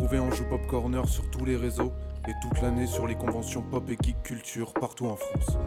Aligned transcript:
retrouver 0.00 0.18
en 0.18 0.30
joue 0.30 0.44
Pop 0.44 0.66
Corner 0.66 1.06
sur 1.06 1.30
tous 1.30 1.44
les 1.44 1.56
réseaux 1.56 1.92
et 2.26 2.32
toute 2.40 2.62
l'année 2.62 2.86
sur 2.86 3.06
les 3.06 3.16
conventions 3.16 3.60
pop 3.60 3.86
et 3.90 3.98
geek 4.00 4.22
culture 4.22 4.72
partout 4.72 5.04
en 5.04 5.16
France. 5.16 5.58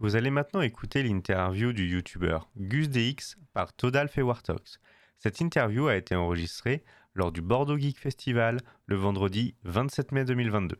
Vous 0.00 0.16
allez 0.16 0.30
maintenant 0.30 0.62
écouter 0.62 1.04
l'interview 1.04 1.72
du 1.72 1.86
youtubeur 1.86 2.48
Gus 2.56 2.88
DX 2.88 3.36
par 3.52 3.74
Todalf 3.74 4.18
et 4.18 4.22
Wartox. 4.22 4.80
Cette 5.18 5.40
interview 5.40 5.86
a 5.86 5.94
été 5.94 6.16
enregistrée 6.16 6.82
lors 7.14 7.30
du 7.30 7.42
Bordeaux 7.42 7.78
Geek 7.78 8.00
Festival 8.00 8.58
le 8.86 8.96
vendredi 8.96 9.54
27 9.62 10.10
mai 10.10 10.24
2022. 10.24 10.76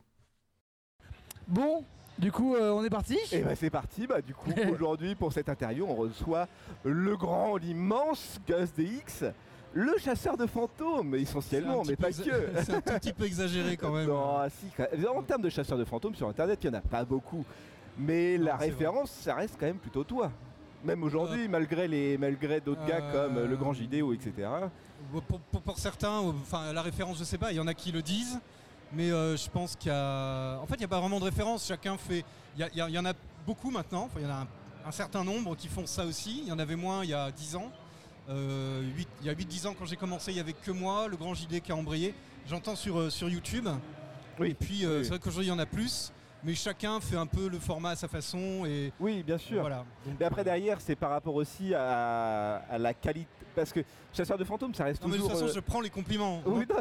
Bon, 1.47 1.85
du 2.19 2.33
coup, 2.33 2.57
euh, 2.57 2.73
on 2.73 2.83
est 2.83 2.91
parti? 2.91 3.19
Et 3.31 3.43
bah 3.43 3.55
c'est 3.55 3.71
parti, 3.71 4.09
bah 4.09 4.21
du 4.21 4.35
coup 4.35 4.51
aujourd'hui 4.73 5.15
pour 5.15 5.33
cette 5.33 5.49
interview 5.49 5.87
on 5.87 5.95
reçoit 5.95 6.49
le 6.83 7.17
grand, 7.17 7.57
l'immense 7.57 8.41
Gus 8.49 8.73
DX, 8.75 9.33
le 9.77 9.99
chasseur 9.99 10.37
de 10.39 10.47
fantômes 10.47 11.15
essentiellement, 11.17 11.83
mais 11.87 11.97
pas 11.97 12.11
que. 12.11 12.15
C'est 12.65 12.73
un 12.75 12.81
tout 12.81 12.93
petit 12.99 13.13
peu 13.13 13.25
exagéré 13.25 13.77
quand 13.77 13.93
même. 13.93 14.09
Non, 14.09 14.39
ah, 14.39 14.49
si, 14.49 14.67
quand 14.77 14.85
même. 14.91 15.07
En 15.17 15.23
termes 15.23 15.43
de 15.43 15.51
chasseur 15.51 15.77
de 15.77 15.85
fantômes 15.85 16.15
sur 16.15 16.27
internet, 16.29 16.59
il 16.65 16.71
n'y 16.71 16.77
en 16.77 16.79
a 16.79 16.83
pas 16.83 17.05
beaucoup. 17.05 17.45
Mais 17.99 18.39
la 18.39 18.53
Non, 18.55 18.59
référence, 18.59 19.11
ça 19.11 19.35
reste 19.35 19.57
quand 19.61 19.67
même 19.67 19.79
plutôt 19.79 20.03
toi. 20.05 20.31
Même 20.85 21.03
aujourd'hui, 21.03 21.47
malgré 21.49 21.89
les 21.89 22.17
malgré 22.17 22.61
d'autres 22.61 22.85
gars 22.87 23.01
Euh, 23.03 23.13
comme 23.29 23.37
euh, 23.39 23.47
le 23.47 23.57
grand 23.57 23.73
JDO, 23.75 24.13
etc. 24.15 24.49
Pour, 25.13 25.23
pour- 25.23 25.61
pour 25.63 25.79
certains, 25.79 26.21
euh, 26.23 26.33
enfin 26.43 26.73
la 26.73 26.83
référence, 26.83 27.19
je 27.19 27.25
sais 27.25 27.39
pas, 27.39 27.53
il 27.53 27.57
y 27.57 27.61
en 27.61 27.67
a 27.67 27.75
qui 27.75 27.93
le 27.93 28.03
disent, 28.03 28.39
mais 28.93 29.11
euh, 29.11 29.37
je 29.37 29.49
pense 29.51 29.77
qu'il 29.77 29.91
y 29.91 29.95
a. 29.95 30.59
En 30.63 30.67
fait, 30.67 30.75
il 30.77 30.81
n'y 30.81 30.85
a 30.85 30.89
pas 30.89 31.01
vraiment 31.01 31.19
de 31.21 31.25
référence. 31.25 31.67
Chacun 31.67 31.97
fait. 31.99 32.25
Il 32.59 32.67
y, 32.75 32.99
en 32.99 33.05
a 33.05 33.13
beaucoup 33.47 33.71
maintenant. 33.71 34.09
Il 34.17 34.23
y 34.23 34.27
en 34.27 34.31
a 34.31 34.35
un, 34.43 34.47
un 34.87 34.93
certain 34.93 35.23
nombre 35.25 35.55
qui 35.57 35.69
font 35.69 35.87
ça 35.87 36.07
aussi. 36.07 36.41
Il 36.45 36.49
y 36.49 36.53
en 36.53 36.59
avait 36.59 36.77
moins 36.77 37.05
il 37.05 37.11
y 37.11 37.15
a 37.15 37.31
10 37.31 37.57
ans. 37.57 37.71
Euh, 38.29 38.83
huit- 38.97 39.06
il 39.21 39.27
y 39.27 39.31
a 39.31 39.35
8-10 39.35 39.67
ans, 39.69 39.75
quand 39.79 39.87
j'ai 39.87 39.97
commencé, 39.97 40.31
il 40.31 40.35
n'y 40.35 40.41
avait 40.41 40.53
que 40.53 40.71
moi, 40.71 41.09
le 41.09 41.17
grand 41.17 41.35
JD 41.35 41.61
qui 41.61 41.73
a 41.73 41.77
embrayé. 41.77 42.15
J'entends 42.49 42.77
sur, 42.77 42.99
euh, 42.99 43.11
sur 43.11 43.29
YouTube. 43.29 43.69
Oui. 44.39 44.51
Et 44.51 44.55
puis, 44.55 44.85
euh, 44.85 44.99
Oui. 44.99 45.05
c'est 45.05 45.11
vrai 45.11 45.19
qu'aujourd'hui, 45.19 45.47
il 45.47 45.51
y 45.51 45.53
en 45.53 45.59
a 45.59 45.67
plus. 45.67 46.13
Mais 46.45 46.55
chacun 46.55 47.01
fait 47.01 47.17
un 47.17 47.27
peu 47.27 47.49
le 47.49 47.59
format 47.59 47.91
à 47.91 47.97
sa 47.97 48.09
façon. 48.09 48.65
Et 48.67 48.93
Oui, 49.01 49.23
bien 49.25 49.39
sûr. 49.39 49.61
voilà. 49.61 49.85
Donc, 50.05 50.15
Mais 50.21 50.27
après 50.27 50.45
derrière, 50.45 50.81
c'est 50.81 50.95
par 50.97 51.11
rapport 51.11 51.35
aussi 51.35 51.75
à, 51.75 52.57
à 52.71 52.79
la 52.79 52.95
qualité. 52.95 53.27
Parce 53.55 53.73
que 53.73 53.81
chasseur 54.13 54.37
de 54.37 54.45
fantômes, 54.45 54.75
ça 54.75 54.85
reste 54.85 55.03
Non, 55.03 55.09
mais 55.09 55.15
de 55.15 55.23
toujours. 55.23 55.31
toute 55.33 55.41
façon, 55.41 55.51
euh, 55.51 55.55
je 55.55 55.61
prends 55.61 55.81
les 55.81 55.89
compliments. 55.89 56.43
Oui, 56.45 56.67
non, 56.69 56.77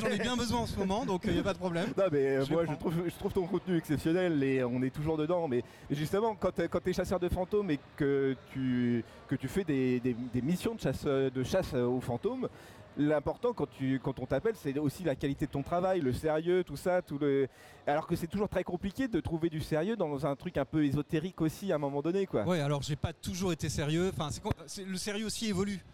j'en 0.00 0.08
ai 0.08 0.18
bien 0.22 0.34
besoin 0.34 0.60
en 0.60 0.66
ce 0.66 0.78
moment, 0.78 1.04
donc 1.04 1.22
il 1.26 1.34
n'y 1.34 1.40
a 1.40 1.42
pas 1.42 1.52
de 1.52 1.58
problème. 1.58 1.90
Non 1.96 2.04
mais 2.10 2.38
euh, 2.38 2.44
Je 2.46 2.52
moi 2.54 2.64
je 2.66 2.72
trouve, 2.74 2.94
je 3.06 3.14
trouve 3.16 3.32
ton 3.34 3.46
contenu 3.46 3.76
exceptionnel 3.76 4.42
et 4.42 4.64
on 4.64 4.80
est 4.82 4.88
toujours 4.94 5.18
dedans 5.18 5.46
mais 5.46 5.62
justement 5.90 6.34
quand, 6.34 6.58
quand 6.70 6.80
tu 6.82 6.90
es 6.90 6.92
chasseur 6.94 7.20
de 7.20 7.28
fantômes 7.28 7.70
et 7.70 7.78
que 7.96 8.34
tu, 8.50 9.04
que 9.28 9.34
tu 9.34 9.46
fais 9.46 9.64
des, 9.64 10.00
des- 10.00 10.14
des 10.32 10.40
missions 10.42 10.74
de 10.74 10.80
chasse, 10.80 11.04
de 11.04 11.42
chasse 11.44 11.74
aux 11.74 12.00
fantômes 12.00 12.48
l'important 12.96 13.52
quand, 13.52 13.66
tu, 13.66 14.00
quand 14.02 14.18
on 14.18 14.26
t'appelle 14.26 14.54
c'est 14.56 14.78
aussi 14.78 15.04
la 15.04 15.14
qualité 15.14 15.46
de 15.46 15.50
ton 15.50 15.62
travail, 15.62 16.00
le 16.00 16.12
sérieux, 16.12 16.64
tout 16.64 16.76
ça 16.76 17.02
tout 17.02 17.18
le... 17.18 17.48
alors 17.86 18.06
que 18.06 18.16
c'est 18.16 18.26
toujours 18.26 18.48
très 18.48 18.64
compliqué 18.64 19.08
de 19.08 19.20
trouver 19.20 19.50
du 19.50 19.60
sérieux 19.60 19.96
dans 19.96 20.26
un 20.26 20.34
truc 20.36 20.56
un 20.56 20.64
peu 20.64 20.84
ésotérique 20.84 21.40
aussi 21.40 21.72
à 21.72 21.76
un 21.76 21.78
moment 21.78 22.02
donné 22.02 22.26
quoi. 22.26 22.44
Ouais, 22.44 22.60
alors 22.60 22.82
j'ai 22.82 22.96
pas 22.96 23.12
toujours 23.12 23.52
été 23.52 23.68
sérieux. 23.68 24.10
Enfin, 24.16 24.30
c'est 24.66 24.84
le 24.84 24.96
sérieux 24.96 25.26
aussi 25.26 25.46
évolue. 25.48 25.84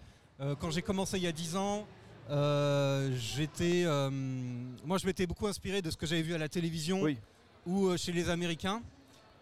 Euh, 0.41 0.55
quand 0.59 0.71
j'ai 0.71 0.83
commencé 0.83 1.17
il 1.19 1.25
y 1.25 1.27
a 1.27 1.33
10 1.33 1.57
ans, 1.57 1.87
euh, 2.31 3.15
j'étais, 3.17 3.83
euh, 3.85 4.11
moi 4.85 4.99
je 4.99 5.07
m'étais 5.07 5.27
beaucoup 5.27 5.47
inspiré 5.47 5.83
de 5.83 5.91
ce 5.91 5.97
que 5.97 6.07
j'avais 6.07 6.23
vu 6.23 6.35
à 6.35 6.39
la 6.39 6.49
télévision 6.49 7.03
Oui. 7.03 7.19
ou 7.67 7.97
chez 7.97 8.13
les 8.13 8.29
Américains. 8.29 8.81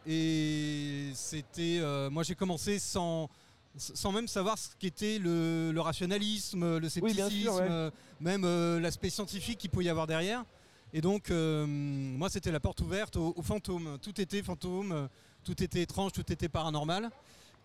Et 0.06 1.10
c'était, 1.14 1.80
moi 2.10 2.22
j'ai 2.22 2.34
commencé 2.34 2.78
sans, 2.78 3.28
sans 3.76 4.12
même 4.12 4.26
savoir 4.28 4.58
ce 4.58 4.68
qu'était 4.78 5.18
le, 5.18 5.70
le 5.72 5.80
rationalisme, 5.80 6.78
le 6.78 6.84
Oui, 6.84 6.90
scepticisme, 6.90 7.42
sûr, 7.42 7.54
ouais. 7.54 7.90
même 8.20 8.44
euh, 8.44 8.80
l'aspect 8.80 9.10
scientifique 9.10 9.58
qu'il 9.58 9.70
pouvait 9.70 9.84
y 9.84 9.88
avoir 9.88 10.06
derrière. 10.06 10.44
Et 10.92 11.00
donc, 11.00 11.30
euh, 11.30 11.66
moi, 11.66 12.28
c'était 12.28 12.50
la 12.50 12.58
porte 12.60 12.80
ouverte 12.80 13.16
aux, 13.16 13.32
aux 13.36 13.42
fantômes. 13.42 13.98
Tout 14.02 14.20
était 14.20 14.42
fantôme, 14.42 15.08
tout 15.44 15.62
était 15.62 15.82
étrange, 15.82 16.12
tout 16.12 16.32
était 16.32 16.48
paranormal. 16.48 17.10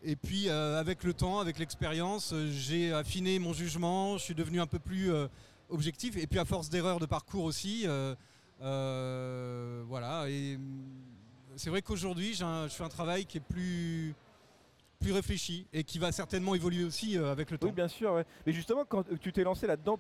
Et 0.04 0.16
puis, 0.16 0.48
euh, 0.48 0.80
avec 0.80 1.04
le 1.04 1.14
temps, 1.14 1.40
avec 1.40 1.58
l'expérience, 1.58 2.36
j'ai 2.52 2.94
affiné 2.94 3.40
mon 3.40 3.54
jugement, 3.54 4.18
je 4.20 4.24
suis 4.24 4.36
devenu 4.36 4.62
un 4.62 4.68
peu 4.68 4.78
plus 4.78 5.10
objectif. 5.70 6.18
Et 6.18 6.28
puis, 6.28 6.38
à 6.38 6.46
force 6.46 6.70
d'erreurs 6.70 7.00
de 7.00 7.08
parcours 7.08 7.46
aussi, 7.46 7.88
voilà. 8.60 10.30
Et 10.30 10.60
c'est 11.56 11.70
vrai 11.72 11.82
qu'aujourd'hui, 11.82 12.34
je 12.36 12.68
fais 12.70 12.84
un 12.84 12.90
travail 12.90 13.26
qui 13.26 13.38
est 13.38 13.42
plus, 13.42 14.14
plus 15.06 15.14
réfléchi 15.14 15.68
et 15.72 15.84
qui 15.84 16.00
va 16.00 16.12
certainement 16.12 16.56
évoluer 16.56 16.84
aussi 16.84 17.16
euh, 17.18 17.32
avec 17.32 17.52
le 17.52 17.58
temps. 17.60 17.68
Oui, 17.68 17.74
bien 17.74 17.88
sûr. 17.88 18.14
ouais. 18.14 18.26
Mais 18.46 18.52
justement, 18.54 18.84
quand 18.86 19.04
tu 19.22 19.32
t'es 19.32 19.44
lancé 19.44 19.68
là-dedans, 19.68 20.00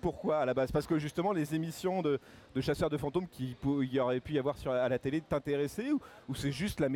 pourquoi 0.00 0.38
à 0.40 0.44
la 0.44 0.54
base? 0.54 0.70
Parce 0.70 0.86
que 0.86 0.96
justement, 0.98 1.32
les 1.32 1.54
émissions 1.56 2.02
de, 2.02 2.20
de 2.54 2.60
chasseurs 2.60 2.90
de 2.90 2.96
fantômes 2.96 3.26
qui 3.26 3.56
pou- 3.60 3.82
il 3.82 3.92
y 3.92 3.98
aurait 3.98 4.20
pu 4.20 4.34
y 4.34 4.38
avoir 4.38 4.56
sur, 4.56 4.70
à 4.70 4.88
la 4.88 4.98
télé 5.00 5.20
t'intéressaient 5.22 5.90
ou, 5.90 6.00
ou 6.28 6.34
c'est 6.36 6.52
juste 6.52 6.78
la, 6.78 6.88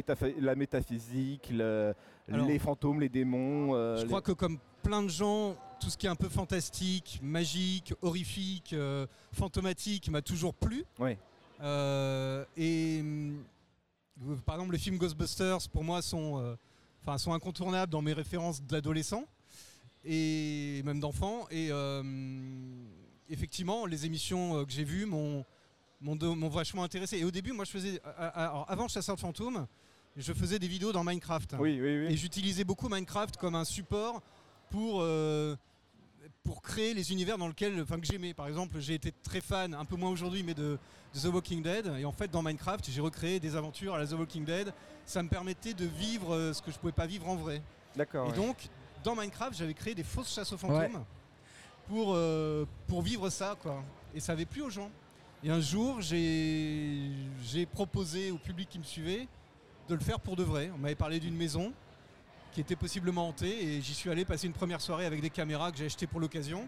métaphysique, 0.55 1.49
le- 1.51 1.95
Alors, 2.31 2.47
les 2.47 2.59
fantômes, 2.61 3.01
les 3.01 3.09
démons 3.09 3.75
euh, 3.75 3.97
Je 3.97 4.03
les- 4.03 4.09
crois 4.09 4.21
que 4.23 4.33
comme 4.33 4.59
plein 4.85 5.03
de 5.03 5.09
gens, 5.09 5.57
tout 5.81 5.89
ce 5.91 5.97
qui 5.97 6.07
est 6.07 6.11
un 6.11 6.17
peu 6.17 6.29
fantastique, 6.29 7.19
magique, 7.23 7.93
horrifique, 8.03 8.73
euh, 8.73 9.07
fantomatique 9.33 10.09
m'a 10.11 10.23
toujours 10.23 10.55
plu. 10.55 10.85
Euh, 11.61 12.45
et 12.57 13.01
hum, 13.01 13.43
par 14.47 14.57
exemple, 14.57 14.73
les 14.73 14.79
films 14.79 14.99
Ghostbusters, 14.99 15.69
pour 15.73 15.83
moi, 15.83 16.03
sont, 16.03 16.39
euh, 16.41 16.55
enfin, 17.09 17.19
sont 17.19 17.33
incontournables 17.33 17.91
dans 17.91 18.03
mes 18.03 18.13
références 18.13 18.63
d'adolescents 18.63 19.25
et 20.05 20.83
même 20.85 21.01
d'enfants. 21.01 21.47
Et 21.51 21.69
euh, 21.71 22.03
effectivement, 23.31 23.87
les 23.87 24.05
émissions 24.05 24.59
euh, 24.59 24.65
que 24.65 24.73
j'ai 24.73 24.85
vues 24.85 25.07
m'ont 25.07 25.45
vachement 26.49 26.85
intéressé. 26.85 27.19
Et 27.19 27.25
au 27.25 27.31
début, 27.31 27.53
moi, 27.53 27.65
je 27.65 27.71
faisais, 27.71 28.01
alors, 28.17 28.67
avant 28.69 28.89
Chasseur 28.89 29.17
de 29.17 29.21
fantômes, 29.21 29.67
je 30.17 30.33
faisais 30.33 30.59
des 30.59 30.69
vidéos 30.69 30.93
dans 30.93 31.05
Minecraft. 31.05 31.57
Oui, 31.59 31.81
oui, 31.81 31.99
oui. 31.99 32.13
Et 32.13 32.17
j'utilisais 32.17 32.65
beaucoup 32.65 32.89
Minecraft 32.89 33.37
comme 33.37 33.55
un 33.55 33.65
support 33.65 34.23
pour, 34.71 35.01
euh, 35.01 35.57
pour 36.45 36.63
créer 36.63 36.95
les 36.95 37.13
univers 37.13 37.39
dans 37.39 37.49
lesquels, 37.49 37.81
enfin 37.81 37.99
que 38.01 38.07
j'aimais. 38.07 38.35
Par 38.35 38.49
exemple, 38.49 38.79
j'ai 38.81 38.95
été 38.95 39.13
très 39.13 39.41
fan, 39.41 39.75
un 39.75 39.85
peu 39.85 39.97
moins 39.97 40.11
aujourd'hui, 40.11 40.43
mais 40.43 40.55
de, 40.55 40.79
de 41.15 41.21
The 41.21 41.33
Walking 41.33 41.63
Dead. 41.63 41.87
Et 41.99 42.05
en 42.05 42.13
fait, 42.13 42.31
dans 42.31 42.43
Minecraft, 42.43 42.89
j'ai 42.91 43.01
recréé 43.01 43.41
des 43.41 43.57
aventures 43.57 43.95
à 43.95 43.99
la 43.99 44.07
The 44.07 44.13
Walking 44.13 44.45
Dead. 44.45 44.73
Ça 45.05 45.23
me 45.23 45.29
permettait 45.29 45.75
de 45.75 45.85
vivre 45.85 46.35
euh, 46.35 46.53
ce 46.53 46.63
que 46.63 46.71
je 46.71 46.79
pouvais 46.79 46.93
pas 46.93 47.07
vivre 47.07 47.29
en 47.29 47.37
vrai. 47.37 47.63
D'accord. 47.97 48.27
Et 48.27 48.31
ouais. 48.31 48.37
donc, 48.37 48.57
dans 49.05 49.15
Minecraft, 49.15 49.57
j'avais 49.57 49.75
créé 49.75 49.95
des 49.95 50.05
fausses 50.05 50.33
chasses 50.35 50.53
aux 50.53 50.59
fantômes 50.59 51.05
pour, 51.87 52.13
euh, 52.15 52.65
pour 52.87 53.03
vivre 53.03 53.31
ça, 53.31 53.57
quoi. 53.61 53.83
Et 54.15 54.21
ça 54.21 54.33
avait 54.33 54.47
plu 54.47 54.63
aux 54.63 54.71
gens. 54.71 54.91
Et 55.45 55.51
un 55.51 55.61
jour, 55.61 56.01
j'ai 56.01 57.11
j'ai 57.45 57.65
proposé 57.65 58.31
au 58.33 58.39
public 58.39 58.69
qui 58.69 58.79
me 58.79 58.85
suivait 58.85 59.29
de 59.89 59.95
le 59.95 60.01
faire 60.01 60.19
pour 60.19 60.35
de 60.35 60.43
vrai. 60.43 60.71
On 60.75 60.79
m'avait 60.79 60.97
parlé 60.97 61.21
d'une 61.21 61.37
maison 61.37 61.73
qui 62.53 62.61
était 62.61 62.77
possiblement 62.77 63.29
hantée 63.29 63.63
et 63.77 63.81
j'y 63.81 63.95
suis 63.95 64.11
allé 64.11 64.25
passer 64.25 64.47
une 64.47 64.53
première 64.53 64.81
soirée 64.81 65.07
avec 65.07 65.21
des 65.21 65.31
caméras 65.31 65.71
que 65.71 65.79
j'ai 65.79 65.87
achetées 65.87 66.07
pour 66.07 66.21
l'occasion. 66.21 66.67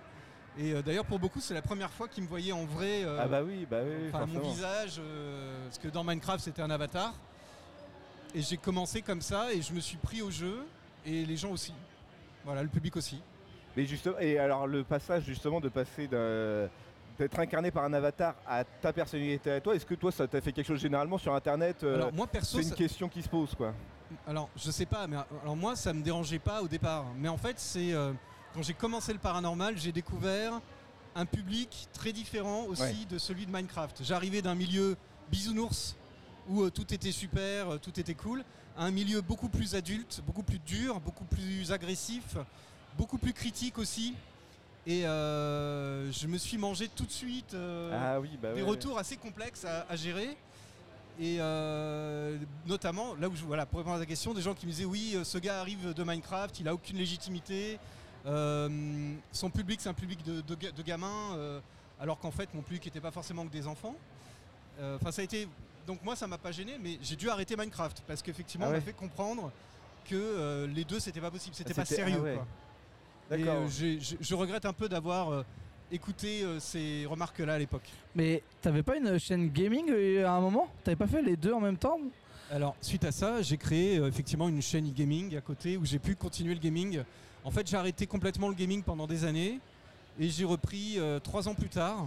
Et 0.58 0.72
euh, 0.72 0.82
d'ailleurs, 0.82 1.04
pour 1.06 1.18
beaucoup, 1.18 1.40
c'est 1.40 1.54
la 1.54 1.62
première 1.62 1.90
fois 1.90 2.08
qu'ils 2.08 2.24
me 2.24 2.28
voyaient 2.28 2.52
en 2.52 2.64
vrai. 2.64 3.04
euh, 3.04 3.18
Ah 3.20 3.28
bah 3.28 3.42
oui, 3.44 3.66
bah 3.70 3.78
oui, 3.84 4.10
Enfin, 4.12 4.26
mon 4.26 4.40
visage, 4.40 4.96
euh, 4.98 5.64
parce 5.66 5.78
que 5.78 5.88
dans 5.88 6.04
Minecraft 6.04 6.42
c'était 6.44 6.62
un 6.62 6.70
avatar. 6.70 7.14
Et 8.34 8.42
j'ai 8.42 8.56
commencé 8.56 9.02
comme 9.02 9.20
ça 9.22 9.52
et 9.52 9.62
je 9.62 9.72
me 9.72 9.80
suis 9.80 9.96
pris 9.96 10.22
au 10.22 10.30
jeu 10.30 10.64
et 11.06 11.24
les 11.24 11.36
gens 11.36 11.50
aussi. 11.50 11.72
Voilà, 12.44 12.62
le 12.62 12.68
public 12.68 12.96
aussi. 12.96 13.20
Mais 13.76 13.86
justement, 13.86 14.18
et 14.18 14.38
alors 14.38 14.66
le 14.66 14.82
passage 14.84 15.24
justement 15.24 15.60
de 15.60 15.68
passer 15.68 16.06
d'être 16.08 17.38
incarné 17.38 17.70
par 17.70 17.84
un 17.84 17.92
avatar 17.92 18.34
à 18.46 18.64
ta 18.64 18.92
personnalité 18.92 19.50
à 19.52 19.60
toi, 19.60 19.74
est-ce 19.74 19.86
que 19.86 19.94
toi 19.94 20.10
ça 20.12 20.26
t'a 20.26 20.40
fait 20.40 20.52
quelque 20.52 20.66
chose 20.66 20.80
généralement 20.80 21.18
sur 21.18 21.34
internet 21.34 21.82
euh, 21.84 21.94
alors 21.96 22.12
moi 22.12 22.26
perso, 22.26 22.56
C'est 22.58 22.62
une 22.64 22.70
ça- 22.70 22.74
question 22.76 23.08
qui 23.08 23.22
se 23.22 23.28
pose 23.28 23.54
quoi. 23.54 23.72
Alors 24.26 24.48
je 24.56 24.70
sais 24.70 24.86
pas, 24.86 25.06
mais 25.06 25.16
alors 25.42 25.56
moi 25.56 25.76
ça 25.76 25.92
me 25.92 26.02
dérangeait 26.02 26.38
pas 26.38 26.62
au 26.62 26.68
départ. 26.68 27.04
Mais 27.18 27.28
en 27.28 27.36
fait 27.36 27.58
c'est 27.58 27.92
euh, 27.92 28.12
quand 28.54 28.62
j'ai 28.62 28.74
commencé 28.74 29.12
le 29.12 29.18
paranormal, 29.18 29.76
j'ai 29.78 29.92
découvert 29.92 30.60
un 31.14 31.26
public 31.26 31.88
très 31.92 32.12
différent 32.12 32.64
aussi 32.64 32.82
Ouais. 32.82 32.94
de 33.08 33.18
celui 33.18 33.46
de 33.46 33.52
Minecraft. 33.52 34.02
J'arrivais 34.04 34.42
d'un 34.42 34.54
milieu 34.54 34.96
bisounours 35.30 35.96
où 36.48 36.62
euh, 36.62 36.70
tout 36.70 36.92
était 36.94 37.12
super, 37.12 37.70
euh, 37.74 37.78
tout 37.78 37.98
était 37.98 38.14
cool, 38.14 38.44
à 38.76 38.84
un 38.84 38.90
milieu 38.90 39.20
beaucoup 39.20 39.48
plus 39.48 39.74
adulte, 39.74 40.22
beaucoup 40.26 40.42
plus 40.42 40.58
dur, 40.60 41.00
beaucoup 41.00 41.24
plus 41.24 41.70
agressif, 41.72 42.36
beaucoup 42.96 43.18
plus 43.18 43.32
critique 43.32 43.78
aussi. 43.78 44.14
Et 44.86 45.02
je 45.02 46.26
me 46.26 46.38
suis 46.38 46.56
mangé 46.56 46.88
tout 46.88 47.04
de 47.04 47.10
suite 47.12 47.54
ah 47.92 48.18
oui, 48.18 48.30
bah 48.40 48.54
des 48.54 48.62
ouais. 48.62 48.68
retours 48.68 48.98
assez 48.98 49.16
complexes 49.16 49.64
à, 49.66 49.84
à 49.88 49.94
gérer. 49.94 50.36
Et 51.20 51.36
euh, 51.38 52.38
notamment, 52.66 53.14
là 53.16 53.28
où 53.28 53.36
je, 53.36 53.44
voilà, 53.44 53.66
pour 53.66 53.78
répondre 53.78 53.96
à 53.96 54.00
ta 54.00 54.06
question, 54.06 54.32
des 54.32 54.40
gens 54.40 54.54
qui 54.54 54.64
me 54.64 54.70
disaient 54.70 54.86
oui, 54.86 55.12
euh, 55.16 55.24
ce 55.24 55.36
gars 55.36 55.60
arrive 55.60 55.92
de 55.92 56.02
Minecraft, 56.02 56.58
il 56.60 56.66
a 56.68 56.72
aucune 56.72 56.96
légitimité, 56.96 57.78
euh, 58.24 59.12
son 59.30 59.50
public 59.50 59.80
c'est 59.82 59.90
un 59.90 59.94
public 59.94 60.24
de, 60.24 60.40
de 60.40 60.54
ga- 60.54 60.70
de 60.72 60.82
gamins, 60.82 61.34
euh, 61.34 61.60
alors 62.00 62.18
qu'en 62.18 62.30
fait 62.30 62.48
mon 62.54 62.62
public 62.62 62.86
n'était 62.86 63.00
pas 63.00 63.10
forcément 63.10 63.46
que 63.46 63.52
des 63.52 63.66
enfants. 63.66 63.94
Enfin, 64.94 65.12
ça 65.12 65.20
a 65.20 65.24
été. 65.26 65.46
Donc 65.86 66.02
moi, 66.02 66.16
ça 66.16 66.26
m'a 66.26 66.38
pas 66.38 66.52
gêné, 66.52 66.78
mais 66.82 66.98
j'ai 67.02 67.16
dû 67.16 67.28
arrêter 67.28 67.54
Minecraft 67.54 68.02
parce 68.06 68.22
qu'effectivement, 68.22 68.64
Ah 68.66 68.70
on 68.70 68.72
m'a 68.72 68.80
fait 68.80 68.94
comprendre 68.94 69.52
que 70.08 70.64
les 70.74 70.84
deux 70.84 71.00
c'était 71.00 71.20
pas 71.20 71.30
possible, 71.30 71.54
c'était 71.54 71.74
pas 71.74 71.84
sérieux. 71.84 72.16
ah 72.18 72.22
ouais. 72.22 72.34
quoi. 72.36 73.36
Et 73.36 73.44
D'accord. 73.44 73.62
euh, 73.64 73.68
j'ai- 73.68 74.00
je, 74.00 74.16
je 74.18 74.34
regrette 74.34 74.64
un 74.64 74.72
peu 74.72 74.88
d'avoir 74.88 75.44
écouté 75.92 76.42
euh, 76.42 76.60
ces 76.60 77.06
remarques-là 77.06 77.54
à 77.54 77.58
l'époque. 77.58 77.88
Mais 78.14 78.42
t'avais 78.60 78.82
pas 78.82 78.96
une 78.96 79.18
chaîne 79.18 79.48
gaming 79.48 79.86
euh, 79.90 80.26
à 80.26 80.32
un 80.32 80.40
moment? 80.40 80.68
T'avais 80.84 80.96
pas 80.96 81.06
fait 81.06 81.22
les 81.22 81.36
deux 81.36 81.52
en 81.52 81.60
même 81.60 81.76
temps? 81.76 81.98
Alors, 82.50 82.76
suite 82.80 83.04
à 83.04 83.12
ça, 83.12 83.42
j'ai 83.42 83.56
créé 83.56 83.98
euh, 83.98 84.08
effectivement 84.08 84.48
une 84.48 84.62
chaîne 84.62 84.88
e-gaming 84.88 85.36
à 85.36 85.40
côté 85.40 85.76
où 85.76 85.84
j'ai 85.84 85.98
pu 85.98 86.16
continuer 86.16 86.54
le 86.54 86.60
gaming. 86.60 87.02
En 87.44 87.50
fait, 87.50 87.66
j'ai 87.66 87.76
arrêté 87.76 88.06
complètement 88.06 88.48
le 88.48 88.54
gaming 88.54 88.82
pendant 88.82 89.06
des 89.06 89.24
années 89.24 89.58
et 90.18 90.28
j'ai 90.28 90.44
repris 90.44 90.98
trois 91.22 91.48
ans 91.48 91.54
plus 91.54 91.70
tard 91.70 92.06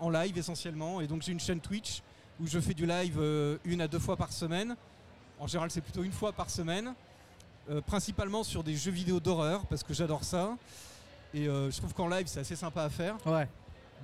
en 0.00 0.10
live 0.10 0.36
essentiellement. 0.36 1.00
Et 1.00 1.06
donc, 1.06 1.22
j'ai 1.22 1.30
une 1.30 1.38
chaîne 1.38 1.60
Twitch 1.60 2.02
où 2.40 2.48
je 2.48 2.58
fais 2.58 2.74
du 2.74 2.84
live 2.84 3.20
une 3.64 3.80
à 3.80 3.86
deux 3.86 4.00
fois 4.00 4.16
par 4.16 4.32
semaine. 4.32 4.74
En 5.38 5.46
général, 5.46 5.70
c'est 5.70 5.82
plutôt 5.82 6.02
une 6.02 6.10
fois 6.10 6.32
par 6.32 6.50
semaine, 6.50 6.94
principalement 7.86 8.42
sur 8.42 8.64
des 8.64 8.74
jeux 8.74 8.90
vidéo 8.90 9.20
d'horreur 9.20 9.64
parce 9.66 9.84
que 9.84 9.94
j'adore 9.94 10.24
ça. 10.24 10.56
Et 11.34 11.48
euh, 11.48 11.70
je 11.70 11.76
trouve 11.78 11.94
qu'en 11.94 12.08
live, 12.08 12.26
c'est 12.26 12.40
assez 12.40 12.56
sympa 12.56 12.82
à 12.84 12.88
faire. 12.90 13.16
Ouais. 13.26 13.48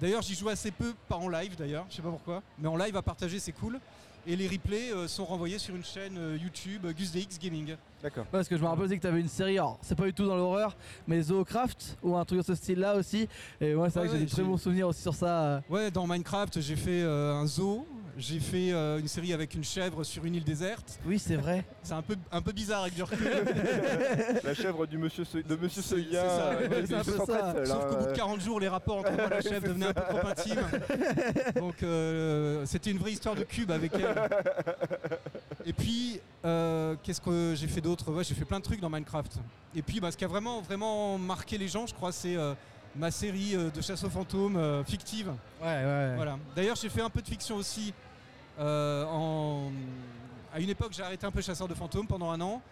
D'ailleurs, 0.01 0.23
j'y 0.23 0.35
joue 0.35 0.49
assez 0.49 0.71
peu, 0.71 0.95
pas 1.09 1.17
en 1.17 1.29
live 1.29 1.57
d'ailleurs, 1.57 1.85
je 1.91 1.97
sais 1.97 2.03
pas 2.03 2.11
pourquoi, 2.11 2.43
mais 2.59 2.69
en 2.69 2.77
live 2.77 2.97
à 2.97 3.03
partager, 3.03 3.39
c'est 3.41 3.53
cool. 3.53 3.81
Et 4.27 4.37
les 4.37 4.47
replays 4.47 4.93
euh, 4.93 5.09
sont 5.09 5.25
renvoyés 5.25 5.59
sur 5.59 5.75
une 5.75 5.85
chaîne 5.85 6.19
euh, 6.19 6.37
YouTube, 6.37 6.85
euh, 6.85 6.93
GusDX 6.93 7.39
Gaming. 7.41 7.75
D'accord. 8.03 8.27
Parce 8.31 8.47
que 8.47 8.57
je 8.57 8.63
me 8.63 8.69
rappelle 8.69 8.85
aussi 8.85 8.97
que 8.97 9.03
t'avais 9.03 9.21
une 9.21 9.29
série, 9.29 9.59
alors 9.59 9.79
c'est 9.81 9.95
pas 9.97 10.05
du 10.05 10.13
tout 10.13 10.27
dans 10.27 10.37
l'horreur, 10.37 10.77
mais 11.07 11.21
Zoocraft 11.23 11.97
ou 12.03 12.15
un 12.17 12.25
truc 12.25 12.39
de 12.41 12.45
ce 12.45 12.55
style-là 12.55 12.95
aussi. 12.97 13.27
Et 13.61 13.75
moi, 13.75 13.89
c'est 13.91 13.99
vrai 14.01 14.03
Ouais, 14.03 14.07
que 14.09 14.13
j'ai 14.19 14.21
ouais, 14.21 14.27
des 14.27 14.31
très 14.31 14.43
bons 14.43 14.57
souvenirs 14.59 14.89
aussi 14.89 15.03
sur 15.03 15.15
ça. 15.15 15.63
Ouais, 15.71 15.91
dans 15.91 16.07
Minecraft, 16.07 16.61
j'ai 16.61 16.77
fait 16.77 17.03
euh, 17.03 17.33
un 17.35 17.47
zoo, 17.47 17.87
j'ai 18.19 18.41
fait 18.41 18.73
euh, 18.73 18.99
une 18.99 19.07
série 19.07 19.33
avec 19.33 19.55
une 19.55 19.63
chèvre 19.63 20.03
sur 20.03 20.25
une 20.25 20.35
île 20.35 20.43
déserte. 20.43 20.99
Oui, 21.07 21.21
c'est 21.21 21.37
vrai. 21.37 21.65
C'est 21.85 21.93
un 21.95 22.03
peu, 22.03 22.17
un 22.33 22.43
peu 22.43 22.51
bizarre 22.51 22.83
avec 22.83 22.95
du 22.95 23.03
recul. 23.05 23.31
La 24.43 24.55
chèvre 24.55 24.87
du 24.87 24.99
monsieur 24.99 25.25
Seuil- 25.25 25.45
de 25.45 25.55
Monsieur 25.55 25.83
Seuillin. 25.83 26.21
c'est 26.23 26.29
ça, 26.29 26.49
euh, 26.49 26.69
ouais, 26.69 26.81
qui 26.83 26.87
c'est 26.89 26.95
un 26.97 27.05
peu 27.05 27.13
s'entraide 27.17 27.41
ça. 27.41 27.53
seul, 27.55 27.67
Sauf 27.69 27.77
hein, 27.85 27.87
qu'au 27.91 27.97
bout 27.97 28.05
de 28.07 28.11
euh. 28.11 28.15
40 28.17 28.41
jours, 28.41 28.59
les 28.61 28.67
rapports 28.69 28.99
entre 28.99 29.13
moi 29.13 29.27
et 29.27 29.31
la 29.31 29.41
chèvre 29.41 29.69
devenaient 29.69 29.87
un 29.87 29.95
peu 29.95 30.01
trop 30.03 30.27
intimes. 30.29 30.67
Donc 31.57 31.83
euh, 31.85 32.67
c'était 32.67 32.91
une 32.91 32.99
vraie 32.99 33.13
histoire 33.13 33.37
de 33.37 33.45
cube 33.45 33.71
avec 33.71 33.93
elle. 33.95 34.29
Et 35.65 35.73
puis, 35.73 36.21
euh, 36.45 36.97
qu'est-ce 37.03 37.21
que 37.21 37.55
j'ai 37.57 37.69
fait 37.69 37.81
d'autre? 37.81 38.11
Ouais, 38.11 38.25
j'ai 38.25 38.35
fait 38.35 38.45
plein 38.45 38.59
de 38.59 38.65
trucs 38.65 38.81
dans 38.81 38.91
Minecraft. 38.91 39.39
Et 39.77 39.83
puis, 39.83 40.01
bah, 40.01 40.11
ce 40.11 40.17
qui 40.17 40.25
a 40.25 40.29
vraiment, 40.29 40.61
vraiment 40.61 41.19
marqué 41.19 41.57
les 41.57 41.69
gens, 41.69 41.87
je 41.87 41.95
crois, 41.95 42.11
c'est 42.11 42.37
euh, 42.37 42.55
ma 42.97 43.11
série 43.13 43.55
de 43.55 43.81
chasse 43.81 44.03
aux 44.03 44.11
fantômes 44.11 44.57
euh, 44.57 44.83
fictive. 44.83 45.29
Ouais, 45.63 45.67
ouais. 45.85 46.13
Voilà. 46.17 46.37
D'ailleurs, 46.57 46.75
j'ai 46.77 46.89
fait 46.89 47.03
un 47.03 47.11
peu 47.11 47.21
de 47.23 47.29
fiction 47.29 47.55
aussi. 47.57 47.93
Euh, 48.59 49.05
en... 49.07 49.71
À 50.53 50.61
une 50.61 50.71
époque, 50.71 50.93
j'ai 50.93 51.03
arrêté 51.03 51.27
un 51.27 51.31
peu 51.31 51.43
chasseur 51.43 51.69
de 51.69 51.75
fantômes 51.75 52.07
pendant 52.07 52.31
un 52.31 52.41
an. 52.41 52.63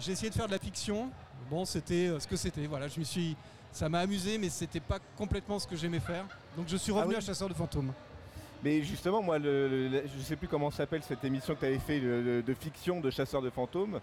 J'ai 0.00 0.12
essayé 0.12 0.30
de 0.30 0.34
faire 0.34 0.46
de 0.46 0.52
la 0.52 0.58
fiction. 0.58 1.10
Bon, 1.50 1.64
c'était 1.64 2.08
euh, 2.08 2.18
ce 2.20 2.26
que 2.26 2.36
c'était. 2.36 2.66
Voilà, 2.66 2.88
je 2.88 2.98
me 2.98 3.04
suis. 3.04 3.36
Ça 3.72 3.88
m'a 3.88 4.00
amusé, 4.00 4.38
mais 4.38 4.48
c'était 4.48 4.80
pas 4.80 4.98
complètement 5.16 5.58
ce 5.58 5.66
que 5.66 5.76
j'aimais 5.76 6.00
faire. 6.00 6.24
Donc, 6.56 6.66
je 6.68 6.76
suis 6.76 6.92
revenu 6.92 7.08
Ah 7.14 7.18
oui 7.18 7.22
à 7.22 7.26
chasseur 7.26 7.48
de 7.48 7.54
fantômes. 7.54 7.92
Mais 8.64 8.82
justement, 8.82 9.22
moi, 9.22 9.38
le, 9.38 9.88
le- 9.88 10.02
je 10.16 10.22
sais 10.22 10.34
plus 10.36 10.48
comment 10.48 10.70
s'appelle 10.70 11.02
cette 11.02 11.22
émission 11.24 11.54
que 11.54 11.60
tu 11.60 11.66
avais 11.66 11.78
fait 11.78 12.00
le- 12.00 12.42
de 12.42 12.54
fiction 12.54 13.00
de 13.00 13.10
chasseurs 13.10 13.42
de 13.42 13.50
fantômes. 13.50 14.00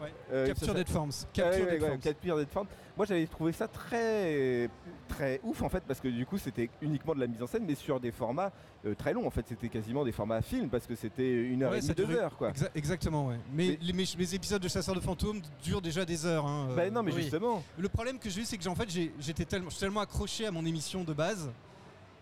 Ouais. 0.00 0.12
Euh, 0.32 0.46
Capture 0.46 0.74
Dead 0.74 0.88
Forms. 0.88 1.10
Capture 1.32 1.66
ouais. 1.66 1.98
Capture 2.00 2.36
Dead 2.36 2.48
Forms. 2.48 2.66
Moi 2.96 3.06
j'avais 3.06 3.26
trouvé 3.26 3.52
ça 3.52 3.66
très 3.68 4.68
très 5.08 5.40
ouf 5.42 5.62
en 5.62 5.68
fait 5.68 5.82
parce 5.86 6.00
que 6.00 6.08
du 6.08 6.26
coup 6.26 6.38
c'était 6.38 6.68
uniquement 6.82 7.14
de 7.14 7.20
la 7.20 7.26
mise 7.26 7.42
en 7.42 7.46
scène 7.46 7.64
mais 7.66 7.74
sur 7.74 7.98
des 7.98 8.10
formats 8.12 8.52
euh, 8.84 8.94
très 8.94 9.12
longs 9.12 9.26
en 9.26 9.30
fait 9.30 9.44
c'était 9.48 9.68
quasiment 9.68 10.04
des 10.04 10.12
formats 10.12 10.42
films 10.42 10.68
parce 10.68 10.86
que 10.86 10.94
c'était 10.94 11.32
une 11.32 11.62
heure 11.62 11.74
et 11.74 11.80
demie, 11.80 11.94
deux 11.94 12.10
heures 12.10 12.36
quoi. 12.36 12.50
Exa- 12.52 12.70
exactement, 12.74 13.28
ouais. 13.28 13.36
Mais, 13.52 13.68
Mais- 13.68 13.78
les, 13.80 13.92
mes, 13.92 14.04
mes 14.18 14.34
épisodes 14.34 14.60
de 14.62 14.68
chasseurs 14.68 14.94
de 14.94 15.00
fantômes 15.00 15.40
durent 15.62 15.80
déjà 15.82 16.04
des 16.04 16.26
heures. 16.26 16.46
hein, 16.46 16.68
euh, 16.70 16.76
Bah 16.76 16.90
non 16.90 17.02
mais 17.02 17.12
oui. 17.12 17.22
justement. 17.22 17.62
Le 17.78 17.88
problème 17.88 18.18
que 18.18 18.28
j'ai 18.30 18.42
eu, 18.42 18.44
c'est 18.44 18.56
que 18.56 18.62
j'ai- 18.62 18.68
en 18.70 18.74
fait, 18.74 18.88
j'étais 19.20 19.44
tellement, 19.44 20.00
accroché 20.00 20.46
à 20.46 20.50
mon 20.50 20.64
émission 20.64 21.02
de 21.04 21.12
base 21.12 21.50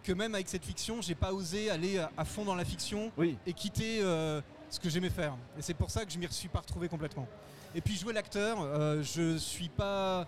que 0.05 0.13
même 0.13 0.35
avec 0.35 0.49
cette 0.49 0.65
fiction, 0.65 1.03
j'ai 1.03 1.15
pas 1.15 1.33
osé 1.33 1.71
aller 1.71 1.99
à, 1.99 2.11
à 2.17 2.25
fond 2.25 2.45
dans 2.45 2.55
la 2.55 2.65
fiction 2.65 3.11
Oui. 3.19 3.37
et 3.47 3.53
quitter 3.53 4.01
euh, 4.03 4.41
ce 4.71 4.79
que 4.81 4.89
j'aimais 4.89 5.11
faire. 5.11 5.35
Et 5.59 5.63
c'est 5.63 5.75
pour 5.75 5.91
ça 5.91 6.05
que 6.05 6.11
je 6.13 6.19
m'y 6.19 6.27
suis 6.31 6.49
pas 6.49 6.61
retrouvé 6.61 6.89
complètement. 6.89 7.27
Et 7.75 7.81
puis 7.81 7.97
jouer 7.97 8.13
l'acteur, 8.13 8.59
euh, 8.61 9.03
je 9.03 9.37
suis 9.37 9.69
pas, 9.69 10.27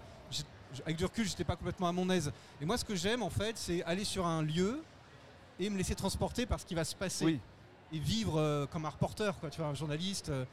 avec 0.85 0.97
du 0.97 1.05
recul, 1.05 1.27
j'étais 1.27 1.45
pas 1.45 1.57
complètement 1.57 1.89
à 1.89 1.93
mon 1.93 2.09
aise. 2.11 2.31
Et 2.61 2.65
moi, 2.65 2.77
ce 2.77 2.85
que 2.85 2.95
j'aime 2.95 3.23
en 3.23 3.31
fait, 3.31 3.57
c'est 3.57 3.83
aller 3.85 4.05
sur 4.05 4.27
un 4.27 4.43
lieu 4.43 4.83
et 5.59 5.69
me 5.71 5.77
laisser 5.77 5.95
transporter 5.95 6.47
par 6.47 6.61
ce 6.61 6.67
qui 6.67 6.75
va 6.75 6.85
se 6.85 6.95
passer 6.95 7.25
Oui. 7.25 7.41
et 7.93 7.99
vivre 7.99 8.39
euh, 8.39 8.67
comme 8.67 8.85
un 8.85 8.91
reporter, 8.91 9.39
quoi, 9.41 9.51
tu 9.51 9.61
vois, 9.61 9.71
un 9.71 9.75
journaliste. 9.75 10.29
euh. 10.29 10.45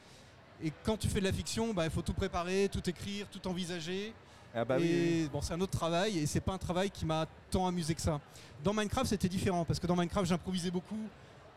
et 0.63 0.71
quand 0.83 0.97
tu 0.97 1.07
fais 1.07 1.19
de 1.19 1.25
la 1.25 1.33
fiction, 1.33 1.73
bah, 1.73 1.85
il 1.85 1.91
faut 1.91 2.01
tout 2.01 2.13
préparer, 2.13 2.69
tout 2.71 2.87
écrire, 2.89 3.27
tout 3.29 3.45
envisager. 3.47 4.13
Ah 4.55 4.63
bah 4.65 4.79
et 4.79 5.23
oui. 5.23 5.29
bon, 5.31 5.41
c'est 5.41 5.53
un 5.53 5.61
autre 5.61 5.77
travail 5.77 6.17
et 6.17 6.25
c'est 6.25 6.39
pas 6.39 6.53
un 6.53 6.57
travail 6.57 6.89
qui 6.89 7.05
m'a 7.05 7.27
tant 7.51 7.67
amusé 7.67 7.93
que 7.93 8.01
ça. 8.01 8.19
Dans 8.63 8.73
Minecraft, 8.73 9.05
c'était 9.09 9.29
différent 9.29 9.65
parce 9.65 9.77
que 9.79 9.85
dans 9.85 9.95
Minecraft, 9.95 10.25
j'improvisais 10.25 10.71
beaucoup. 10.71 10.97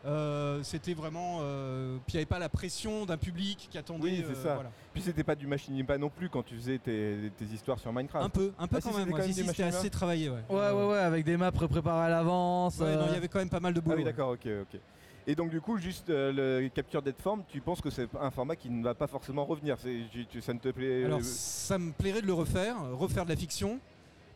Euh, 0.03 0.63
c'était 0.63 0.93
vraiment. 0.95 1.39
euh, 1.41 1.97
puis 2.07 2.13
il 2.13 2.17
n'y 2.17 2.19
avait 2.21 2.25
pas 2.25 2.39
la 2.39 2.49
pression 2.49 3.05
d'un 3.05 3.17
public 3.17 3.67
qui 3.69 3.77
attendait. 3.77 4.03
Oui, 4.03 4.23
c'est 4.27 4.31
euh, 4.37 4.43
ça. 4.43 4.53
voilà. 4.55 4.71
Puis 4.93 5.03
c'était 5.03 5.23
pas 5.23 5.35
du 5.35 5.45
machinima 5.45 5.85
pas 5.85 5.97
non 5.99 6.09
plus 6.09 6.27
quand 6.29 6.41
tu 6.43 6.55
faisais 6.55 6.79
tes, 6.79 7.31
tes 7.37 7.45
histoires 7.45 7.77
sur 7.79 7.93
Minecraft. 7.93 8.25
Un 8.25 8.29
peu, 8.29 8.51
un 8.57 8.67
peu 8.67 8.77
Ah, 8.77 8.81
si, 8.81 8.87
quand 8.89 8.97
même. 8.97 9.05
c'était 9.07 9.13
ouais. 9.13 9.19
quand 9.19 9.25
même 9.27 9.33
Si, 9.33 9.41
si, 9.43 9.47
c'était 9.47 9.63
assez 9.63 9.89
travaillé. 9.91 10.29
Ouais, 10.29 10.39
Ouais, 10.49 10.71
ouais, 10.71 10.87
ouais, 10.87 10.97
avec 10.97 11.23
des 11.23 11.37
maps 11.37 11.51
préparées 11.51 12.05
à 12.05 12.09
l'avance. 12.09 12.79
Ouais, 12.79 12.95
non, 12.95 13.01
euh, 13.03 13.05
il 13.09 13.13
y 13.13 13.17
avait 13.17 13.27
quand 13.27 13.39
même 13.39 13.49
pas 13.49 13.59
mal 13.59 13.73
de 13.75 13.79
boulot. 13.79 13.95
Ah 13.95 13.99
oui 13.99 14.03
d'accord 14.03 14.29
ok 14.31 14.47
ok. 14.63 14.79
Et 15.27 15.35
donc 15.35 15.51
du 15.51 15.61
coup 15.61 15.77
juste 15.77 16.09
euh, 16.09 16.61
le 16.61 16.67
Capture 16.69 17.03
Dead 17.03 17.15
Form, 17.21 17.43
tu 17.47 17.61
penses 17.61 17.79
que 17.79 17.91
c'est 17.91 18.07
un 18.19 18.31
format 18.31 18.55
qui 18.55 18.71
ne 18.71 18.83
va 18.83 18.95
pas 18.95 19.05
forcément 19.05 19.45
revenir? 19.45 19.77
C'est, 19.79 20.01
tu- 20.11 20.25
tu- 20.25 20.41
Ça 20.41 20.51
ne 20.51 20.57
te 20.59 20.69
plaît 20.69 21.05
Alors, 21.05 21.21
ça 21.21 21.77
me 21.77 21.91
plairait 21.91 22.23
de 22.23 22.27
le 22.27 22.33
refaire, 22.33 22.75
refaire 22.93 23.23
de 23.25 23.29
la 23.29 23.35
fiction, 23.35 23.79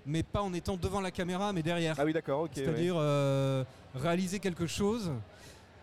mais 0.06 0.22
pas 0.22 0.44
en 0.44 0.54
étant 0.54 0.78
devant 0.78 1.02
la 1.02 1.10
caméra, 1.10 1.52
mais 1.54 1.64
derrière. 1.64 1.96
Ah 1.98 2.06
oui 2.06 2.14
d'accord 2.14 2.42
ok. 2.42 2.52
ouais. 2.56 2.64
C'est-à-dire 2.64 2.94
euh, 3.00 3.64
réaliser 3.96 4.38
quelque 4.40 4.68
chose, 4.68 5.12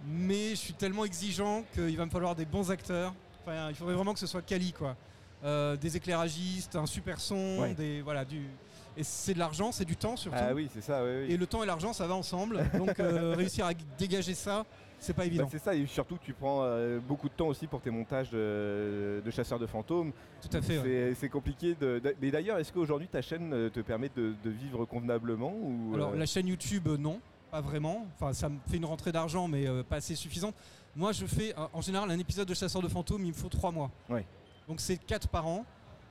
mais 0.07 0.51
je 0.51 0.55
suis 0.57 0.75
tellement 0.75 1.05
exigeant 1.05 1.65
qu'il 1.75 1.97
va 1.97 2.05
me 2.05 2.11
falloir 2.11 2.35
des 2.35 2.45
bons 2.45 2.71
acteurs. 2.71 3.15
Enfin, 3.43 3.69
il 3.71 3.75
faudrait 3.75 3.95
vraiment 3.95 4.13
que 4.15 4.21
ce 4.21 4.27
soit 4.27 4.43
quali, 4.43 4.73
quoi. 4.73 4.97
Euh, 5.45 5.77
des 5.77 5.97
éclairagistes, 5.97 6.77
un 6.77 6.87
super 6.87 7.21
son, 7.21 7.59
Ouais. 7.61 7.75
des 7.75 8.01
voilà 8.03 8.25
du. 8.25 8.43
Et 8.97 9.03
c'est 9.03 9.35
de 9.35 9.39
l'argent, 9.39 9.73
c'est 9.73 9.85
du 9.87 9.97
temps 9.97 10.17
surtout. 10.17 10.39
Ah 10.41 10.53
oui 10.55 10.69
c'est 10.73 10.83
ça 10.83 11.03
oui. 11.03 11.11
oui. 11.27 11.33
Et 11.33 11.37
le 11.39 11.47
temps 11.47 11.63
et 11.63 11.67
l'argent, 11.67 11.93
ça 11.93 12.07
va 12.07 12.15
ensemble. 12.15 12.63
Donc 12.77 13.01
euh, 13.01 13.35
réussir 13.37 13.65
à 13.67 13.73
dégager 13.99 14.35
ça, 14.35 14.65
c'est 15.01 15.15
pas 15.15 15.23
Bah, 15.23 15.27
évident. 15.27 15.49
c'est 15.51 15.59
ça, 15.59 15.75
et 15.75 15.85
surtout 15.87 16.19
tu 16.23 16.33
prends 16.35 16.61
euh, 16.63 17.01
beaucoup 17.01 17.29
de 17.31 17.35
temps 17.35 17.49
aussi 17.49 17.67
pour 17.67 17.81
tes 17.81 17.91
montages 17.91 18.31
de, 18.31 19.23
de 19.25 19.31
chasseurs 19.31 19.59
de 19.59 19.67
fantômes. 19.67 20.13
Tout 20.43 20.55
à 20.57 20.61
fait. 20.61 21.15
C'est 21.19 21.31
compliqué. 21.31 21.75
De, 21.81 21.99
de- 22.01 22.15
Mais 22.21 22.31
d'ailleurs, 22.31 22.59
est-ce 22.59 22.71
qu'aujourd'hui 22.73 23.09
ta 23.09 23.23
chaîne 23.23 23.71
te 23.71 23.81
permet 23.81 24.11
de, 24.15 24.35
vivre 24.45 24.85
convenablement 24.85 25.53
ou 25.57 25.93
Alors 25.95 26.15
la 26.15 26.27
chaîne 26.27 26.47
YouTube, 26.47 26.87
non, 27.01 27.19
pas 27.53 27.61
vraiment. 27.61 28.07
Enfin, 28.15 28.33
ça 28.33 28.49
me 28.49 28.59
fait 28.67 28.79
une 28.79 28.87
rentrée 28.87 29.13
d'argent, 29.13 29.47
mais 29.47 29.69
euh, 29.69 29.83
pas 29.83 29.97
assez 29.97 30.15
suffisante. 30.15 30.55
Moi, 30.97 31.13
je 31.13 31.27
fais 31.27 31.55
euh, 31.59 31.67
en 31.75 31.83
général 31.83 32.11
un 32.11 32.19
épisode 32.19 32.49
de 32.49 32.55
Chasseur 32.55 32.81
de 32.81 32.89
fantômes, 32.89 33.25
il 33.27 33.29
me 33.29 33.37
faut 33.37 33.51
trois 33.51 33.71
mois. 33.71 33.91
Ouais. 34.09 34.25
Donc 34.67 34.81
c'est 34.81 34.97
quatre 34.97 35.29
par 35.29 35.47
an. 35.47 35.67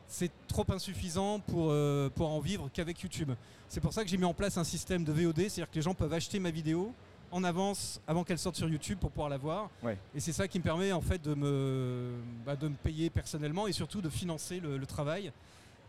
C'est 0.08 0.32
trop 0.48 0.66
insuffisant 0.70 1.40
pour, 1.40 1.70
euh, 1.72 2.10
pour 2.14 2.30
en 2.30 2.40
vivre 2.40 2.70
qu'avec 2.72 3.00
YouTube. 3.02 3.32
C'est 3.68 3.80
pour 3.80 3.92
ça 3.92 4.04
que 4.04 4.10
j'ai 4.10 4.18
mis 4.18 4.26
en 4.26 4.36
place 4.36 4.58
un 4.58 4.64
système 4.64 5.04
de 5.04 5.12
VOD, 5.12 5.38
c'est-à-dire 5.38 5.70
que 5.72 5.76
les 5.76 5.82
gens 5.82 5.96
peuvent 5.96 6.14
acheter 6.14 6.38
ma 6.38 6.52
vidéo 6.52 6.94
en 7.32 7.44
avance 7.44 8.00
avant 8.06 8.24
qu'elle 8.24 8.38
sorte 8.38 8.58
sur 8.58 8.70
YouTube 8.70 9.00
pour 9.00 9.10
pouvoir 9.10 9.30
la 9.30 9.38
voir. 9.38 9.70
Ouais. 9.82 9.98
Et 10.14 10.20
c'est 10.20 10.34
ça 10.34 10.48
qui 10.48 10.60
me 10.60 10.64
permet 10.64 10.92
en 10.92 11.02
fait 11.02 11.24
de 11.24 11.34
me, 11.34 12.12
bah, 12.46 12.56
de 12.56 12.68
me 12.68 12.76
payer 12.76 13.10
personnellement 13.10 13.68
et 13.68 13.72
surtout 13.72 14.02
de 14.02 14.10
financer 14.10 14.60
le, 14.60 14.78
le 14.78 14.86
travail. 14.86 15.32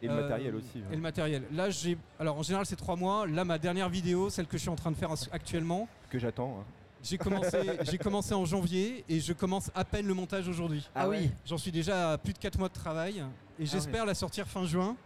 Et 0.02 0.06
le 0.08 0.12
Euh, 0.12 0.20
matériel 0.22 0.54
aussi 0.56 0.78
hein. 0.78 0.88
Et 0.90 0.96
le 0.96 1.00
matériel. 1.02 1.42
Là, 1.52 1.70
j'ai. 1.70 1.96
Alors, 2.18 2.36
en 2.38 2.42
général, 2.42 2.66
c'est 2.66 2.76
trois 2.76 2.96
mois. 2.96 3.26
Là, 3.26 3.44
ma 3.44 3.58
dernière 3.58 3.88
vidéo, 3.88 4.28
celle 4.30 4.46
que 4.46 4.56
je 4.56 4.62
suis 4.62 4.70
en 4.70 4.76
train 4.76 4.90
de 4.90 4.96
faire 4.96 5.10
actuellement, 5.32 5.88
que 6.10 6.18
j'attends. 6.18 6.58
hein. 6.60 6.64
j'ai 7.02 7.18
commencé, 7.18 7.58
j'ai 7.90 7.98
commencé 7.98 8.34
en 8.34 8.44
janvier 8.44 9.04
et 9.08 9.20
je 9.20 9.32
commence 9.32 9.70
à 9.74 9.84
peine 9.84 10.06
le 10.06 10.14
montage 10.14 10.48
aujourd'hui. 10.48 10.86
Ah 10.94 11.08
oui. 11.08 11.30
J'en 11.46 11.58
suis 11.58 11.72
déjà 11.72 12.12
à 12.12 12.18
plus 12.18 12.32
de 12.32 12.38
quatre 12.38 12.58
mois 12.58 12.68
de 12.68 12.74
travail 12.74 13.22
et 13.58 13.66
j'espère 13.66 14.04
la 14.06 14.14
sortir 14.14 14.46
fin 14.46 14.64
juin. 14.66 14.96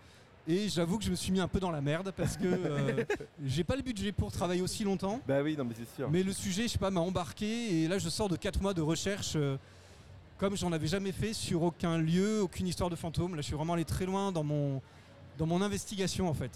Et 0.48 0.68
j'avoue 0.68 0.96
que 0.98 1.04
je 1.04 1.10
me 1.10 1.16
suis 1.16 1.32
mis 1.32 1.40
un 1.40 1.48
peu 1.48 1.58
dans 1.58 1.72
la 1.72 1.80
merde 1.80 2.12
parce 2.16 2.36
que 2.36 2.44
euh, 2.46 3.04
j'ai 3.44 3.64
pas 3.64 3.74
le 3.74 3.82
budget 3.82 4.12
pour 4.12 4.30
travailler 4.30 4.62
aussi 4.62 4.84
longtemps. 4.84 5.20
Bah 5.26 5.42
oui, 5.42 5.56
non 5.56 5.64
mais 5.64 5.74
c'est 5.76 5.92
sûr. 5.96 6.08
Mais 6.08 6.22
le 6.22 6.32
sujet, 6.32 6.62
je 6.64 6.68
sais 6.68 6.78
pas, 6.78 6.90
m'a 6.92 7.00
embarqué 7.00 7.82
et 7.82 7.88
là 7.88 7.98
je 7.98 8.08
sors 8.08 8.28
de 8.28 8.36
4 8.36 8.62
mois 8.62 8.72
de 8.72 8.80
recherche 8.80 9.32
euh, 9.34 9.56
comme 10.38 10.56
j'en 10.56 10.72
avais 10.72 10.86
jamais 10.86 11.12
fait 11.12 11.32
sur 11.32 11.62
aucun 11.62 11.98
lieu, 11.98 12.42
aucune 12.42 12.66
histoire 12.66 12.90
de 12.90 12.96
fantôme. 12.96 13.34
Là 13.34 13.40
je 13.42 13.46
suis 13.46 13.54
vraiment 13.56 13.72
allé 13.74 13.84
très 13.84 14.06
loin 14.06 14.32
dans 14.32 14.44
mon, 14.44 14.80
dans 15.38 15.46
mon 15.46 15.62
investigation 15.62 16.28
en 16.28 16.34
fait, 16.34 16.52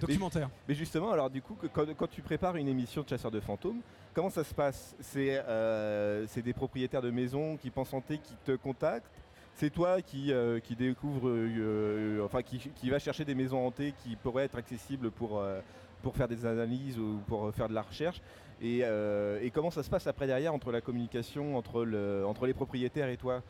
documentaire. 0.00 0.50
Mais 0.68 0.74
justement, 0.74 1.10
alors 1.12 1.30
du 1.30 1.40
coup, 1.42 1.54
que- 1.54 1.66
quand, 1.66 1.86
quand 1.96 2.08
tu 2.08 2.22
prépares 2.22 2.56
une 2.56 2.68
émission 2.68 3.02
de 3.02 3.08
chasseurs 3.08 3.30
de 3.30 3.40
fantômes, 3.40 3.80
comment 4.14 4.30
ça 4.30 4.44
se 4.44 4.54
passe? 4.54 4.94
C'est 5.00 5.38
euh, 5.38 6.26
c'est 6.28 6.42
des 6.42 6.52
propriétaires 6.52 7.02
de 7.02 7.10
maisons 7.10 7.56
qui 7.56 7.70
pensent 7.70 7.94
en 7.94 8.00
thé 8.00 8.18
qui 8.18 8.34
te 8.44 8.52
contactent? 8.56 9.06
C'est 9.54 9.68
toi 9.70 10.00
qui, 10.00 10.32
euh, 10.32 10.60
qui 10.60 10.74
découvre, 10.74 11.28
euh, 11.28 12.24
enfin 12.24 12.40
qui, 12.42 12.58
qui 12.58 12.88
va 12.88 12.98
chercher 12.98 13.24
des 13.26 13.34
maisons 13.34 13.66
hantées 13.66 13.92
qui 14.02 14.16
pourraient 14.16 14.44
être 14.44 14.56
accessibles 14.56 15.10
pour, 15.10 15.38
euh, 15.40 15.60
pour 16.02 16.16
faire 16.16 16.28
des 16.28 16.44
analyses 16.44 16.98
ou 16.98 17.20
pour 17.26 17.52
faire 17.54 17.68
de 17.68 17.74
la 17.74 17.82
recherche. 17.82 18.20
Et, 18.60 18.80
euh, 18.82 19.40
et 19.42 19.50
comment 19.50 19.70
ça 19.70 19.82
se 19.82 19.90
passe 19.90 20.06
après 20.06 20.26
derrière 20.26 20.54
entre 20.54 20.70
la 20.70 20.80
communication 20.80 21.56
entre, 21.56 21.84
le, 21.84 22.24
entre 22.26 22.46
les 22.46 22.54
propriétaires 22.54 23.08
et 23.08 23.16
toi? 23.16 23.42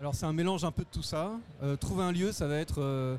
Alors 0.00 0.14
c'est 0.14 0.26
un 0.26 0.32
mélange 0.32 0.64
un 0.64 0.70
peu 0.72 0.82
de 0.82 0.88
tout 0.90 1.02
ça. 1.02 1.32
Euh, 1.62 1.76
trouver 1.76 2.04
un 2.04 2.12
lieu, 2.12 2.30
ça 2.32 2.46
va 2.46 2.56
être 2.58 2.80
euh, 2.80 3.16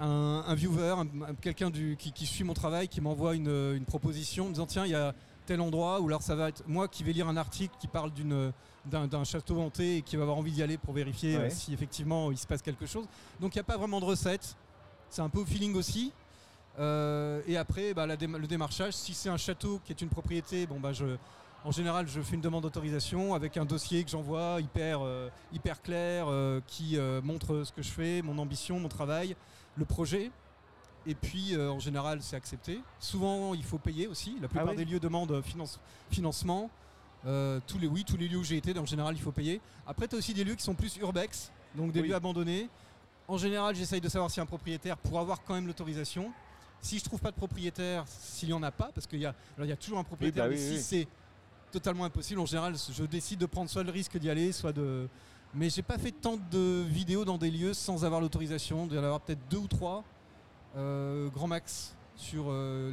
un, 0.00 0.44
un 0.46 0.54
viewer, 0.54 0.94
un- 0.98 1.22
un- 1.30 1.34
quelqu'un 1.40 1.70
qui, 1.70 1.96
qui 2.12 2.26
suit 2.26 2.44
mon 2.44 2.54
travail, 2.54 2.88
qui 2.88 3.00
m'envoie 3.00 3.34
une, 3.34 3.48
une 3.74 3.84
proposition 3.84 4.44
en 4.44 4.48
me 4.48 4.52
disant 4.52 4.66
tiens, 4.66 4.84
il 4.84 4.92
y 4.92 4.94
a 4.94 5.14
tel 5.46 5.60
endroit, 5.60 6.00
ou 6.00 6.08
alors 6.08 6.22
ça 6.22 6.34
va 6.34 6.48
être 6.48 6.62
moi 6.66 6.88
qui 6.88 7.04
vais 7.04 7.12
lire 7.12 7.28
un 7.28 7.36
article 7.36 7.74
qui 7.78 7.86
parle 7.88 8.12
d'une 8.12 8.52
d'un 8.84 9.24
château 9.24 9.60
hanté 9.60 9.96
et 9.96 10.02
qui 10.02 10.14
va 10.16 10.22
avoir 10.22 10.38
envie 10.38 10.52
d'y 10.52 10.62
aller 10.62 10.78
pour 10.78 10.94
vérifier 10.94 11.36
Ouais. 11.38 11.50
si 11.50 11.74
effectivement 11.74 12.30
il 12.30 12.38
se 12.38 12.46
passe 12.46 12.62
quelque 12.62 12.86
chose. 12.86 13.04
Donc 13.40 13.54
il 13.54 13.58
n'y 13.58 13.60
a 13.62 13.64
pas 13.64 13.76
vraiment 13.76 13.98
de 13.98 14.04
recette. 14.04 14.56
C'est 15.10 15.22
un 15.22 15.28
peu 15.28 15.40
au 15.40 15.44
feeling 15.44 15.74
aussi. 15.74 16.12
Euh, 16.78 17.40
et 17.46 17.56
après, 17.56 17.94
bah, 17.94 18.06
la 18.06 18.16
le 18.16 18.46
démarchage, 18.46 18.92
si 18.94 19.14
c'est 19.14 19.28
un 19.28 19.36
château 19.36 19.80
qui 19.84 19.92
est 19.92 20.00
une 20.02 20.08
propriété, 20.08 20.66
bon 20.66 20.78
bah 20.78 20.92
je, 20.92 21.16
en 21.64 21.70
général, 21.70 22.06
je 22.06 22.20
fais 22.20 22.34
une 22.34 22.40
demande 22.42 22.62
d'autorisation 22.64 23.34
avec 23.34 23.56
un 23.56 23.64
dossier 23.64 24.04
que 24.04 24.10
j'envoie 24.10 24.58
hyper, 24.60 25.00
euh, 25.02 25.28
hyper 25.52 25.80
clair, 25.82 26.26
euh, 26.28 26.60
qui 26.66 26.98
montre 27.22 27.64
ce 27.64 27.72
que 27.72 27.82
je 27.82 27.90
fais, 27.90 28.22
mon 28.22 28.38
ambition, 28.38 28.78
mon 28.78 28.88
travail, 28.88 29.36
le 29.76 29.84
projet. 29.84 30.30
Et 31.08 31.14
puis, 31.14 31.56
en 31.56 31.78
général, 31.78 32.18
c'est 32.20 32.34
accepté. 32.34 32.80
Souvent, 32.98 33.54
il 33.54 33.62
faut 33.62 33.78
payer 33.78 34.08
aussi. 34.08 34.36
La 34.42 34.48
plupart 34.48 34.66
ouais 34.66 34.74
des 34.74 34.84
lieux 34.84 34.98
demandent 34.98 35.40
finance- 35.42 35.78
financement. 36.10 36.68
Tous 37.24 37.78
les 37.78 37.86
oui, 37.86 38.04
tous 38.04 38.16
les 38.16 38.26
lieux 38.28 38.38
où 38.38 38.44
j'ai 38.44 38.56
été, 38.56 38.76
en 38.76 38.86
général, 38.86 39.14
il 39.14 39.22
faut 39.22 39.30
payer. 39.30 39.60
Après, 39.86 40.08
tu 40.08 40.16
as 40.16 40.18
aussi 40.18 40.34
des 40.34 40.42
lieux 40.42 40.56
qui 40.56 40.64
sont 40.64 40.74
plus 40.74 40.96
urbex, 40.96 41.52
donc 41.76 41.92
des 41.92 42.00
Oui. 42.00 42.08
lieux 42.08 42.14
abandonnés. 42.16 42.68
En 43.28 43.36
général, 43.36 43.76
j'essaye 43.76 44.00
de 44.00 44.08
savoir 44.08 44.30
a 44.36 44.40
un 44.40 44.46
propriétaire 44.46 44.96
pour 44.96 45.20
avoir 45.20 45.42
quand 45.44 45.54
même 45.54 45.66
l'autorisation. 45.68 46.32
Si 46.80 46.98
je 46.98 47.04
trouve 47.04 47.20
pas 47.20 47.30
de 47.30 47.36
propriétaire, 47.36 48.04
s'il 48.06 48.48
y 48.50 48.52
en 48.52 48.62
a 48.62 48.70
pas, 48.70 48.90
parce 48.94 49.06
qu'il 49.06 49.18
y 49.18 49.26
a, 49.26 49.34
alors 49.56 49.66
il 49.66 49.70
y 49.70 49.72
a 49.72 49.76
toujours 49.76 49.98
un 49.98 50.04
propriétaire, 50.04 50.44
bah 50.44 50.50
mais 50.50 50.56
oui, 50.56 50.76
si 50.76 50.82
c'est 50.82 51.08
totalement 51.72 52.04
impossible, 52.04 52.40
en 52.40 52.46
général, 52.46 52.74
je 52.92 53.04
décide 53.04 53.40
de 53.40 53.46
prendre 53.46 53.68
soit 53.68 53.82
le 53.82 53.90
risque 53.90 54.16
d'y 54.18 54.30
aller, 54.30 54.52
soit 54.52 54.72
de. 54.72 55.08
Mais 55.54 55.70
j'ai 55.70 55.82
pas 55.82 55.98
fait 55.98 56.12
tant 56.12 56.36
de 56.50 56.82
vidéos 56.84 57.24
dans 57.24 57.38
des 57.38 57.50
lieux 57.50 57.72
sans 57.74 58.04
avoir 58.04 58.20
l'autorisation. 58.20 58.86
Il 58.90 58.96
y 58.96 58.98
en 58.98 59.04
avoir 59.04 59.20
peut-être 59.20 59.40
deux 59.50 59.58
ou 59.58 59.66
trois, 59.68 60.04
euh, 60.76 61.28
grand 61.30 61.46
max. 61.48 61.94
Sur, 62.14 62.46
euh, 62.48 62.90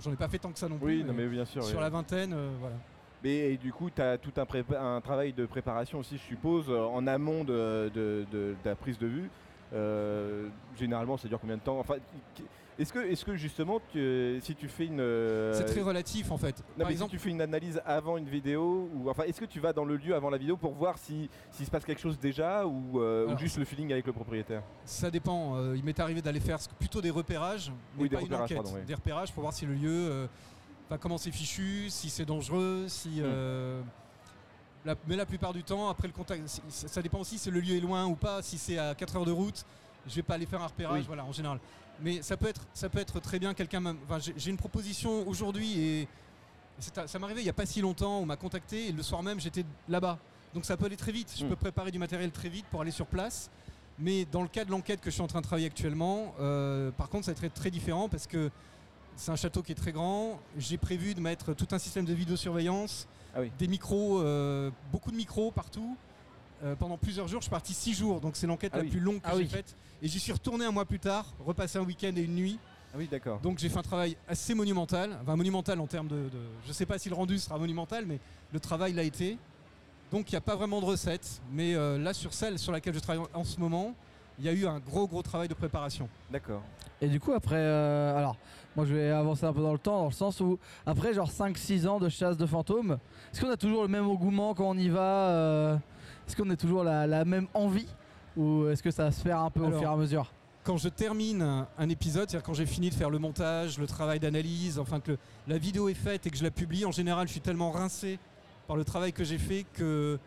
j'en 0.00 0.12
ai 0.12 0.16
pas 0.16 0.28
fait 0.28 0.38
tant 0.38 0.52
que 0.52 0.58
ça 0.58 0.68
non 0.68 0.78
plus. 0.78 0.98
Oui, 0.98 1.04
non, 1.04 1.12
mais 1.12 1.26
bien 1.26 1.44
sûr. 1.44 1.64
sur 1.64 1.76
oui. 1.78 1.82
la 1.82 1.88
vingtaine, 1.90 2.32
euh, 2.32 2.50
voilà. 2.60 2.76
Mais 3.24 3.56
du 3.56 3.72
coup, 3.72 3.90
tu 3.90 4.00
as 4.00 4.18
tout 4.18 4.32
un, 4.36 4.44
prépa- 4.44 4.78
un 4.78 5.00
travail 5.00 5.32
de 5.32 5.46
préparation 5.46 5.98
aussi, 5.98 6.16
je 6.16 6.22
suppose, 6.22 6.68
en 6.70 7.06
amont 7.08 7.42
de, 7.44 7.90
de- 7.92 8.24
de- 8.30 8.54
de 8.62 8.68
la 8.68 8.76
prise 8.76 8.98
de 8.98 9.06
vue. 9.08 9.30
Euh, 9.72 10.48
généralement, 10.78 11.16
ça 11.16 11.26
dure 11.28 11.40
combien 11.40 11.56
de 11.56 11.62
temps? 11.62 11.78
Enfin, 11.80 11.94
est-ce 12.78 12.92
que, 12.92 12.98
est 13.00 13.22
que 13.24 13.36
justement, 13.36 13.80
tu- 13.92 14.38
si 14.42 14.54
tu 14.54 14.68
fais 14.68 14.86
une. 14.86 15.00
euh, 15.00 15.52
C'est 15.54 15.64
très 15.64 15.82
relatif 15.82 16.30
en 16.30 16.38
fait. 16.38 16.56
non, 16.58 16.64
Par 16.78 16.86
mais 16.86 16.92
exemple, 16.92 17.10
si 17.10 17.16
tu 17.16 17.22
fais 17.22 17.30
une 17.30 17.40
analyse 17.40 17.80
avant 17.84 18.16
une 18.16 18.28
vidéo, 18.28 18.88
ou 18.94 19.10
enfin, 19.10 19.24
est-ce 19.24 19.40
que 19.40 19.44
tu 19.46 19.60
vas 19.60 19.72
dans 19.72 19.84
le 19.84 19.96
lieu 19.96 20.14
avant 20.14 20.30
la 20.30 20.38
vidéo 20.38 20.56
pour 20.56 20.72
voir 20.72 20.98
si 20.98 21.28
s'il 21.50 21.66
se 21.66 21.70
passe 21.70 21.84
quelque 21.84 22.00
chose 22.00 22.18
déjà 22.18 22.66
ou, 22.66 23.00
euh, 23.00 23.32
ou 23.32 23.38
juste 23.38 23.58
le 23.58 23.64
feeling 23.64 23.92
avec 23.92 24.06
le 24.06 24.12
propriétaire? 24.12 24.62
Ça 24.84 25.10
dépend. 25.10 25.56
euh, 25.56 25.76
il 25.76 25.84
m'est 25.84 25.98
arrivé 26.00 26.22
d'aller 26.22 26.40
faire 26.40 26.58
plutôt 26.78 27.00
des 27.00 27.10
repérages, 27.10 27.70
mais 27.96 28.02
Oui, 28.04 28.08
des 28.08 28.16
pas 28.16 28.20
une 28.20 28.26
repérages, 28.26 28.44
enquête. 28.44 28.56
pardon, 28.62 28.72
oui. 28.74 28.84
Des 28.86 28.94
repérages 28.94 29.32
pour 29.32 29.42
voir 29.42 29.52
si 29.52 29.66
le 29.66 29.74
lieu, 29.74 29.90
euh, 30.10 30.26
enfin, 30.88 30.98
comment 30.98 31.18
c'est 31.18 31.30
fichu, 31.30 31.90
si 31.90 32.08
c'est 32.10 32.24
dangereux, 32.24 32.86
si. 32.88 33.20
Hmm. 33.20 33.24
euh, 33.24 33.82
la- 34.84 34.96
mais 35.06 35.14
la 35.16 35.26
plupart 35.26 35.52
du 35.52 35.62
temps, 35.62 35.88
après 35.88 36.08
le 36.08 36.12
contact, 36.14 36.42
si- 36.48 36.60
ça 36.68 36.88
ça 36.88 37.02
dépend 37.02 37.20
aussi 37.20 37.38
si 37.38 37.50
le 37.50 37.60
lieu 37.60 37.76
est 37.76 37.80
loin 37.80 38.06
ou 38.06 38.16
pas. 38.16 38.42
Si 38.42 38.58
c'est 38.58 38.78
à 38.78 38.94
4 38.94 39.14
heures 39.16 39.24
de 39.24 39.30
route, 39.30 39.64
je 40.08 40.14
vais 40.16 40.22
pas 40.22 40.34
aller 40.34 40.46
faire 40.46 40.62
un 40.62 40.66
repérage, 40.66 41.00
Oui. 41.00 41.06
voilà, 41.06 41.24
en 41.24 41.32
général. 41.32 41.58
Mais 42.00 42.22
ça 42.22 42.36
peut 42.36 42.48
être, 42.48 42.62
ça 42.74 42.88
peut 42.88 42.98
être 42.98 43.20
très 43.20 43.38
bien 43.38 43.54
quelqu'un. 43.54 43.84
Enfin, 44.08 44.18
j'ai 44.36 44.50
une 44.50 44.56
proposition 44.56 45.26
aujourd'hui 45.28 45.78
et 45.80 46.08
ça 46.78 47.18
m'est 47.18 47.24
arrivé 47.24 47.42
il 47.42 47.46
y 47.46 47.50
a 47.50 47.52
pas 47.52 47.66
si 47.66 47.80
longtemps. 47.80 48.18
On 48.18 48.26
m'a 48.26 48.36
contacté 48.36 48.88
et 48.88 48.92
le 48.92 49.02
soir 49.02 49.22
même 49.22 49.38
j'étais 49.40 49.64
là-bas. 49.88 50.18
Donc 50.54 50.64
ça 50.64 50.76
peut 50.76 50.86
aller 50.86 50.96
très 50.96 51.12
vite. 51.12 51.32
Je 51.38 51.44
Hmm. 51.44 51.48
peux 51.50 51.56
préparer 51.56 51.90
du 51.90 51.98
matériel 51.98 52.30
très 52.30 52.48
vite 52.48 52.66
pour 52.70 52.80
aller 52.80 52.90
sur 52.90 53.06
place. 53.06 53.50
Mais 53.98 54.24
dans 54.24 54.42
le 54.42 54.48
cas 54.48 54.64
de 54.64 54.70
l'enquête 54.70 55.00
que 55.00 55.10
je 55.10 55.14
suis 55.14 55.22
en 55.22 55.26
train 55.28 55.40
de 55.40 55.46
travailler 55.46 55.66
actuellement, 55.66 56.34
euh, 56.40 56.90
par 56.92 57.08
contre, 57.08 57.26
ça 57.26 57.32
va 57.32 57.46
être 57.46 57.54
très 57.54 57.70
différent 57.70 58.08
parce 58.08 58.26
que 58.26 58.50
c'est 59.16 59.30
un 59.30 59.36
château 59.36 59.62
qui 59.62 59.72
est 59.72 59.76
très 59.76 59.92
grand. 59.92 60.40
J'ai 60.58 60.78
prévu 60.78 61.14
de 61.14 61.20
mettre 61.20 61.52
tout 61.54 61.68
un 61.72 61.78
système 61.78 62.06
de 62.06 62.14
vidéosurveillance, 62.14 63.06
Ah 63.34 63.40
oui. 63.42 63.52
des 63.58 63.68
micros, 63.68 64.20
euh, 64.22 64.70
beaucoup 64.90 65.10
de 65.10 65.16
micros 65.16 65.50
partout. 65.52 65.96
Euh, 66.64 66.76
pendant 66.76 66.96
plusieurs 66.96 67.26
jours, 67.26 67.40
je 67.40 67.44
suis 67.44 67.50
parti 67.50 67.74
six 67.74 67.92
jours, 67.94 68.20
donc 68.20 68.36
c'est 68.36 68.46
l'enquête 68.46 68.70
Ah 68.74 68.78
la 68.78 68.84
oui. 68.84 68.90
plus 68.90 69.00
longue 69.00 69.16
que 69.20 69.26
Ah 69.26 69.32
j'ai 69.32 69.38
oui. 69.42 69.48
faite. 69.48 69.74
Et 70.00 70.06
j'y 70.08 70.20
suis 70.20 70.32
retourné 70.32 70.64
un 70.64 70.70
mois 70.70 70.84
plus 70.84 71.00
tard, 71.00 71.26
repassé 71.44 71.78
un 71.78 71.82
week-end 71.82 72.12
et 72.16 72.20
une 72.22 72.34
nuit. 72.36 72.58
Ah 72.94 72.98
oui, 72.98 73.08
d'accord. 73.10 73.40
Donc 73.40 73.58
j'ai 73.58 73.68
fait 73.68 73.78
un 73.78 73.82
travail 73.82 74.16
assez 74.28 74.54
monumental, 74.54 75.18
enfin 75.22 75.34
monumental 75.34 75.80
en 75.80 75.86
termes 75.86 76.08
de, 76.08 76.14
de- 76.16 76.30
je 76.64 76.68
ne 76.68 76.72
sais 76.72 76.86
pas 76.86 76.98
si 76.98 77.08
le 77.08 77.14
rendu 77.16 77.38
sera 77.38 77.58
monumental, 77.58 78.04
mais 78.06 78.20
le 78.52 78.60
travail 78.60 78.92
l'a 78.92 79.02
été. 79.02 79.38
Donc 80.12 80.30
il 80.30 80.34
n'y 80.34 80.38
a 80.38 80.42
pas 80.42 80.54
vraiment 80.56 80.80
de 80.80 80.84
recette, 80.86 81.40
mais 81.50 81.74
euh, 81.74 81.98
là 81.98 82.12
sur 82.12 82.32
celle 82.34 82.58
sur 82.58 82.70
laquelle 82.70 82.94
je 82.94 83.00
travaille 83.00 83.24
en, 83.34 83.40
en 83.40 83.44
ce 83.44 83.58
moment, 83.58 83.94
il 84.38 84.44
y 84.44 84.48
a 84.48 84.52
eu 84.52 84.66
un 84.66 84.78
gros 84.78 85.08
gros 85.08 85.22
travail 85.22 85.48
de 85.48 85.54
préparation. 85.54 86.08
D'accord. 86.30 86.62
Et 87.00 87.08
du 87.08 87.18
coup, 87.18 87.32
après, 87.32 87.56
euh, 87.56 88.16
alors, 88.16 88.36
moi 88.76 88.84
je 88.84 88.94
vais 88.94 89.08
avancer 89.10 89.46
un 89.46 89.52
peu 89.54 89.62
dans 89.62 89.72
le 89.72 89.78
temps, 89.78 89.98
dans 89.98 90.06
le 90.06 90.12
sens 90.12 90.38
où, 90.40 90.58
après 90.86 91.14
genre 91.14 91.30
5-6 91.30 91.88
ans 91.88 91.98
de 91.98 92.08
chasse 92.10 92.36
de 92.36 92.46
fantômes, 92.46 92.98
est-ce 93.32 93.40
qu'on 93.40 93.50
a 93.50 93.56
toujours 93.56 93.82
le 93.82 93.88
même 93.88 94.06
engouement 94.06 94.54
quand 94.54 94.68
on 94.68 94.76
y 94.78 94.88
va 94.90 95.00
euh, 95.30 95.76
Est-ce 96.26 96.36
qu'on 96.36 96.48
a 96.50 96.56
toujours 96.56 96.84
la, 96.84 97.06
la 97.06 97.24
même 97.24 97.46
envie 97.54 97.88
Ou 98.36 98.66
est-ce 98.68 98.82
que 98.82 98.90
ça 98.90 99.04
va 99.04 99.12
se 99.12 99.20
faire 99.20 99.38
un 99.40 99.50
peu 99.50 99.60
au 99.60 99.70
fur 99.70 99.82
et 99.82 99.92
à 99.92 99.96
mesure 99.96 100.32
Quand 100.64 100.76
je 100.76 100.88
termine 100.88 101.66
un, 101.78 101.88
épisode, 101.88 102.30
c'est-à-dire 102.30 102.44
quand 102.46 102.54
j'ai 102.54 102.66
fini 102.66 102.88
de 102.90 102.94
faire 102.94 103.10
le 103.10 103.18
montage, 103.18 103.78
le 103.78 103.86
travail 103.86 104.20
d'analyse, 104.20 104.78
enfin 104.78 105.00
que 105.00 105.12
le- 105.12 105.18
la 105.48 105.58
vidéo 105.58 105.88
est 105.88 105.94
faite 105.94 106.26
et 106.26 106.30
que 106.30 106.36
je 106.36 106.44
la 106.44 106.50
publie, 106.50 106.84
en 106.84 106.92
général 106.92 107.26
je 107.26 107.32
suis 107.32 107.40
tellement 107.40 107.70
rincé 107.72 108.18
par 108.66 108.76
le 108.76 108.84
travail 108.84 109.12
que 109.12 109.24
j'ai 109.24 109.38
fait 109.38 109.66
que 109.74 110.18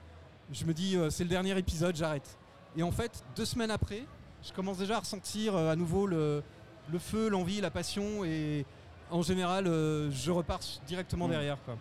je 0.51 0.65
me 0.65 0.73
dis 0.73 0.95
euh, 0.97 1.09
c'est 1.09 1.23
le 1.23 1.29
dernier 1.29 1.57
épisode, 1.57 1.95
j'arrête. 1.95 2.37
Et 2.77 2.83
en 2.83 2.91
fait, 2.91 3.23
deux 3.35 3.45
semaines 3.45 3.71
après, 3.71 4.03
je 4.43 4.51
commence 4.51 4.77
déjà 4.77 4.97
à 4.97 4.99
ressentir 4.99 5.55
euh, 5.55 5.71
à 5.71 5.75
nouveau 5.75 6.05
le, 6.05 6.43
le 6.91 6.99
feu, 6.99 7.29
l'envie, 7.29 7.61
la 7.61 7.71
passion 7.71 8.23
et 8.25 8.65
en 9.09 9.21
général 9.21 9.65
euh, 9.67 10.11
je 10.11 10.29
repars 10.31 10.59
directement 10.85 11.27
Mm. 11.27 11.31
derrière. 11.31 11.57
quoi. 11.63 11.75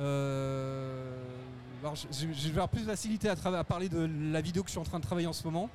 Euh, 0.00 1.16
alors, 1.82 1.94
je, 1.96 2.06
je- 2.10 2.32
je 2.32 2.44
vais 2.48 2.50
avoir 2.50 2.68
plus 2.68 2.82
de 2.82 2.86
facilité 2.86 3.28
à, 3.28 3.64
parler 3.64 3.88
de 3.88 4.08
la 4.32 4.40
vidéo 4.40 4.62
que 4.62 4.68
je 4.68 4.72
suis 4.72 4.80
en 4.80 4.84
train 4.84 4.98
de 4.98 5.04
travailler 5.04 5.26
en 5.26 5.32
ce 5.32 5.44
moment. 5.44 5.68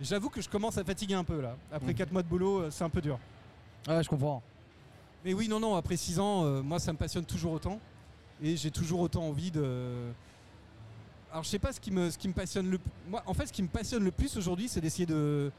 J'avoue 0.00 0.28
que 0.30 0.40
je 0.40 0.48
commence 0.48 0.76
à 0.78 0.84
fatiguer 0.84 1.14
un 1.14 1.24
peu 1.24 1.40
là. 1.40 1.56
Après 1.72 1.88
Mhm. 1.92 1.94
4 1.98 2.12
mois 2.12 2.22
de 2.22 2.28
boulot, 2.28 2.60
euh, 2.62 2.70
c'est 2.70 2.82
un 2.84 2.90
peu 2.90 3.00
dur. 3.00 3.18
Ouais, 3.88 4.02
je 4.02 4.08
comprends. 4.08 4.42
Mais 5.24 5.32
oui, 5.32 5.48
non, 5.48 5.60
non, 5.60 5.76
après 5.76 5.96
6 5.96 6.18
ans, 6.18 6.44
euh, 6.44 6.60
moi 6.62 6.78
ça 6.80 6.92
me 6.92 6.98
passionne 6.98 7.24
toujours 7.24 7.52
autant. 7.52 7.78
Et 8.42 8.56
j'ai 8.56 8.70
toujours 8.72 9.00
autant 9.00 9.22
envie 9.28 9.50
de. 9.52 10.10
Alors 11.30 11.44
je 11.44 11.48
sais 11.48 11.58
pas 11.60 11.72
ce 11.72 11.80
qui 11.80 11.90
me, 11.92 12.10
ce 12.10 12.18
qui 12.18 12.26
me 12.28 12.32
passionne 12.34 12.68
le 12.68 12.78
Moi, 13.08 13.22
en 13.26 13.32
fait, 13.34 13.46
ce 13.46 13.52
qui 13.52 13.62
me 13.62 13.68
passionne 13.68 14.02
le 14.04 14.10
plus 14.10 14.36
aujourd'hui, 14.36 14.68
c'est 14.68 14.80
d'essayer 14.80 15.06
de. 15.06 15.52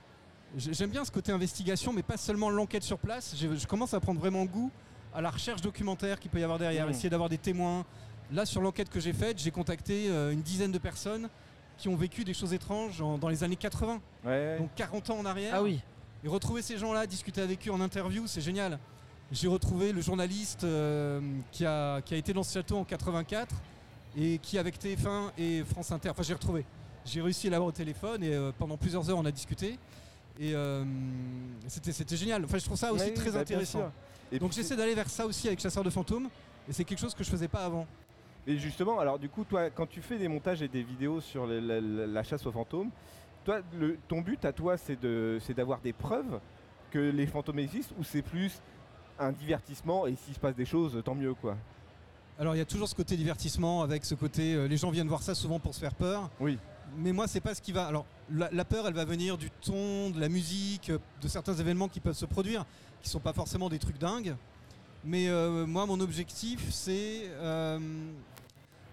J'ai- 0.58 0.74
J'aime 0.74 0.90
bien 0.92 1.04
ce 1.06 1.12
côté 1.12 1.32
investigation, 1.32 1.94
mais 1.94 2.04
pas 2.04 2.18
seulement 2.18 2.50
l'enquête 2.50 2.84
sur 2.84 3.00
place. 3.00 3.36
Je, 3.38 3.56
je 3.56 3.66
commence 3.68 3.94
à 3.94 4.00
prendre 4.00 4.20
vraiment 4.20 4.44
goût 4.46 4.70
à 5.16 5.22
la 5.22 5.32
recherche 5.32 5.62
documentaire 5.62 6.20
qu'il 6.20 6.30
peut 6.30 6.40
y 6.40 6.44
avoir 6.44 6.60
derrière, 6.60 6.86
Mhm. 6.86 6.92
essayer 6.92 7.10
d'avoir 7.10 7.30
des 7.30 7.38
témoins. 7.38 7.86
Là, 8.34 8.46
sur 8.48 8.62
l'enquête 8.62 8.90
que 8.90 9.00
j'ai 9.00 9.14
faite, 9.14 9.38
j'ai 9.40 9.52
contacté 9.52 10.10
euh, 10.10 10.32
une 10.32 10.42
dizaine 10.42 10.72
de 10.72 10.80
personnes 10.80 11.30
qui 11.78 11.88
ont 11.88 11.96
vécu 11.96 12.24
des 12.24 12.34
choses 12.34 12.52
étranges 12.54 13.00
en- 13.00 13.18
dans 13.20 13.30
les 13.30 13.44
années 13.44 13.56
80, 13.56 14.02
Ouais. 14.26 14.58
donc 14.58 14.72
40 14.76 15.10
ans 15.12 15.20
en 15.20 15.26
arrière. 15.26 15.54
Ah 15.56 15.62
oui, 15.64 15.80
Et 16.26 16.28
retrouver 16.30 16.62
ces 16.62 16.78
gens-là, 16.78 17.06
discuter 17.06 17.42
avec 17.42 17.68
eux 17.68 17.72
en 17.72 17.82
interview, 17.82 18.26
c'est 18.28 18.42
génial. 18.42 18.80
J'ai 19.32 19.48
retrouvé 19.48 19.92
le 19.92 20.00
journaliste 20.02 20.64
euh, 20.64 21.20
qui, 21.52 21.66
a, 21.66 22.02
qui 22.02 22.14
a 22.14 22.18
été 22.18 22.34
dans 22.34 22.44
ce 22.44 22.54
château 22.54 22.78
en 22.78 22.84
84 22.86 23.54
et 24.18 24.40
qui, 24.40 24.58
avec 24.58 24.80
TF1 24.80 25.32
et 25.38 25.64
France 25.66 25.92
Inter, 25.92 26.10
enfin 26.12 26.24
j'ai 26.24 26.34
retrouvé. 26.34 26.66
J'ai 27.06 27.22
réussi 27.22 27.48
à 27.48 27.52
l'avoir 27.52 27.68
au 27.68 27.72
téléphone 27.74 28.24
et 28.24 28.34
euh, 28.34 28.52
pendant 28.58 28.78
plusieurs 28.78 29.10
heures 29.10 29.18
on 29.18 29.26
a 29.26 29.32
discuté. 29.32 29.78
Et 30.40 30.56
euh, 30.56 30.86
c'était 31.68 31.92
c'était 31.92 32.16
génial. 32.18 32.46
Enfin, 32.46 32.58
je 32.58 32.66
trouve 32.66 32.78
ça 32.78 32.92
aussi 32.94 33.04
Ouais, 33.06 33.14
très 33.14 33.26
bah, 33.26 33.32
bien 33.32 33.42
intéressant. 33.42 33.80
sûr. 33.80 33.92
Et 34.32 34.40
Donc 34.40 34.52
puis, 34.52 34.62
j'essaie 34.62 34.76
d'aller 34.78 34.96
vers 34.96 35.10
ça 35.10 35.26
aussi 35.28 35.48
avec 35.48 35.60
Chasseur 35.60 35.84
de 35.84 35.90
fantômes. 35.90 36.30
Et 36.70 36.74
c'est 36.74 36.86
quelque 36.86 37.00
chose 37.00 37.14
que 37.14 37.24
je 37.24 37.30
faisais 37.30 37.50
pas 37.50 37.66
avant. 37.66 37.86
Et 38.46 38.58
justement, 38.58 39.00
alors 39.00 39.20
du 39.20 39.30
coup, 39.30 39.44
toi, 39.46 39.70
quand 39.70 39.88
tu 39.88 40.02
fais 40.02 40.18
des 40.18 40.28
montages 40.28 40.62
et 40.62 40.68
des 40.68 40.84
vidéos 40.84 41.22
sur 41.22 41.48
la, 41.48 41.60
la- 41.62 41.80
la 42.08 42.24
chasse 42.24 42.46
aux 42.46 42.52
fantômes, 42.52 42.90
toi, 43.46 43.60
le- 43.80 43.98
ton 44.08 44.22
but 44.22 44.44
à 44.46 44.52
toi, 44.54 44.78
c'est 44.78 45.00
de, 45.00 45.40
d'avoir 45.56 45.80
des 45.80 45.94
preuves 45.94 46.40
que 46.92 47.00
les 47.00 47.26
fantômes 47.28 47.60
existent, 47.60 47.96
ou 47.98 48.04
c'est 48.04 48.22
plus 48.22 48.62
un 49.20 49.32
divertissement 49.32 50.08
et 50.08 50.16
s'il 50.16 50.34
se 50.34 50.40
passe 50.40 50.56
des 50.56 50.66
choses, 50.66 51.02
tant 51.06 51.16
mieux, 51.16 51.34
quoi? 51.34 51.56
Alors 52.40 52.56
il 52.56 52.58
y 52.58 52.62
a 52.62 52.66
toujours 52.66 52.90
ce 52.90 52.96
côté 52.96 53.16
divertissement 53.16 53.84
avec 53.84 54.04
ce 54.06 54.16
côté. 54.16 54.56
euh, 54.56 54.68
les 54.68 54.76
gens 54.78 54.90
viennent 54.90 55.08
voir 55.08 55.22
ça 55.22 55.36
souvent 55.36 55.60
pour 55.60 55.74
se 55.76 55.80
faire 55.80 55.94
peur. 55.94 56.30
Oui. 56.40 56.58
Mais 56.98 57.12
moi, 57.14 57.28
c'est 57.28 57.40
pas 57.42 57.54
ce 57.56 57.62
qui 57.62 57.72
va. 57.72 57.86
Alors, 57.88 58.06
la, 58.32 58.50
la 58.52 58.66
peur, 58.66 58.88
elle 58.88 58.94
va 58.94 59.06
venir 59.06 59.38
du 59.38 59.50
ton, 59.50 60.10
de 60.10 60.20
la 60.20 60.30
musique, 60.30 60.90
euh, 60.90 60.98
de 61.22 61.28
certains 61.28 61.54
événements 61.54 61.88
qui 61.88 62.00
peuvent 62.00 62.16
se 62.16 62.26
produire, 62.26 62.66
qui 63.02 63.10
sont 63.10 63.20
pas 63.20 63.34
forcément 63.34 63.70
des 63.70 63.80
trucs 63.80 63.98
dingues. 63.98 64.36
Mais 65.06 65.28
euh, 65.28 65.66
moi, 65.66 65.86
mon 65.86 66.00
objectif, 66.00 66.72
c'est. 66.72 67.24
euh, 67.42 67.80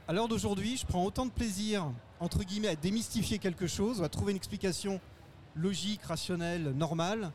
à 0.08 0.12
l'heure 0.12 0.28
d'aujourd'hui, 0.28 0.76
je 0.76 0.84
prends 0.84 1.04
autant 1.04 1.24
de 1.24 1.30
plaisir, 1.30 1.86
entre 2.18 2.42
guillemets, 2.42 2.68
à 2.68 2.74
démystifier 2.74 3.38
quelque 3.38 3.68
chose, 3.68 4.00
ou 4.00 4.04
à 4.04 4.08
trouver 4.08 4.32
une 4.32 4.36
explication 4.36 5.00
logique, 5.54 6.02
rationnelle, 6.02 6.72
normale, 6.76 7.30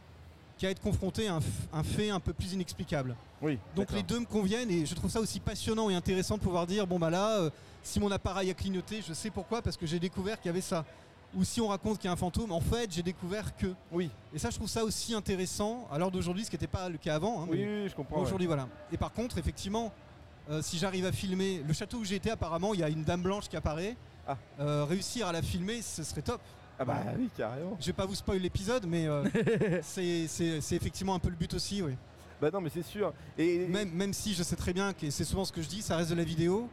qu'à 0.57 0.69
être 0.71 0.81
confronté 0.81 1.27
à 1.27 1.39
un, 1.73 1.83
fait 1.83 2.09
un 2.09 2.19
peu 2.19 2.33
plus 2.33 2.53
inexplicable. 2.53 3.15
Oui. 3.41 3.59
Donc 3.75 3.91
les 3.91 4.03
deux 4.03 4.19
me 4.19 4.25
conviennent 4.25 4.71
et 4.71 4.85
je 4.85 4.95
trouve 4.95 5.11
ça 5.11 5.19
aussi 5.19 5.39
passionnant 5.39 5.89
et 5.89 5.95
intéressant 5.95 6.35
de 6.37 6.41
pouvoir 6.41 6.65
dire 6.65 6.87
bon 6.87 6.97
bah 6.97 7.09
là, 7.09 7.39
euh, 7.39 7.49
si 7.83 7.99
mon 7.99 8.09
appareil 8.11 8.49
a 8.49 8.53
clignoté, 8.53 9.03
je 9.05 9.13
sais 9.13 9.29
pourquoi 9.29 9.61
parce 9.61 9.75
que 9.77 9.85
j'ai 9.85 9.99
découvert 9.99 10.39
qu'il 10.39 10.47
y 10.47 10.49
avait 10.49 10.61
ça. 10.61 10.85
Ou 11.35 11.43
si 11.43 11.59
on 11.61 11.67
raconte 11.67 11.97
qu'il 11.97 12.05
y 12.05 12.09
a 12.09 12.13
un 12.13 12.15
fantôme, 12.17 12.51
en 12.51 12.61
fait, 12.61 12.91
j'ai 12.91 13.03
découvert 13.03 13.55
que. 13.55 13.67
Oui, 13.91 14.09
Et 14.33 14.39
ça, 14.39 14.49
je 14.49 14.55
trouve 14.55 14.69
ça 14.69 14.83
aussi 14.83 15.13
intéressant 15.13 15.87
à 15.91 15.97
l'heure 15.97 16.11
d'aujourd'hui, 16.11 16.45
ce 16.45 16.49
qui 16.49 16.55
n'était 16.55 16.67
pas 16.67 16.89
le 16.89 16.97
cas 16.97 17.15
avant. 17.15 17.41
hein, 17.43 17.47
oui, 17.49 17.63
oui, 17.65 17.89
je 17.89 17.95
comprends. 17.95 18.17
ouais. 18.17 18.21
Aujourd'hui, 18.23 18.47
voilà. 18.47 18.67
Et 18.91 18.97
par 18.97 19.11
contre, 19.11 19.37
effectivement, 19.37 19.91
euh, 20.49 20.61
si 20.61 20.77
j'arrive 20.77 21.05
à 21.05 21.11
filmer 21.11 21.61
le 21.67 21.73
château 21.73 21.97
où 21.97 22.03
j'étais, 22.05 22.29
apparemment, 22.31 22.73
il 22.73 22.79
y 22.79 22.83
a 22.83 22.89
une 22.89 23.03
dame 23.03 23.21
blanche 23.21 23.49
qui 23.49 23.57
apparaît. 23.57 23.95
Ah. 24.27 24.37
Euh, 24.59 24.85
réussir 24.85 25.27
à 25.27 25.31
la 25.31 25.41
filmer, 25.41 25.81
ce 25.81 26.03
serait 26.03 26.21
top. 26.21 26.41
Ah 26.79 26.83
bah 26.85 26.97
oui, 27.17 27.29
carrément. 27.37 27.77
Je 27.79 27.85
vais 27.85 27.93
pas 27.93 28.05
vous 28.05 28.15
spoil 28.15 28.39
l'épisode, 28.39 28.85
mais 28.87 29.07
euh, 29.07 29.23
c'est 29.81 30.27
effectivement 30.71 31.15
un 31.15 31.19
peu 31.19 31.29
le 31.29 31.35
but 31.35 31.53
aussi, 31.53 31.81
oui. 31.81 31.93
Bah 32.41 32.49
non, 32.51 32.59
mais 32.59 32.69
c'est 32.69 32.83
sûr. 32.83 33.13
Et 33.37 33.65
Même, 33.67 33.91
même 33.91 34.13
si 34.13 34.33
je 34.33 34.43
sais 34.43 34.55
très 34.57 34.73
bien 34.73 34.91
que 34.93 35.09
c'est 35.09 35.23
souvent 35.23 35.45
ce 35.45 35.53
que 35.53 35.61
je 35.61 35.69
dis, 35.69 35.81
ça 35.81 35.95
reste 35.95 36.09
de 36.09 36.15
la 36.15 36.23
vidéo 36.25 36.67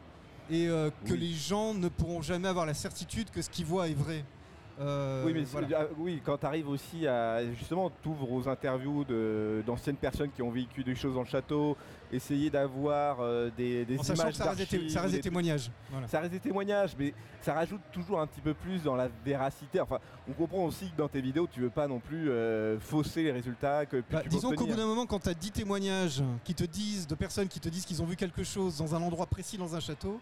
et 0.50 0.66
euh, 0.66 0.90
que 1.07 1.12
Oui. 1.12 1.19
les 1.19 1.33
gens 1.33 1.73
ne 1.73 1.88
pourront 1.88 2.21
jamais 2.21 2.49
avoir 2.49 2.66
la 2.66 2.75
certitude 2.75 3.31
que 3.31 3.40
ce 3.42 3.49
qu'ils 3.49 3.64
voient 3.66 3.88
est 3.88 3.95
vrai. 3.95 4.25
Euh, 4.81 5.25
oui, 5.26 5.33
mais 5.35 5.43
voilà. 5.43 5.81
ah, 5.83 5.87
oui, 5.99 6.21
quand 6.25 6.38
tu 6.38 6.47
arrives 6.47 6.69
aussi 6.69 7.07
à 7.07 7.45
justement, 7.55 7.91
t'ouvres 8.02 8.31
aux 8.33 8.49
interviews 8.49 9.05
d'anciennes 9.67 9.97
personnes 9.97 10.31
qui 10.31 10.43
ont 10.43 10.50
vécu 10.50 10.83
des 10.83 10.95
choses 10.95 11.14
dans 11.14 11.21
le 11.23 11.26
château, 11.26 11.76
essayer 12.11 12.50
d'avoir 12.50 13.19
euh, 13.21 13.50
des, 13.57 13.85
des 13.85 13.99
en 13.99 14.02
sachant 14.02 14.23
images 14.23 14.33
que 14.33 14.38
ça 14.38 14.45
reste 14.50 14.59
des, 14.59 14.67
té- 14.67 14.76
d'archives, 14.79 14.93
ça 14.93 15.00
reste 15.02 15.11
des 15.12 15.17
des 15.19 15.23
trucs. 15.23 15.31
témoignages. 15.33 15.71
Voilà. 15.91 16.09
Ça 16.09 16.21
reste 16.21 16.33
des 16.33 16.41
témoignages, 16.41 16.97
mais 16.99 17.14
ça 17.43 17.55
rajoute 17.55 17.81
toujours 17.93 18.21
un 18.21 18.26
petit 18.26 18.41
peu 18.41 18.55
plus 18.55 18.83
dans 18.83 18.97
la 18.97 19.09
véracité. 19.25 19.81
Enfin, 19.81 19.99
on 20.29 20.33
comprend 20.33 20.64
aussi 20.64 20.91
que 20.91 20.97
dans 20.97 21.09
tes 21.09 21.21
vidéos, 21.21 21.47
tu 21.50 21.61
veux 21.61 21.71
pas 21.71 21.87
non 21.88 22.00
plus 22.00 22.31
euh, 22.31 22.79
fausser 22.81 23.23
les 23.23 23.33
résultats 23.33 23.87
que 23.87 24.02
Bah, 24.11 24.23
tu 24.23 24.29
disons 24.31 24.52
qu'au 24.52 24.67
bout 24.67 24.75
d'un 24.76 24.87
moment, 24.87 25.07
quand 25.07 25.21
tu 25.21 25.29
as 25.29 25.35
10 25.35 25.50
témoignages 25.52 26.23
qui 26.45 26.55
te 26.55 26.64
disent, 26.64 27.07
de 27.07 27.14
personnes 27.14 27.49
qui 27.49 27.61
te 27.61 27.69
disent 27.69 27.85
qu'ils 27.85 28.02
ont 28.02 28.07
vu 28.07 28.17
quelque 28.17 28.43
chose 28.45 28.79
dans 28.79 28.95
un 28.95 29.02
endroit 29.02 29.26
précis 29.26 29.59
dans 29.59 29.75
un 29.75 29.81
château, 29.81 30.21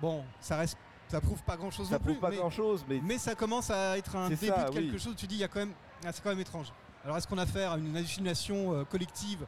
bon, 0.00 0.22
ça 0.40 0.56
reste, 0.56 0.76
ça 1.08 1.20
prouve 1.20 1.42
pas 1.42 1.56
grand 1.56 1.70
chose 1.70 1.88
ça 1.88 1.94
non 1.94 2.00
plus. 2.00 2.12
prouve 2.12 2.20
pas 2.20 2.30
mais, 2.30 2.36
grand 2.36 2.50
chose, 2.50 2.84
mais 2.88 3.00
mais 3.02 3.18
ça 3.18 3.34
commence 3.34 3.70
à 3.70 3.96
être 3.98 4.14
un 4.16 4.28
début 4.28 4.46
ça, 4.46 4.64
de 4.64 4.74
quelque 4.74 4.92
oui. 4.92 4.98
chose. 4.98 5.14
Tu 5.16 5.26
dis, 5.26 5.36
il 5.36 5.40
y 5.40 5.44
a 5.44 5.48
quand 5.48 5.60
même, 5.60 5.72
ah, 6.04 6.12
c'est 6.12 6.22
quand 6.22 6.30
même 6.30 6.40
étrange. 6.40 6.72
Alors 7.04 7.16
est-ce 7.16 7.26
qu'on 7.26 7.38
a 7.38 7.42
affaire 7.42 7.72
à 7.72 7.78
une 7.78 7.96
hallucination 7.96 8.74
euh, 8.74 8.84
collective, 8.84 9.46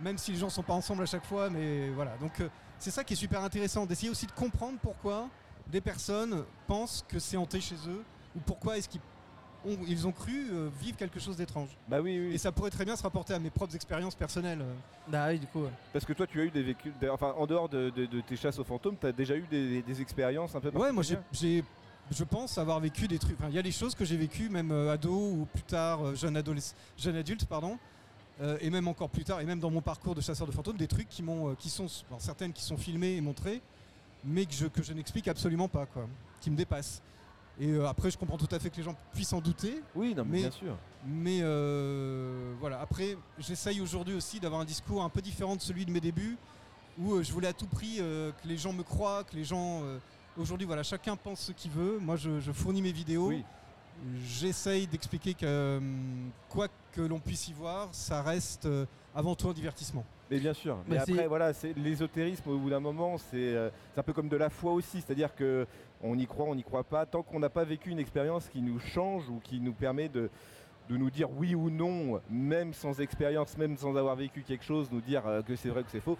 même 0.00 0.18
si 0.18 0.32
les 0.32 0.38
gens 0.38 0.50
sont 0.50 0.62
pas 0.62 0.74
ensemble 0.74 1.02
à 1.02 1.06
chaque 1.06 1.24
fois, 1.24 1.48
mais 1.50 1.90
voilà. 1.90 2.16
Donc 2.18 2.40
euh, 2.40 2.48
c'est 2.78 2.90
ça 2.90 3.04
qui 3.04 3.14
est 3.14 3.16
super 3.16 3.42
intéressant, 3.42 3.86
d'essayer 3.86 4.10
aussi 4.10 4.26
de 4.26 4.32
comprendre 4.32 4.78
pourquoi 4.82 5.28
des 5.66 5.80
personnes 5.80 6.44
pensent 6.66 7.04
que 7.08 7.18
c'est 7.18 7.36
hanté 7.36 7.60
chez 7.60 7.76
eux, 7.86 8.04
ou 8.36 8.40
pourquoi 8.40 8.78
est-ce 8.78 8.88
qu'ils 8.88 9.00
ont, 9.66 9.76
ils 9.86 10.06
ont 10.06 10.12
cru 10.12 10.48
euh, 10.52 10.68
vivre 10.80 10.96
quelque 10.96 11.18
chose 11.20 11.36
d'étrange. 11.36 11.68
bah 11.88 12.00
oui, 12.00 12.18
oui. 12.18 12.34
Et 12.34 12.38
ça 12.38 12.52
pourrait 12.52 12.70
très 12.70 12.84
bien 12.84 12.96
se 12.96 13.02
rapporter 13.02 13.34
à 13.34 13.38
mes 13.38 13.50
propres 13.50 13.74
expériences 13.74 14.14
personnelles. 14.14 14.60
euh. 14.62 14.74
Bah 15.08 15.26
oui, 15.28 15.38
du 15.38 15.46
coup. 15.46 15.62
ouais. 15.62 15.70
Parce 15.92 16.04
que 16.04 16.12
toi, 16.12 16.26
tu 16.26 16.40
as 16.40 16.44
eu 16.44 16.50
des 16.50 16.62
vécus, 16.62 16.92
des- 17.00 17.08
enfin, 17.08 17.34
en 17.36 17.46
dehors 17.46 17.68
de, 17.68 17.90
de- 17.90 18.06
de 18.06 18.20
tes 18.20 18.36
chasses 18.36 18.58
aux 18.58 18.64
fantômes, 18.64 18.96
tu 19.00 19.06
as 19.06 19.12
déjà 19.12 19.36
eu 19.36 19.44
des, 19.50 19.82
des 19.82 20.00
expériences 20.00 20.54
un 20.54 20.60
peu 20.60 20.70
Ouais, 20.70 20.92
moi 20.92 21.02
j'ai, 21.32 21.64
je 22.10 22.24
pense 22.24 22.56
avoir 22.56 22.80
vécu 22.80 23.06
des 23.08 23.18
trucs. 23.18 23.36
enfin, 23.38 23.48
Il 23.50 23.54
y 23.54 23.58
a 23.58 23.62
des 23.62 23.72
choses 23.72 23.94
que 23.94 24.04
j'ai 24.04 24.16
vécues, 24.16 24.48
même 24.48 24.70
euh, 24.72 24.92
ado 24.92 25.10
ou 25.12 25.46
plus 25.52 25.62
tard 25.62 26.04
euh, 26.06 26.14
jeune, 26.14 26.36
adolescent, 26.36 26.74
jeune 26.96 27.16
adulte, 27.16 27.44
pardon. 27.44 27.78
euh, 28.40 28.56
et 28.60 28.70
même 28.70 28.86
encore 28.88 29.10
plus 29.10 29.24
tard, 29.24 29.40
et 29.40 29.44
même 29.44 29.58
dans 29.60 29.70
mon 29.70 29.80
parcours 29.82 30.14
de 30.14 30.20
chasseur 30.20 30.46
de 30.46 30.52
fantômes, 30.52 30.76
des 30.76 30.86
trucs 30.86 31.08
qui 31.08 31.22
m'ont, 31.22 31.50
euh, 31.50 31.54
qui 31.58 31.68
sont, 31.68 31.86
certaines 32.18 32.52
qui 32.52 32.62
sont 32.62 32.76
filmées 32.76 33.16
et 33.16 33.20
montrées, 33.20 33.60
mais 34.24 34.46
que 34.46 34.52
je, 34.54 34.66
que 34.68 34.82
je 34.82 34.92
n'explique 34.92 35.26
absolument 35.28 35.68
pas, 35.68 35.86
quoi, 35.86 36.06
qui 36.40 36.50
me 36.50 36.56
dépassent. 36.56 37.02
Et 37.60 37.70
euh, 37.70 37.88
après, 37.88 38.10
je 38.10 38.16
comprends 38.18 38.36
tout 38.38 38.48
à 38.54 38.58
fait 38.58 38.70
que 38.70 38.76
les 38.76 38.82
gens 38.84 38.94
puissent 39.12 39.32
en 39.32 39.40
douter, 39.40 39.82
Oui, 39.94 40.14
non, 40.14 40.24
mais, 40.24 40.30
Mais- 40.36 40.40
bien 40.42 40.50
sûr. 40.52 40.76
mais 41.06 41.38
euh, 41.42 42.54
voilà. 42.60 42.80
Après, 42.80 43.16
j'essaye 43.38 43.80
aujourd'hui 43.80 44.14
aussi 44.14 44.38
d'avoir 44.40 44.60
un 44.60 44.64
discours 44.64 45.02
un 45.02 45.08
peu 45.08 45.20
différent 45.20 45.56
de 45.56 45.60
celui 45.60 45.84
de 45.84 45.90
mes 45.90 46.00
débuts, 46.00 46.36
où 46.98 47.14
euh, 47.14 47.22
je 47.22 47.32
voulais 47.32 47.48
à 47.48 47.52
tout 47.52 47.66
prix 47.66 47.96
euh, 47.98 48.30
que 48.42 48.46
les 48.48 48.56
gens 48.56 48.72
me 48.72 48.82
croient, 48.82 49.24
que 49.24 49.34
les 49.34 49.44
gens. 49.44 49.82
euh, 49.82 49.98
aujourd'hui, 50.36 50.66
voilà, 50.66 50.84
chacun 50.84 51.16
pense 51.16 51.40
ce 51.40 51.52
qu'il 51.52 51.72
veut. 51.72 51.98
Moi, 51.98 52.14
je, 52.14 52.38
je 52.38 52.52
fournis 52.52 52.80
mes 52.82 52.92
vidéos. 52.92 53.28
Oui. 53.28 53.44
J'essaye 54.24 54.86
d'expliquer 54.86 55.34
que 55.34 55.44
euh, 55.44 55.80
quoi 56.48 56.68
que 56.92 57.00
l'on 57.00 57.18
puisse 57.18 57.48
y 57.48 57.52
voir, 57.52 57.88
ça 57.92 58.22
reste 58.22 58.66
euh, 58.66 58.86
avant 59.14 59.34
tout 59.34 59.48
un 59.48 59.52
divertissement. 59.52 60.04
Mais 60.30 60.38
bien 60.38 60.52
sûr. 60.54 60.78
Mais 60.86 60.98
après, 60.98 61.26
voilà, 61.26 61.52
c'est 61.52 61.72
l'ésotérisme 61.76 62.48
au 62.50 62.58
bout 62.58 62.70
d'un 62.70 62.78
moment, 62.80 63.18
c'est 63.18 63.34
euh, 63.56 63.70
c'est 63.92 63.98
un 64.00 64.02
peu 64.04 64.12
comme 64.12 64.28
de 64.28 64.36
la 64.36 64.50
foi 64.50 64.72
aussi. 64.72 65.00
C'est-à-dire 65.00 65.34
que 65.34 65.66
on 66.02 66.18
y 66.18 66.26
croit, 66.26 66.46
on 66.46 66.54
n'y 66.54 66.62
croit 66.62 66.84
pas. 66.84 67.06
Tant 67.06 67.22
qu'on 67.22 67.38
n'a 67.40 67.50
pas 67.50 67.64
vécu 67.64 67.90
une 67.90 67.98
expérience 67.98 68.48
qui 68.48 68.60
nous 68.62 68.78
change 68.78 69.28
ou 69.28 69.40
qui 69.42 69.60
nous 69.60 69.72
permet 69.72 70.08
de, 70.08 70.30
de 70.88 70.96
nous 70.96 71.10
dire 71.10 71.28
oui 71.36 71.54
ou 71.54 71.70
non, 71.70 72.20
même 72.30 72.72
sans 72.72 73.00
expérience, 73.00 73.56
même 73.58 73.76
sans 73.76 73.96
avoir 73.96 74.16
vécu 74.16 74.42
quelque 74.42 74.64
chose, 74.64 74.88
nous 74.90 75.00
dire 75.00 75.26
euh, 75.26 75.42
que 75.42 75.56
c'est 75.56 75.68
vrai 75.68 75.80
ou 75.80 75.84
que 75.84 75.90
c'est 75.90 76.00
faux. 76.00 76.16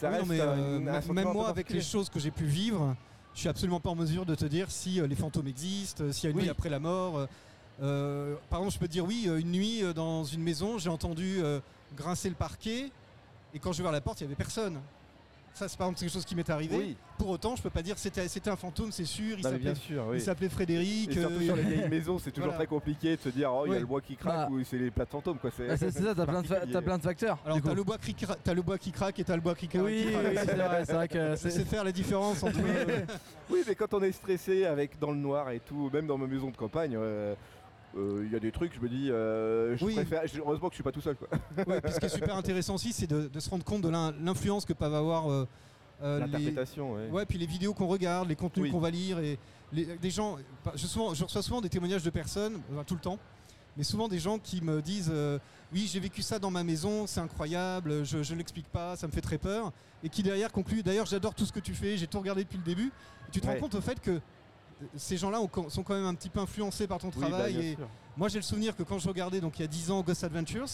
Ça 0.00 0.08
Oui, 0.08 0.12
non, 0.14 0.18
reste 0.20 0.30
mais, 0.30 0.40
euh, 0.40 0.76
un 0.78 1.12
même 1.12 1.26
un 1.28 1.32
moi, 1.32 1.48
avec 1.48 1.70
les 1.70 1.80
choses 1.80 2.08
que 2.08 2.18
j'ai 2.20 2.30
pu 2.30 2.44
vivre, 2.44 2.94
je 3.34 3.40
suis 3.40 3.48
absolument 3.48 3.80
pas 3.80 3.90
en 3.90 3.94
mesure 3.96 4.24
de 4.26 4.34
te 4.34 4.44
dire 4.44 4.70
si 4.70 5.00
euh, 5.00 5.06
les 5.06 5.16
fantômes 5.16 5.46
existent, 5.48 6.10
s'il 6.12 6.24
y 6.24 6.26
a 6.28 6.30
une 6.30 6.36
Oui. 6.36 6.42
vie 6.44 6.50
après 6.50 6.68
la 6.70 6.78
mort. 6.80 7.26
euh, 7.82 8.34
par 8.50 8.60
exemple, 8.60 8.74
je 8.74 8.78
peux 8.80 8.86
te 8.88 8.92
dire 8.92 9.04
oui, 9.04 9.28
une 9.38 9.52
nuit 9.52 9.82
dans 9.94 10.24
une 10.24 10.42
maison, 10.42 10.78
j'ai 10.78 10.90
entendu 10.90 11.38
euh, 11.42 11.60
grincer 11.96 12.28
le 12.28 12.34
parquet, 12.34 12.90
et 13.54 13.58
quand 13.58 13.72
je 13.72 13.78
vais 13.78 13.84
vers 13.84 13.92
la 13.92 14.00
porte, 14.00 14.20
il 14.20 14.24
y 14.24 14.26
avait 14.26 14.34
personne. 14.34 14.80
Ça, 15.54 15.66
c'est 15.68 15.76
par 15.76 15.88
exemple 15.88 16.00
quelque 16.00 16.12
chose 16.12 16.24
qui 16.24 16.36
m'est 16.36 16.48
arrivé. 16.50 16.76
Oui, 16.76 16.96
Pour 17.18 17.30
autant, 17.30 17.56
je 17.56 17.62
peux 17.62 17.70
pas 17.70 17.82
dire 17.82 17.98
c'était 17.98 18.28
c'était 18.28 18.50
un 18.50 18.54
fantôme, 18.56 18.92
c'est 18.92 19.04
sûr. 19.04 19.36
Il 19.38 19.44
non, 19.44 19.50
s'appelait 19.50 19.74
sûr. 19.74 20.04
il 20.06 20.10
Oui. 20.12 20.20
s'appelait 20.20 20.48
Frédéric. 20.48 21.10
Et 21.10 21.20
surtout 21.20 21.34
euh, 21.34 21.44
sur 21.44 21.56
les 21.56 21.62
vieilles 21.62 21.88
maisons, 21.90 22.18
c'est 22.18 22.30
toujours 22.30 22.50
Voilà. 22.50 22.58
très 22.58 22.66
compliqué 22.68 23.16
de 23.16 23.20
se 23.20 23.28
dire 23.30 23.52
oh 23.52 23.64
il 23.66 23.72
y 23.72 23.76
a 23.76 23.80
le 23.80 23.86
bois 23.86 24.00
qui 24.00 24.14
craque 24.16 24.48
Bah. 24.48 24.48
ou 24.50 24.62
c'est 24.62 24.78
les 24.78 24.90
plates 24.92 25.08
fantômes 25.10 25.38
quoi. 25.38 25.50
C'est 25.56 25.76
c'est 25.76 25.90
ça, 25.90 26.14
t'as 26.14 26.26
plein, 26.26 26.42
de 26.42 26.46
fa- 26.46 26.54
particulier. 26.54 26.72
t'as 26.72 26.82
plein 26.82 26.98
de 26.98 27.02
facteurs. 27.02 27.38
Alors 27.44 27.60
t'as 27.60 27.74
le 27.74 27.82
bois 27.82 27.98
qui 27.98 28.12
cra- 28.14 28.36
t'as 28.42 28.54
le 28.54 28.62
bois 28.62 28.78
qui 28.78 28.92
craque 28.92 29.18
et 29.18 29.24
t'as 29.24 29.34
le 29.34 29.42
bois 29.42 29.54
qui, 29.56 29.66
cra- 29.66 29.80
Oui, 29.82 30.02
qui 30.02 30.06
oui, 30.08 30.12
craque. 30.34 30.38
c'est 30.48 30.54
vrai, 30.54 30.84
c'est 30.84 30.92
vrai 30.92 31.08
que 31.08 31.36
c'est. 31.36 31.64
faire 31.64 31.82
la 31.84 31.92
différence 31.92 32.42
entre. 32.44 32.58
Oui, 33.50 33.62
mais 33.66 33.74
quand 33.74 33.92
on 33.94 34.02
est 34.02 34.12
stressé 34.12 34.64
avec 34.64 34.98
dans 34.98 35.10
le 35.10 35.16
noir 35.16 35.50
et 35.50 35.60
tout, 35.60 35.90
même 35.92 36.06
dans 36.06 36.18
ma 36.18 36.26
maison 36.26 36.50
de 36.50 36.56
campagne, 36.56 36.94
euh, 36.96 37.34
euh, 37.96 38.22
il 38.26 38.32
y 38.32 38.36
a 38.36 38.40
des 38.40 38.52
trucs, 38.52 38.74
je 38.74 38.80
me 38.80 38.88
dis, 38.88 39.10
euh, 39.10 39.76
je 39.76 39.84
Oui. 39.84 39.94
préfère. 39.94 40.26
je- 40.26 40.38
Heureusement 40.40 40.68
que 40.68 40.74
je 40.74 40.76
suis 40.76 40.82
pas 40.84 40.92
tout 40.92 41.00
seul, 41.00 41.16
quoi. 41.16 41.28
Puis 41.82 41.92
ce 41.92 41.98
qui 42.00 42.06
est 42.06 42.08
super 42.08 42.36
intéressant 42.36 42.74
aussi, 42.74 42.92
c'est 42.92 43.06
de, 43.06 43.28
de 43.28 43.40
se 43.40 43.48
rendre 43.50 43.64
compte 43.64 43.82
de 43.82 43.88
l'in- 43.88 44.12
l'influence 44.22 44.64
que 44.64 44.72
peuvent 44.72 44.94
avoir 44.94 45.30
euh, 45.30 45.46
euh, 46.02 46.18
les, 46.18 46.26
L'interprétation, 46.32 46.92
ouais. 46.94 47.08
ouais, 47.10 47.26
puis 47.26 47.38
les 47.38 47.46
vidéos 47.46 47.74
qu'on 47.74 47.86
regarde, 47.88 48.28
les 48.28 48.36
contenus 48.36 48.66
Oui. 48.66 48.70
qu'on 48.70 48.78
va 48.80 48.90
lire 48.90 49.18
et 49.18 49.38
les, 49.72 49.84
des 49.96 50.10
gens. 50.10 50.36
Je, 50.74 50.86
souvent, 50.86 51.14
je 51.14 51.24
reçois 51.24 51.42
souvent 51.42 51.60
des 51.60 51.68
témoignages 51.70 52.02
de 52.04 52.10
personnes, 52.10 52.60
enfin, 52.72 52.84
tout 52.84 52.94
le 52.94 53.00
temps, 53.00 53.18
mais 53.76 53.82
souvent 53.84 54.06
des 54.08 54.18
gens 54.18 54.38
qui 54.38 54.60
me 54.62 54.80
disent 54.82 55.12
oui 55.72 55.86
j'ai 55.92 56.00
vécu 56.00 56.22
ça 56.22 56.38
dans 56.38 56.50
ma 56.50 56.62
maison, 56.64 57.06
c'est 57.06 57.20
incroyable, 57.20 58.04
je, 58.04 58.22
je 58.22 58.34
l'explique 58.34 58.68
pas, 58.68 58.96
ça 58.96 59.06
me 59.06 59.12
fait 59.12 59.20
très 59.20 59.38
peur, 59.38 59.72
et 60.04 60.08
qui 60.08 60.22
derrière 60.22 60.50
concluent 60.52 60.82
d'ailleurs 60.82 61.04
j'adore 61.06 61.34
tout 61.34 61.44
ce 61.44 61.52
que 61.52 61.60
tu 61.60 61.74
fais, 61.74 61.96
j'ai 61.96 62.06
tout 62.06 62.18
regardé 62.20 62.44
depuis 62.44 62.58
le 62.58 62.64
début. 62.64 62.86
Et 63.28 63.30
tu 63.32 63.40
te 63.40 63.46
Ouais. 63.46 63.54
rends 63.54 63.60
compte 63.60 63.74
au 63.74 63.80
fait 63.80 64.00
que 64.00 64.20
ces 64.96 65.16
gens-là 65.16 65.40
ont- 65.40 65.68
sont 65.70 65.82
quand 65.82 65.94
même 65.94 66.06
un 66.06 66.14
petit 66.14 66.28
peu 66.28 66.40
influencés 66.40 66.86
par 66.86 66.98
ton 66.98 67.08
Oui, 67.08 67.14
bah, 67.20 67.28
travail 67.28 67.56
et, 67.66 67.74
sûr. 67.76 67.88
moi, 68.16 68.28
j'ai 68.28 68.38
le 68.38 68.42
souvenir 68.42 68.76
que 68.76 68.82
quand 68.82 68.98
je 68.98 69.08
regardais, 69.08 69.40
donc 69.40 69.58
il 69.58 69.62
y 69.62 69.64
a 69.64 69.68
10 69.68 69.90
ans, 69.90 70.02
Ghost 70.02 70.22
Adventures, 70.24 70.66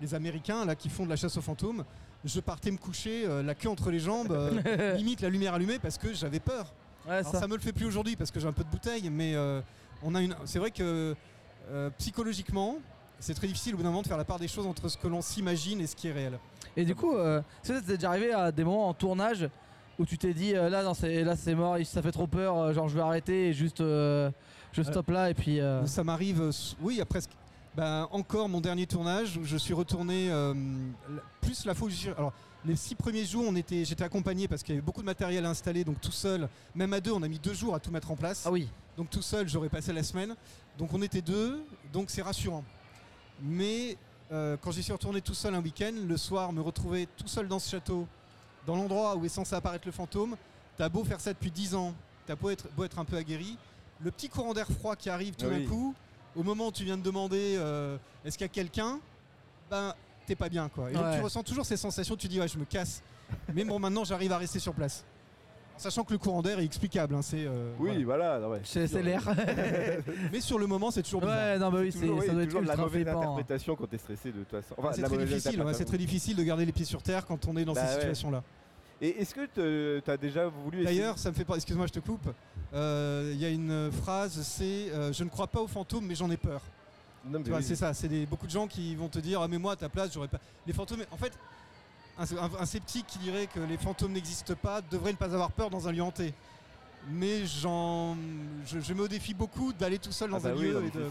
les 0.00 0.14
Américains 0.14 0.64
là 0.64 0.74
qui 0.74 0.88
font 0.88 1.04
de 1.04 1.10
la 1.10 1.16
chasse 1.16 1.36
aux 1.36 1.42
fantômes, 1.42 1.84
je 2.24 2.40
partais 2.40 2.70
me 2.70 2.76
coucher 2.78 3.24
euh, 3.26 3.42
la 3.42 3.54
queue 3.54 3.68
entre 3.68 3.90
les 3.90 3.98
jambes, 4.00 4.32
euh, 4.32 4.94
limite 4.96 5.20
la 5.20 5.28
lumière 5.28 5.54
allumée 5.54 5.78
parce 5.78 5.98
que 5.98 6.12
j'avais 6.14 6.40
peur. 6.40 6.72
Ouais, 7.06 7.14
Alors, 7.16 7.32
ça. 7.32 7.40
ça 7.40 7.48
me 7.48 7.54
le 7.56 7.60
fait 7.60 7.72
plus 7.72 7.86
aujourd'hui 7.86 8.14
parce 8.16 8.30
que 8.30 8.38
j'ai 8.40 8.46
un 8.48 8.52
peu 8.52 8.62
de 8.64 8.68
bouteille, 8.70 9.10
mais 9.10 9.34
euh, 9.34 9.60
on 10.02 10.14
a 10.14 10.20
une. 10.22 10.34
C'est 10.44 10.58
vrai 10.60 10.70
que 10.70 11.14
euh, 11.70 11.90
psychologiquement, 11.98 12.78
c'est 13.20 13.34
très 13.34 13.46
difficile 13.46 13.74
au 13.74 13.76
bout 13.76 13.82
d'un 13.84 13.88
moment 13.90 14.02
de 14.02 14.08
faire 14.08 14.16
la 14.16 14.24
part 14.24 14.38
des 14.38 14.48
choses 14.48 14.66
entre 14.66 14.88
ce 14.88 14.96
que 14.96 15.06
l'on 15.08 15.20
s'imagine 15.22 15.80
et 15.80 15.86
ce 15.86 15.94
qui 15.96 16.08
est 16.08 16.12
réel. 16.12 16.38
Et 16.76 16.84
du 16.84 16.94
coup, 16.94 17.14
euh, 17.16 17.40
est-ce 17.62 17.72
que 17.72 17.78
ça 17.80 17.86
t'est 17.86 17.96
déjà 17.96 18.08
arrivé 18.10 18.32
à 18.32 18.50
des 18.52 18.64
moments 18.64 18.88
en 18.88 18.94
tournage 18.94 19.48
où 20.02 20.06
tu 20.06 20.18
t'es 20.18 20.34
dit 20.34 20.54
euh, 20.54 20.68
là, 20.68 20.82
non, 20.82 20.94
c'est, 20.94 21.22
là 21.22 21.36
c'est 21.36 21.54
mort, 21.54 21.76
ça 21.84 22.02
fait 22.02 22.10
trop 22.12 22.26
peur, 22.26 22.56
euh, 22.58 22.72
genre 22.72 22.88
je 22.88 22.94
vais 22.96 23.00
arrêter 23.00 23.48
et 23.48 23.52
juste 23.52 23.80
euh, 23.80 24.30
je 24.72 24.82
stoppe 24.82 25.10
là 25.10 25.30
et 25.30 25.34
puis. 25.34 25.60
Ça 25.86 26.02
m'arrive, 26.02 26.50
oui, 26.80 26.94
il 26.94 26.98
y 26.98 27.00
a 27.00 27.06
presque. 27.06 27.30
Ben, 27.74 28.06
encore 28.10 28.48
mon 28.50 28.60
dernier 28.60 28.86
tournage 28.86 29.38
où 29.38 29.44
je 29.44 29.56
suis 29.56 29.72
retourné 29.72 30.30
plus 31.40 31.64
la 31.64 31.74
fois 31.74 31.88
où 31.88 31.90
suis- 31.90 32.10
Alors, 32.10 32.32
les 32.64 32.76
six 32.76 32.94
premiers 32.94 33.24
jours, 33.24 33.44
on 33.48 33.56
était, 33.56 33.84
j'étais 33.84 34.04
accompagné 34.04 34.46
parce 34.46 34.62
qu'il 34.62 34.74
y 34.74 34.78
avait 34.78 34.84
beaucoup 34.84 35.00
de 35.00 35.06
matériel 35.06 35.44
à 35.46 35.50
installer, 35.50 35.82
donc 35.84 36.00
tout 36.00 36.12
seul, 36.12 36.48
même 36.74 36.92
à 36.92 37.00
deux, 37.00 37.12
on 37.12 37.22
a 37.22 37.28
mis 37.28 37.38
deux 37.38 37.54
jours 37.54 37.74
à 37.74 37.80
tout 37.80 37.90
mettre 37.90 38.10
en 38.10 38.16
place. 38.16 38.42
Ah 38.46 38.50
oui. 38.50 38.68
Donc 38.96 39.08
tout 39.08 39.22
seul, 39.22 39.48
j'aurais 39.48 39.68
passé 39.70 39.92
la 39.92 40.02
semaine. 40.02 40.34
Donc 40.78 40.92
on 40.92 41.00
était 41.02 41.22
deux, 41.22 41.64
donc 41.92 42.10
c'est 42.10 42.22
rassurant. 42.22 42.62
Mais 43.42 43.96
euh, 44.30 44.56
quand 44.60 44.70
j'y 44.70 44.82
suis 44.82 44.92
retourné 44.92 45.20
tout 45.20 45.34
seul 45.34 45.54
un 45.54 45.62
week-end, 45.62 45.92
le 46.06 46.16
soir, 46.16 46.52
me 46.52 46.60
retrouver 46.60 47.08
tout 47.16 47.26
seul 47.28 47.48
dans 47.48 47.58
ce 47.58 47.70
château, 47.70 48.06
dans 48.66 48.76
l'endroit 48.76 49.16
où 49.16 49.24
est 49.24 49.28
censé 49.28 49.54
apparaître 49.54 49.86
le 49.86 49.92
fantôme, 49.92 50.36
t'as 50.76 50.88
beau 50.88 51.04
faire 51.04 51.20
ça 51.20 51.32
depuis 51.32 51.50
10 51.50 51.74
ans, 51.74 51.94
t'as 52.26 52.36
beau 52.36 52.50
être, 52.50 52.68
beau 52.76 52.84
être 52.84 52.98
un 52.98 53.04
peu 53.04 53.16
aguerri, 53.16 53.56
le 54.00 54.10
petit 54.10 54.28
courant 54.28 54.52
d'air 54.54 54.66
froid 54.68 54.96
qui 54.96 55.10
arrive 55.10 55.34
tout 55.34 55.46
Oui. 55.46 55.64
d'un 55.64 55.68
coup, 55.70 55.94
au 56.34 56.42
moment 56.42 56.68
où 56.68 56.72
tu 56.72 56.84
viens 56.84 56.96
de 56.96 57.02
demander 57.02 57.56
euh, 57.58 57.96
est-ce 58.24 58.36
qu'il 58.38 58.44
y 58.44 58.50
a 58.50 58.52
quelqu'un, 58.52 58.98
ben 59.70 59.94
t'es 60.26 60.34
pas 60.36 60.48
bien 60.48 60.68
quoi. 60.68 60.90
Et 60.90 60.94
donc 60.94 61.04
tu 61.14 61.20
ressens 61.20 61.42
toujours 61.42 61.66
ces 61.66 61.76
sensations, 61.76 62.16
tu 62.16 62.28
dis 62.28 62.40
ouais 62.40 62.48
je 62.48 62.58
me 62.58 62.64
casse. 62.64 63.02
Mais 63.54 63.64
bon 63.64 63.78
maintenant 63.78 64.04
j'arrive 64.04 64.32
à 64.32 64.38
rester 64.38 64.58
sur 64.58 64.72
place. 64.74 65.04
Sachant 65.82 66.04
que 66.04 66.12
le 66.12 66.18
courant 66.18 66.42
d'air 66.42 66.60
est 66.60 66.64
explicable, 66.64 67.14
hein, 67.16 67.22
c'est 67.22 67.44
euh, 67.44 67.72
Oui, 67.80 68.04
voilà. 68.04 68.38
voilà. 68.38 68.46
non, 68.46 68.52
ouais. 68.52 68.60
C'est, 68.64 68.86
c'est 68.86 69.02
l'air. 69.02 69.22
Mais 70.32 70.40
sur 70.40 70.58
le 70.58 70.66
moment 70.68 70.90
c'est 70.92 71.02
toujours 71.02 71.20
bizarre. 71.22 71.36
ouais, 71.54 71.58
non, 71.58 71.70
bah 71.70 71.78
oui, 71.80 71.90
c'est, 71.92 71.98
Toujours, 72.00 72.18
oui, 72.20 72.26
ça 72.26 72.32
doit 72.32 72.42
être 72.42 72.48
toujours 72.48 72.62
de 72.62 72.66
la 72.68 72.72
ultra 72.74 72.86
mauvaise 72.86 73.02
flippant. 73.04 73.20
interprétation 73.20 73.74
quand 73.76 73.86
t'es 73.88 73.98
stressé 73.98 74.30
de 74.30 74.38
toute 74.38 74.48
façon. 74.50 74.74
Enfin, 74.78 74.88
Ah, 74.90 74.92
c'est 74.94 74.98
de 74.98 75.02
la 75.02 75.08
très 75.08 75.16
mauvaise 75.18 75.34
difficile, 75.42 75.62
ouais, 75.62 75.74
c'est 75.74 75.84
très 75.84 75.98
difficile 75.98 76.36
de 76.36 76.42
garder 76.44 76.64
les 76.64 76.72
pieds 76.72 76.84
sur 76.84 77.02
terre 77.02 77.26
quand 77.26 77.46
on 77.48 77.56
est 77.56 77.64
dans 77.64 77.72
Bah 77.72 77.84
ces 77.84 77.94
ouais. 77.94 78.00
situations-là. 78.00 78.42
Et 79.00 79.20
est-ce 79.20 79.34
que 79.34 80.00
tu 80.04 80.10
as 80.10 80.16
déjà 80.16 80.46
voulu 80.46 80.82
essayer 80.82 81.00
D'ailleurs, 81.00 81.18
ça 81.18 81.30
me 81.30 81.34
fait 81.34 81.44
pas. 81.44 81.56
Excuse-moi, 81.56 81.86
je 81.88 81.92
te 81.92 81.98
coupe. 81.98 82.28
Euh, 82.72 83.32
Il 83.34 83.40
y 83.40 83.44
a 83.44 83.48
une 83.48 83.90
phrase, 83.90 84.40
c'est 84.42 84.92
euh, 84.92 85.12
Je 85.12 85.24
ne 85.24 85.28
crois 85.28 85.48
pas 85.48 85.60
aux 85.60 85.66
fantômes, 85.66 86.06
mais 86.06 86.14
j'en 86.14 86.30
ai 86.30 86.36
peur. 86.36 86.60
Non, 87.24 87.38
mais 87.38 87.44
Tu 87.44 87.50
vois, 87.50 87.58
oui. 87.58 87.64
c'est 87.64 87.74
ça. 87.74 87.92
C'est 87.94 88.06
des- 88.06 88.26
beaucoup 88.26 88.46
de 88.46 88.52
gens 88.52 88.68
qui 88.68 88.94
vont 88.94 89.08
te 89.08 89.18
dire 89.18 89.40
Ah, 89.42 89.48
mais 89.48 89.58
moi, 89.58 89.72
à 89.72 89.76
ta 89.76 89.88
place, 89.88 90.12
j'aurais 90.14 90.28
pas. 90.28 90.38
Les 90.66 90.72
fantômes. 90.72 91.00
En 91.10 91.16
fait, 91.16 91.32
un, 92.18 92.24
un- 92.24 92.60
un 92.60 92.66
sceptique 92.66 93.06
qui 93.06 93.18
dirait 93.18 93.46
que 93.46 93.60
les 93.60 93.76
fantômes 93.76 94.12
n'existent 94.12 94.54
pas 94.54 94.80
devrait 94.82 95.12
ne 95.12 95.16
pas 95.16 95.32
avoir 95.34 95.52
peur 95.52 95.70
dans 95.70 95.88
un 95.88 95.92
lieu 95.92 96.02
hanté. 96.02 96.34
Mais 97.10 97.44
j'en, 97.46 98.16
je, 98.66 98.78
je 98.80 98.94
me 98.94 99.08
défie 99.08 99.34
beaucoup 99.34 99.72
d'aller 99.72 99.98
tout 99.98 100.12
seul 100.12 100.30
dans 100.30 100.36
Ah 100.36 100.40
bah 100.40 100.50
un 100.50 100.56
oui, 100.56 100.62
lieu 100.68 100.74
non, 100.80 100.86
et 100.86 100.90
de 100.90 101.10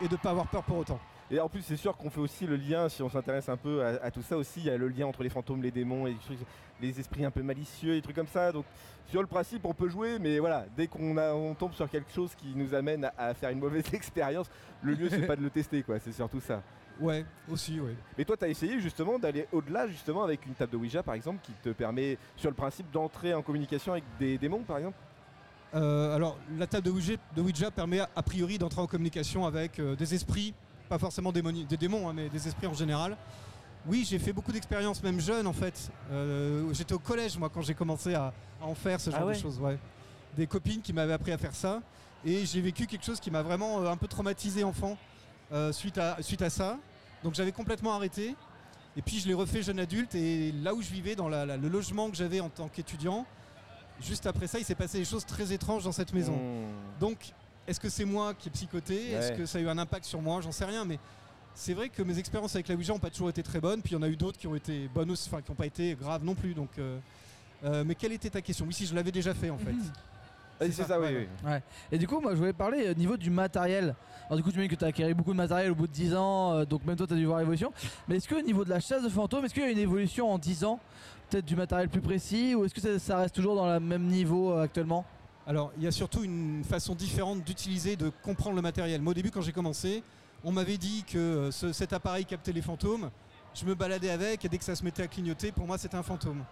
et 0.00 0.08
de 0.08 0.16
pas 0.16 0.30
avoir 0.30 0.46
peur 0.48 0.62
pour 0.64 0.78
autant. 0.78 0.98
Et 1.30 1.38
en 1.40 1.48
plus, 1.48 1.62
c'est 1.62 1.76
sûr 1.76 1.96
qu'on 1.96 2.10
fait 2.10 2.20
aussi 2.20 2.46
le 2.46 2.56
lien, 2.56 2.88
si 2.88 3.02
on 3.02 3.08
s'intéresse 3.08 3.48
un 3.48 3.56
peu 3.56 3.84
à, 3.84 4.02
à 4.04 4.10
tout 4.10 4.22
ça 4.22 4.36
aussi, 4.36 4.60
il 4.60 4.66
y 4.66 4.70
a 4.70 4.76
le 4.76 4.88
lien 4.88 5.06
entre 5.06 5.22
les 5.22 5.28
fantômes, 5.30 5.62
les 5.62 5.70
démons, 5.70 6.06
et 6.06 6.16
les, 6.80 6.98
esprits 7.00 7.24
un 7.24 7.30
peu 7.30 7.42
malicieux, 7.42 7.94
et 7.96 8.02
trucs 8.02 8.16
comme 8.16 8.26
ça. 8.26 8.50
Donc, 8.52 8.64
sur 9.08 9.20
le 9.20 9.26
principe, 9.26 9.64
on 9.64 9.72
peut 9.72 9.88
jouer, 9.88 10.18
mais 10.18 10.38
voilà, 10.40 10.66
dès 10.76 10.88
qu'on 10.88 11.16
on 11.16 11.54
tombe 11.54 11.72
sur 11.72 11.88
quelque 11.88 12.10
chose 12.12 12.34
qui 12.34 12.52
nous 12.54 12.74
amène 12.74 13.04
à, 13.04 13.12
à 13.16 13.34
faire 13.34 13.50
une 13.50 13.60
mauvaise 13.60 13.84
expérience, 13.94 14.50
le 14.82 14.96
mieux, 14.96 15.08
c'est 15.08 15.26
pas 15.26 15.36
de 15.36 15.42
le 15.42 15.50
tester, 15.50 15.82
quoi. 15.82 15.98
C'est 16.00 16.12
surtout 16.12 16.40
ça. 16.40 16.62
Ouais, 17.02 17.24
aussi, 17.50 17.80
ouais. 17.80 17.94
Mais 18.16 18.24
toi, 18.24 18.36
tu 18.36 18.44
as 18.44 18.48
essayé 18.48 18.80
justement 18.80 19.18
d'aller 19.18 19.46
au-delà, 19.52 19.86
justement, 19.88 20.22
avec 20.22 20.46
une 20.46 20.54
table 20.54 20.72
de 20.72 20.76
Ouija, 20.76 21.02
par 21.02 21.14
exemple, 21.14 21.40
qui 21.42 21.52
te 21.62 21.70
permet, 21.70 22.16
sur 22.36 22.48
le 22.48 22.56
principe, 22.56 22.90
d'entrer 22.92 23.34
en 23.34 23.42
communication 23.42 23.92
avec 23.92 24.04
des 24.18 24.38
démons, 24.38 24.62
par 24.62 24.78
exemple? 24.78 24.96
Euh, 25.74 26.14
alors, 26.14 26.36
la 26.58 26.66
table 26.66 26.86
de 26.86 26.90
Ouija, 26.90 27.14
de 27.34 27.42
Ouija 27.42 27.70
permet 27.70 28.00
a 28.00 28.22
priori 28.22 28.58
d'entrer 28.58 28.80
en 28.80 28.86
communication 28.86 29.46
avec 29.46 29.78
euh, 29.78 29.96
des 29.96 30.14
esprits, 30.14 30.54
pas 30.88 30.98
forcément 30.98 31.32
démoni- 31.32 31.66
des 31.66 31.76
démons, 31.76 32.08
hein, 32.08 32.12
mais 32.14 32.28
des 32.28 32.46
esprits 32.46 32.66
en 32.66 32.74
général. 32.74 33.16
Oui, 33.86 34.06
j'ai 34.08 34.18
fait 34.20 34.32
beaucoup 34.32 34.52
d'expériences, 34.52 35.02
même 35.02 35.18
jeune 35.18 35.46
en 35.46 35.52
fait. 35.52 35.90
Euh, 36.12 36.72
J'étais 36.72 36.92
au 36.94 36.98
collège, 37.00 37.36
moi, 37.38 37.48
quand 37.52 37.62
j'ai 37.62 37.74
commencé 37.74 38.14
à, 38.14 38.32
à 38.60 38.66
en 38.66 38.74
faire 38.74 39.00
ce 39.00 39.10
Ah 39.10 39.18
genre 39.18 39.26
ouais 39.28 39.34
de 39.34 39.40
choses. 39.40 39.58
Ouais. 39.58 39.78
Des 40.36 40.46
copines 40.46 40.80
qui 40.82 40.92
m'avaient 40.92 41.14
appris 41.14 41.32
à 41.32 41.38
faire 41.38 41.54
ça. 41.54 41.80
Et 42.24 42.46
j'ai 42.46 42.60
vécu 42.60 42.86
quelque 42.86 43.04
chose 43.04 43.18
qui 43.18 43.30
m'a 43.32 43.42
vraiment 43.42 43.80
euh, 43.82 43.90
un 43.90 43.96
peu 43.96 44.06
traumatisé 44.06 44.62
enfant 44.62 44.96
euh, 45.52 45.72
suite, 45.72 45.98
à, 45.98 46.18
suite 46.20 46.42
à 46.42 46.50
ça. 46.50 46.78
Donc 47.24 47.34
j'avais 47.34 47.52
complètement 47.52 47.92
arrêté. 47.94 48.34
Et 48.96 49.02
puis 49.02 49.18
je 49.20 49.26
l'ai 49.28 49.34
refait 49.34 49.62
jeune 49.62 49.78
adulte. 49.78 50.14
Et 50.14 50.52
là 50.52 50.74
où 50.74 50.82
je 50.82 50.90
vivais, 50.90 51.14
dans 51.16 51.28
la- 51.28 51.46
la- 51.46 51.56
le 51.56 51.68
logement 51.68 52.10
que 52.10 52.16
j'avais 52.16 52.40
en 52.40 52.48
tant 52.50 52.68
qu'étudiant, 52.68 53.24
juste 54.00 54.26
après 54.26 54.46
ça, 54.46 54.58
il 54.58 54.64
s'est 54.64 54.74
passé 54.74 54.98
des 54.98 55.04
choses 55.04 55.24
très 55.24 55.52
étranges 55.52 55.84
dans 55.84 55.92
cette 55.92 56.12
maison. 56.12 56.34
Mmh. 56.36 57.00
Donc, 57.00 57.32
est-ce 57.66 57.80
que 57.80 57.88
c'est 57.88 58.04
moi 58.04 58.34
qui 58.34 58.48
ai 58.48 58.52
psychoté? 58.52 59.12
Est-ce 59.12 59.32
que 59.32 59.46
ça 59.46 59.58
a 59.58 59.60
eu 59.60 59.68
un 59.68 59.78
impact 59.78 60.04
sur 60.04 60.20
moi? 60.20 60.40
J'en 60.40 60.52
sais 60.52 60.64
rien, 60.64 60.84
mais 60.84 60.98
c'est 61.54 61.74
vrai 61.74 61.88
que 61.88 62.02
mes 62.02 62.18
expériences 62.18 62.54
avec 62.54 62.68
la 62.68 62.74
Ouija 62.74 62.92
n'ont 62.92 62.98
pas 62.98 63.10
toujours 63.10 63.30
été 63.30 63.42
très 63.42 63.60
bonnes. 63.60 63.80
Puis 63.82 63.92
il 63.92 63.94
y 63.94 63.98
en 63.98 64.02
a 64.02 64.08
eu 64.08 64.16
d'autres 64.16 64.38
qui 64.38 64.46
ont 64.46 64.54
été 64.56 64.88
bonnes 64.88 65.10
aussi, 65.10 65.28
enfin 65.28 65.40
qui 65.42 65.50
n'ont 65.50 65.56
pas 65.56 65.66
été 65.66 65.94
graves 65.94 66.24
non 66.24 66.34
plus. 66.34 66.52
Donc, 66.54 66.70
euh, 66.78 66.98
euh, 67.64 67.84
mais 67.86 67.94
quelle 67.94 68.12
était 68.12 68.30
ta 68.30 68.42
question? 68.42 68.66
Oui, 68.66 68.74
si 68.74 68.84
je 68.86 68.94
l'avais 68.94 69.12
déjà 69.12 69.32
fait 69.32 69.50
en 69.50 69.58
fait. 69.58 69.70
c'est 70.70 70.84
ça, 70.84 71.00
oui, 71.00 71.26
ouais. 71.44 71.62
Et 71.90 71.98
du 71.98 72.06
coup, 72.06 72.20
moi, 72.20 72.32
je 72.32 72.38
voulais 72.38 72.52
parler 72.52 72.90
au 72.90 72.94
niveau 72.94 73.16
du 73.16 73.30
matériel. 73.30 73.94
Alors, 74.26 74.36
du 74.36 74.42
coup, 74.42 74.52
tu 74.52 74.58
me 74.58 74.62
dis 74.62 74.68
que 74.68 74.74
tu 74.76 74.84
as 74.84 74.88
acquis 74.88 75.14
beaucoup 75.14 75.32
de 75.32 75.36
matériel 75.36 75.70
au 75.72 75.74
bout 75.74 75.86
de 75.86 75.92
10 75.92 76.14
ans, 76.14 76.52
euh, 76.52 76.64
donc 76.64 76.84
même 76.84 76.96
toi, 76.96 77.06
tu 77.06 77.14
as 77.14 77.16
dû 77.16 77.26
voir 77.26 77.38
l'évolution. 77.40 77.72
Mais 78.08 78.16
est-ce 78.16 78.28
que 78.28 78.34
au 78.36 78.42
niveau 78.42 78.64
de 78.64 78.70
la 78.70 78.80
chasse 78.80 79.02
de 79.02 79.08
fantômes, 79.08 79.44
est-ce 79.44 79.54
qu'il 79.54 79.62
y 79.62 79.66
a 79.66 79.70
une 79.70 79.78
évolution 79.78 80.30
en 80.32 80.38
10 80.38 80.64
ans? 80.64 80.78
Peut-être 81.30 81.44
du 81.44 81.56
matériel 81.56 81.88
plus 81.88 82.00
précis 82.02 82.54
Ou 82.54 82.64
est-ce 82.66 82.74
que 82.74 82.80
ça, 82.80 82.98
ça 82.98 83.16
reste 83.16 83.34
toujours 83.34 83.56
dans 83.56 83.66
le 83.66 83.80
même 83.80 84.04
niveau 84.06 84.52
euh, 84.52 84.62
actuellement? 84.62 85.04
Alors, 85.46 85.72
il 85.76 85.82
y 85.82 85.86
a 85.86 85.90
surtout 85.90 86.22
une 86.22 86.62
façon 86.62 86.94
différente 86.94 87.42
d'utiliser, 87.42 87.96
de 87.96 88.10
comprendre 88.22 88.54
le 88.56 88.62
matériel. 88.62 89.00
Moi, 89.02 89.10
au 89.10 89.14
début, 89.14 89.30
quand 89.30 89.40
j'ai 89.40 89.52
commencé, 89.52 90.02
on 90.44 90.52
m'avait 90.52 90.76
dit 90.78 91.04
que 91.04 91.18
euh, 91.18 91.50
ce- 91.50 91.72
cet 91.72 91.92
appareil 91.92 92.24
captait 92.24 92.52
les 92.52 92.62
fantômes. 92.62 93.10
Je 93.54 93.64
me 93.66 93.74
baladais 93.74 94.10
avec 94.10 94.44
et 94.44 94.48
dès 94.48 94.56
que 94.56 94.64
ça 94.64 94.74
se 94.76 94.82
mettait 94.84 95.02
à 95.02 95.08
clignoter, 95.08 95.52
pour 95.52 95.66
moi, 95.66 95.76
c'était 95.78 95.96
un 95.96 96.02
fantôme. 96.02 96.42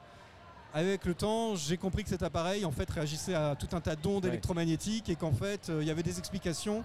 Avec 0.73 1.05
le 1.05 1.15
temps, 1.15 1.57
j'ai 1.57 1.77
compris 1.77 2.05
que 2.05 2.11
cet 2.11 2.23
appareil, 2.23 2.65
en 2.65 2.71
fait, 2.71 2.89
réagissait 2.89 3.35
à 3.35 3.57
tout 3.57 3.69
un 3.75 3.81
tas 3.81 3.97
d'ondes 3.97 4.25
Ouais. 4.25 4.31
électromagnétiques 4.31 5.09
et 5.09 5.17
qu'en 5.17 5.33
fait, 5.33 5.69
euh, 5.69 5.83
il 5.83 5.89
y 5.89 5.91
avait 5.91 6.05
des 6.05 6.19
explications. 6.19 6.85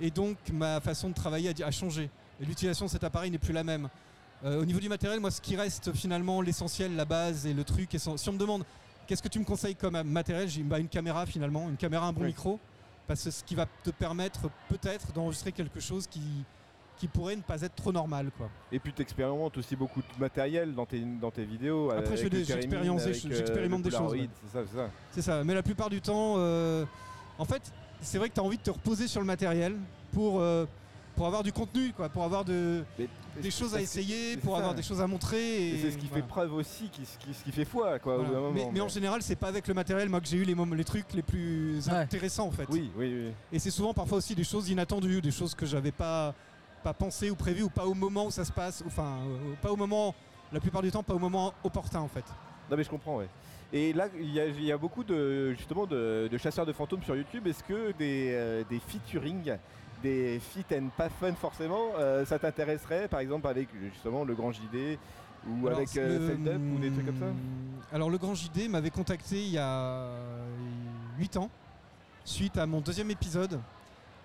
Et 0.00 0.10
donc, 0.10 0.36
ma 0.52 0.80
façon 0.80 1.08
de 1.08 1.14
travailler 1.14 1.54
a, 1.62 1.70
changé. 1.70 2.10
Et 2.40 2.44
l'utilisation 2.44 2.84
de 2.84 2.90
cet 2.90 3.04
appareil 3.04 3.30
n'est 3.30 3.38
plus 3.38 3.54
la 3.54 3.64
même. 3.64 3.88
Euh, 4.44 4.60
au 4.60 4.66
niveau 4.66 4.80
du 4.80 4.90
matériel, 4.90 5.18
moi, 5.20 5.30
ce 5.30 5.40
qui 5.40 5.56
reste 5.56 5.94
finalement 5.94 6.42
l'essentiel, 6.42 6.94
la 6.94 7.06
base 7.06 7.46
et 7.46 7.54
le 7.54 7.64
truc, 7.64 7.94
et 7.94 7.98
si 7.98 8.08
on 8.08 8.32
me 8.32 8.38
demande 8.38 8.64
qu'est-ce 9.06 9.22
que 9.22 9.28
tu 9.28 9.38
me 9.38 9.44
conseilles 9.44 9.76
comme 9.76 9.96
euh, 9.96 10.04
matériel, 10.04 10.46
j'ai 10.48 10.62
bah, 10.62 10.78
une 10.78 10.88
caméra 10.88 11.24
finalement, 11.24 11.70
une 11.70 11.78
caméra, 11.78 12.06
un 12.06 12.12
bon 12.12 12.24
micro, 12.24 12.60
parce 13.06 13.24
que 13.24 13.30
ce 13.30 13.42
qui 13.42 13.54
va 13.54 13.64
te 13.82 13.90
permettre 13.90 14.50
peut-être 14.68 15.12
d'enregistrer 15.14 15.52
quelque 15.52 15.80
chose 15.80 16.06
qui, 16.06 16.20
qui 16.98 17.08
pourrait 17.08 17.36
ne 17.36 17.42
pas 17.42 17.60
être 17.62 17.74
trop 17.74 17.92
normal. 17.92 18.30
Quoi. 18.36 18.48
Et 18.72 18.78
puis 18.78 18.92
tu 18.92 19.02
expérimentes 19.02 19.56
aussi 19.58 19.76
beaucoup 19.76 20.00
de 20.00 20.20
matériel 20.20 20.74
dans 20.74 20.86
tes, 20.86 21.00
dans 21.00 21.30
tes 21.30 21.44
vidéos. 21.44 21.90
Après, 21.90 22.06
avec 22.06 22.16
je 22.18 22.22
fais 22.22 22.30
des- 22.30 22.42
euh, 22.42 22.54
j'expérimente 22.56 23.82
des 23.82 23.90
choses, 23.90 24.12
ouais. 24.12 24.28
C'est 24.46 24.58
ça, 24.58 24.64
c'est 24.70 24.76
ça. 24.76 24.90
C'est 25.12 25.22
ça, 25.22 25.44
mais 25.44 25.54
la 25.54 25.62
plupart 25.62 25.90
du 25.90 26.00
temps, 26.00 26.34
euh, 26.38 26.84
en 27.38 27.44
fait, 27.44 27.62
c'est 28.00 28.18
vrai 28.18 28.28
que 28.28 28.34
tu 28.34 28.40
as 28.40 28.44
envie 28.44 28.56
de 28.58 28.62
te 28.62 28.70
reposer 28.70 29.08
sur 29.08 29.20
le 29.20 29.26
matériel 29.26 29.76
pour, 30.12 30.40
euh, 30.40 30.64
pour 31.16 31.26
avoir 31.26 31.42
du 31.42 31.52
contenu, 31.52 31.92
quoi, 31.94 32.08
pour 32.08 32.24
avoir 32.24 32.44
de, 32.44 32.82
Mais- 32.98 33.08
des 33.42 33.50
choses 33.50 33.74
à 33.74 33.80
essayer, 33.82 34.36
pour 34.38 34.52
ça. 34.54 34.60
avoir 34.60 34.74
des 34.74 34.82
choses 34.82 35.00
à 35.00 35.06
montrer. 35.06 35.38
Et 35.38 35.74
Et, 35.74 35.78
c'est 35.82 35.90
ce 35.90 35.98
qui 35.98 36.06
voilà. 36.06 36.22
fait 36.22 36.28
preuve 36.28 36.54
aussi, 36.54 36.88
qui, 36.90 37.04
ce 37.06 37.18
qui, 37.18 37.32
ce 37.34 37.42
qui 37.44 37.52
fait 37.52 37.64
foi, 37.66 37.98
quoi, 37.98 38.14
au 38.18 38.22
Voilà. 38.22 38.40
moment. 38.40 38.52
mais, 38.52 38.68
mais 38.72 38.80
en 38.80 38.88
général, 38.88 39.20
c'est 39.22 39.36
pas 39.36 39.48
avec 39.48 39.66
le 39.68 39.74
matériel 39.74 40.08
moi 40.08 40.20
que 40.20 40.26
j'ai 40.26 40.36
eu 40.38 40.44
les, 40.44 40.84
trucs 40.84 41.12
les 41.14 41.22
plus 41.22 41.86
Ouais. 41.88 41.94
intéressants 41.94 42.46
en 42.46 42.50
fait. 42.50 42.66
Oui, 42.70 42.90
oui, 42.96 43.14
oui. 43.26 43.32
Et 43.52 43.58
c'est 43.58 43.70
souvent 43.70 43.92
parfois 43.94 44.18
aussi 44.18 44.34
des 44.34 44.44
choses 44.44 44.68
inattendues, 44.70 45.20
des 45.22 45.30
choses 45.30 45.54
que 45.54 45.64
j'avais 45.66 45.92
pas 45.92 46.34
pas 46.86 46.94
pensé 46.94 47.30
ou 47.30 47.34
prévu 47.34 47.64
ou 47.64 47.68
pas 47.68 47.84
au 47.84 47.94
moment 47.94 48.26
où 48.26 48.30
ça 48.30 48.44
se 48.44 48.52
passe, 48.52 48.84
enfin 48.86 49.18
euh, 49.26 49.54
pas 49.60 49.72
au 49.72 49.76
moment, 49.76 50.14
la 50.52 50.60
plupart 50.60 50.82
du 50.82 50.92
temps 50.92 51.02
pas 51.02 51.14
au 51.14 51.18
moment 51.18 51.52
opportun 51.64 51.98
en 51.98 52.06
fait. 52.06 52.24
Non 52.70 52.76
mais 52.76 52.84
je 52.84 52.90
comprends, 52.90 53.16
ouais. 53.16 53.28
Et 53.72 53.92
là, 53.92 54.06
il 54.16 54.30
y, 54.32 54.38
a- 54.38 54.46
il 54.46 54.62
y 54.62 54.70
a 54.70 54.78
beaucoup 54.78 55.02
de 55.02 55.50
justement 55.54 55.84
de, 55.86 56.28
de 56.30 56.38
chasseurs 56.38 56.64
de 56.64 56.72
fantômes 56.72 57.02
sur 57.02 57.16
YouTube. 57.16 57.44
Est-ce 57.48 57.64
que 57.64 57.90
des, 57.98 58.30
euh, 58.34 58.62
des 58.70 58.78
featuring, 58.78 59.56
des 60.00 60.38
fit 60.38 60.64
and 60.72 60.90
pas 60.96 61.08
fun 61.08 61.34
forcément, 61.34 61.86
euh, 61.98 62.24
ça 62.24 62.38
t'intéresserait 62.38 63.08
par 63.08 63.18
exemple 63.18 63.48
avec 63.48 63.68
justement 63.92 64.22
le 64.22 64.36
grand 64.36 64.52
JD 64.52 64.96
ou 65.48 65.66
Alors, 65.66 65.78
avec 65.78 65.96
euh, 65.96 66.36
ou 66.72 66.78
des 66.78 66.92
trucs 66.92 67.06
comme 67.06 67.18
ça 67.18 67.32
Alors 67.92 68.10
le 68.10 68.18
grand 68.18 68.36
JD 68.36 68.68
m'avait 68.70 68.90
contacté 68.90 69.42
il 69.42 69.50
y 69.50 69.58
a 69.58 70.06
8 71.18 71.36
ans, 71.38 71.50
suite 72.24 72.56
à 72.58 72.66
mon 72.66 72.80
deuxième 72.80 73.10
épisode, 73.10 73.58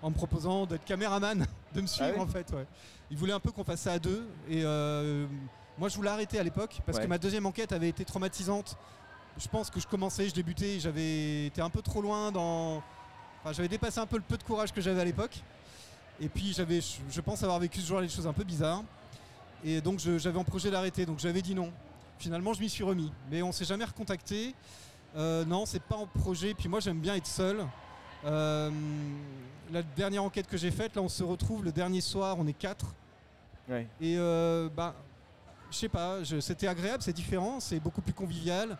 en 0.02 0.10
me 0.10 0.14
proposant 0.14 0.66
d'être 0.66 0.84
caméraman, 0.84 1.46
de 1.74 1.80
me 1.80 1.86
suivre 1.86 2.14
Ah 2.18 2.22
en 2.22 2.26
fait. 2.26 2.50
Ouais. 2.52 2.66
Il 3.10 3.16
voulait 3.16 3.32
un 3.32 3.40
peu 3.40 3.50
qu'on 3.52 3.64
fasse 3.64 3.82
ça 3.82 3.92
à 3.92 3.98
deux. 3.98 4.26
Et 4.48 4.62
euh, 4.64 5.26
moi 5.78 5.88
je 5.88 5.96
voulais 5.96 6.10
arrêter 6.10 6.38
à 6.38 6.42
l'époque 6.42 6.80
parce 6.84 6.98
Ouais. 6.98 7.04
que 7.04 7.08
ma 7.08 7.18
deuxième 7.18 7.46
enquête 7.46 7.72
avait 7.72 7.88
été 7.88 8.04
traumatisante. 8.04 8.76
Je 9.38 9.48
pense 9.48 9.70
que 9.70 9.80
je 9.80 9.86
commençais, 9.86 10.28
je 10.28 10.34
débutais, 10.34 10.78
j'avais 10.80 11.46
été 11.46 11.62
un 11.62 11.70
peu 11.70 11.80
trop 11.80 12.02
loin 12.02 12.30
dans... 12.32 12.82
Enfin, 13.40 13.52
j'avais 13.52 13.68
dépassé 13.68 13.98
un 13.98 14.06
peu 14.06 14.16
le 14.16 14.22
peu 14.22 14.36
de 14.36 14.42
courage 14.42 14.72
que 14.72 14.80
j'avais 14.80 15.00
à 15.00 15.04
l'époque. 15.04 15.42
Et 16.20 16.28
puis 16.28 16.52
j'avais, 16.52 16.80
je 17.10 17.20
pense 17.22 17.42
avoir 17.42 17.58
vécu 17.58 17.80
ce 17.80 17.86
jour-là 17.86 18.02
des 18.06 18.12
choses 18.12 18.26
un 18.26 18.32
peu 18.34 18.44
bizarres. 18.44 18.82
Et 19.64 19.80
donc 19.80 19.98
j'avais 20.00 20.38
en 20.38 20.44
projet 20.44 20.70
d'arrêter, 20.70 21.06
donc 21.06 21.18
j'avais 21.18 21.40
dit 21.42 21.54
non. 21.54 21.72
Finalement, 22.18 22.52
je 22.52 22.60
m'y 22.60 22.68
suis 22.68 22.84
remis. 22.84 23.10
Mais 23.30 23.42
on 23.42 23.50
s'est 23.52 23.64
jamais 23.64 23.84
recontacté. 23.84 24.54
Euh, 25.16 25.44
non, 25.44 25.66
c'est 25.66 25.82
pas 25.82 25.96
en 25.96 26.06
projet. 26.06 26.54
Puis 26.54 26.68
moi, 26.68 26.78
j'aime 26.80 27.00
bien 27.00 27.14
être 27.16 27.26
seul. 27.26 27.64
Euh, 28.24 28.70
la 29.72 29.82
dernière 29.82 30.22
enquête 30.24 30.46
que 30.46 30.56
j'ai 30.56 30.70
faite, 30.70 30.96
là, 30.96 31.02
on 31.02 31.08
se 31.08 31.22
retrouve 31.24 31.64
le 31.64 31.72
dernier 31.72 32.00
soir, 32.00 32.36
on 32.38 32.46
est 32.46 32.52
quatre. 32.52 32.94
Ouais. 33.68 33.86
Et 34.00 34.16
euh, 34.18 34.68
bah, 34.74 34.94
je 35.70 35.76
sais 35.76 35.88
pas, 35.88 36.18
c'était 36.40 36.66
agréable, 36.68 37.02
c'est 37.02 37.12
différent, 37.12 37.58
c'est 37.60 37.80
beaucoup 37.80 38.02
plus 38.02 38.12
convivial. 38.12 38.76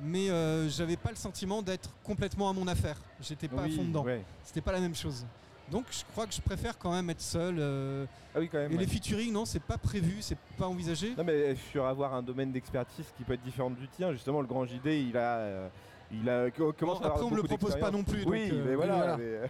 Mais 0.00 0.30
euh, 0.30 0.68
j'avais 0.68 0.96
pas 0.96 1.10
le 1.10 1.16
sentiment 1.16 1.60
d'être 1.60 1.90
complètement 2.04 2.48
à 2.48 2.52
mon 2.52 2.68
affaire. 2.68 2.96
J'étais 3.20 3.48
pas 3.48 3.62
Oui, 3.62 3.72
à 3.72 3.76
fond 3.76 3.84
dedans. 3.84 4.04
ouais. 4.04 4.22
C'était 4.44 4.60
pas 4.60 4.70
la 4.72 4.80
même 4.80 4.94
chose. 4.94 5.26
Donc 5.72 5.84
je 5.90 6.02
crois 6.12 6.26
que 6.26 6.32
je 6.32 6.40
préfère 6.40 6.78
quand 6.78 6.92
même 6.92 7.10
être 7.10 7.20
seul. 7.20 7.56
euh, 7.58 8.06
Ah 8.34 8.38
oui, 8.38 8.48
quand 8.48 8.58
même. 8.58 8.70
et 8.70 8.74
ouais. 8.76 8.80
les 8.80 8.86
featuring, 8.86 9.32
non, 9.32 9.44
c'est 9.44 9.62
pas 9.62 9.76
prévu, 9.76 10.18
c'est 10.20 10.38
pas 10.56 10.66
envisagé. 10.68 11.14
Non 11.16 11.24
mais 11.24 11.56
sur 11.72 11.84
avoir 11.84 12.14
un 12.14 12.22
domaine 12.22 12.52
d'expertise 12.52 13.06
qui 13.16 13.24
peut 13.24 13.32
être 13.34 13.42
différent 13.42 13.70
du 13.70 13.88
tien, 13.88 14.12
justement 14.12 14.40
le 14.40 14.46
grand 14.46 14.64
JD 14.64 14.86
il 14.86 15.16
a 15.16 15.36
euh, 15.38 15.68
il 16.12 16.28
a 16.28 16.50
commence 16.50 16.76
Bon, 16.80 17.04
à 17.04 17.06
avoir 17.06 17.12
après, 17.12 17.24
on 17.24 17.30
me 17.30 17.36
le 17.36 17.42
propose 17.42 17.76
pas 17.76 17.90
non 17.90 18.02
plus. 18.04 18.24
Oui, 18.24 18.48
donc, 18.48 18.58
euh, 18.58 18.64
mais 18.68 18.74
voilà. 18.74 18.96
voilà. 18.96 19.16
mais, 19.16 19.22
euh, 19.24 19.46